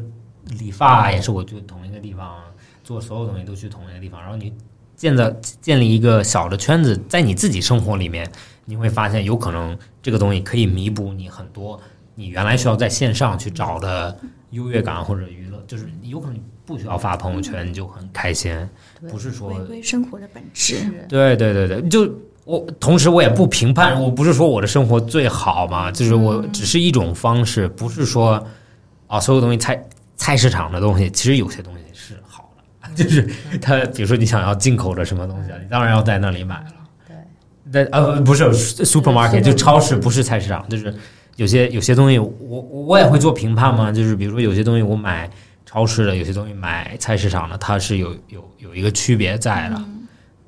[0.59, 2.35] 理发也是，我就同一个地方
[2.83, 4.53] 做所有东西都去同一个地方，然后你
[4.95, 5.29] 建造
[5.61, 8.29] 建立一个小的圈子，在你自己生活里面，
[8.65, 11.79] 你会发现有可能这个东西可以弥补你很多
[12.15, 14.17] 你原来需要在线上去找的
[14.51, 18.57] 优越感或者娱乐，就是你有可能不需要发朋友圈，你就很开心，
[19.09, 20.77] 不是说回归生活的本质。
[21.09, 22.09] 对对对对，就
[22.45, 28.41] 我同时我也不评判，我不是说我的生活最好嘛，就是我只是一种方式，不是说
[29.07, 29.83] 啊所有东西菜
[30.25, 32.49] 菜市场的东西，其实有些东西是好
[32.81, 33.29] 的， 就是
[33.61, 36.73] 它比如说你想要进口的什么东西啊，你当然要在那里买了。
[37.07, 37.15] 对，
[37.71, 40.91] 但呃不是 supermarket 就超市，不是菜市场，就是
[41.35, 45.29] 有些有些东西我我我也会做评判嘛，就是比如说有些东西我买
[45.63, 49.79] 超市的，有些东西买菜市场的，它是有有有一个区别在的。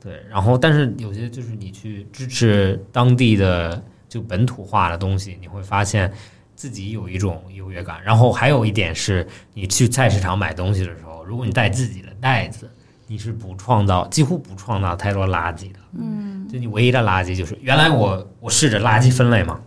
[0.01, 3.79] 对，然后但是有些就是你去支持当地的
[4.09, 6.11] 就本土化的东西，你会发现
[6.57, 8.03] 自己有一种优越感。
[8.03, 12.69] 然后还有一点是，你去菜市场买东西的时候，如果你带自己的袋子，
[13.07, 15.79] 你是不创造几乎不创造太多垃圾的。
[15.97, 19.57] 嗯，就你唯一的垃圾就是原来我我试着垃圾分类嘛，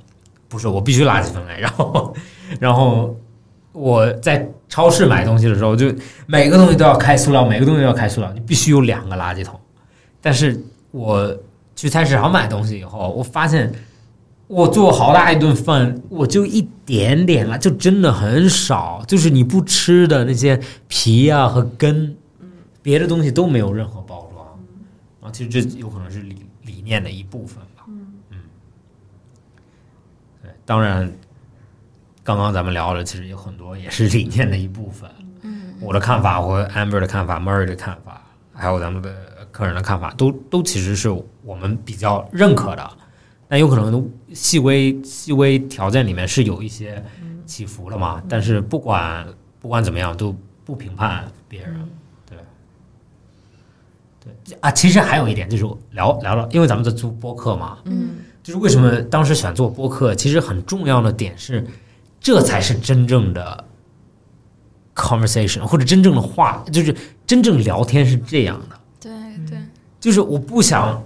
[0.48, 2.14] 不是我必须垃圾分类， 然后
[2.58, 3.16] 然后
[3.72, 5.90] 我在超市买东西的时候，就
[6.26, 9.58] 每个东西都要开塑料，每个东西都要开塑料，你必须有两个垃圾桶。
[10.20, 10.60] 但是
[10.90, 11.34] 我
[11.74, 13.72] 去菜市场买东西以后，我发现
[14.50, 22.16] 我做好大一顿饭，我就一点点了，就真的很少，就是你不吃的那些皮啊和根，
[22.82, 24.44] 别的东西都没有任何包装。
[25.20, 27.84] 啊，其实这有可能是理理念的一部分吧。
[28.30, 28.40] 嗯
[30.42, 31.08] 对，当然，
[32.24, 35.08] 刚刚咱们聊了其实有很多也是理念的一部分。
[35.42, 38.20] 嗯，我的看法和 Amber 的看法、Murray 的看法，
[38.52, 39.14] 还有咱们的
[39.52, 41.08] 客人的看法，都都其实是
[41.44, 42.90] 我们比较认可的。
[43.50, 47.04] 但有可能细微细微条件里面是有一些
[47.44, 48.22] 起伏了嘛。
[48.28, 49.26] 但是不管
[49.58, 50.32] 不管怎么样，都
[50.64, 51.74] 不评判别人。
[52.24, 52.38] 对
[54.20, 61.66] 对啊，其实还有一点就是聊聊了，因为咱们在做播客嘛，嗯，就是为什么当时选做播客，其实很重要的点是，
[62.20, 63.64] 这才是真正的
[64.94, 66.94] conversation 或者真正的话，就是
[67.26, 68.78] 真正聊天是这样的。
[69.00, 69.10] 对
[69.48, 69.58] 对，
[69.98, 71.02] 就是我不想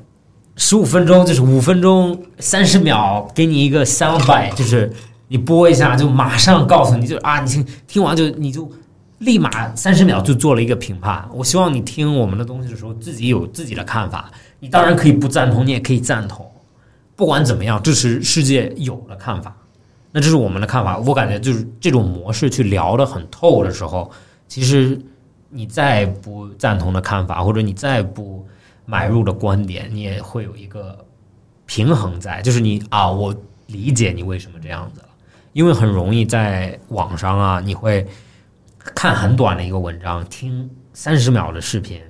[0.56, 4.92] 十五分钟，就是五分钟三十秒给你一个 sound bite，就是
[5.28, 8.70] 你播一下就马上告诉你就啊，你听听完就你就
[9.18, 11.28] 立马三十秒就做了一个评判。
[11.32, 16.48] 我希望你听我们的东西的时候自己有自己的看法，你当然可以不赞同，你也可以赞同。
[17.16, 19.56] 不管怎么样，这是世界有的看法，
[20.12, 20.98] 那这是我们的看法。
[20.98, 24.10] 我感觉就是这种模式去聊得很透的时候，
[24.46, 25.00] 其实
[25.50, 28.44] 你再不赞同的看法，或者你再不
[28.86, 31.04] 买入的观点，你也会有一个
[31.66, 33.34] 平衡在，就是你啊，我
[33.66, 35.08] 理解你为什么这样子了，
[35.52, 38.06] 因为很容易在网上啊，你会
[38.78, 42.00] 看很短的一个文章，听三十秒的视频，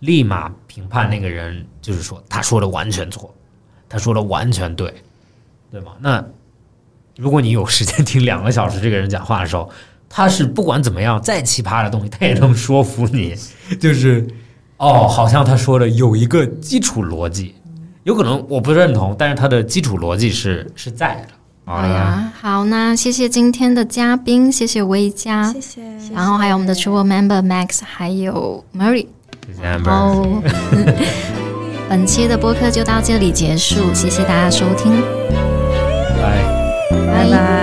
[0.00, 3.32] 立马评判那个人，就是说他说的完全错，
[3.88, 4.92] 他说的完全对，
[5.70, 5.92] 对吗？
[6.00, 6.24] 那
[7.16, 9.70] 如果你有时间听两个小时这个人讲话的时候，
[10.08, 13.36] 他是不管怎么样再奇葩的东西，他也能说服你，
[13.80, 14.26] 就是
[14.84, 17.54] 哦，好像他说的有一个基础逻辑，
[18.02, 21.28] 有可能我不认同，但是他的基础逻辑是是在的。
[21.64, 25.80] 好好呀，好，那谢谢今天的嘉宾，谢谢薇佳，谢谢。
[26.14, 29.06] 然后还有我们的 True Member Max，还有 Murray。
[29.46, 29.78] 谢谢
[31.88, 34.92] 本期的播客就到这里结束，谢谢大家收听，
[36.20, 37.53] 拜拜。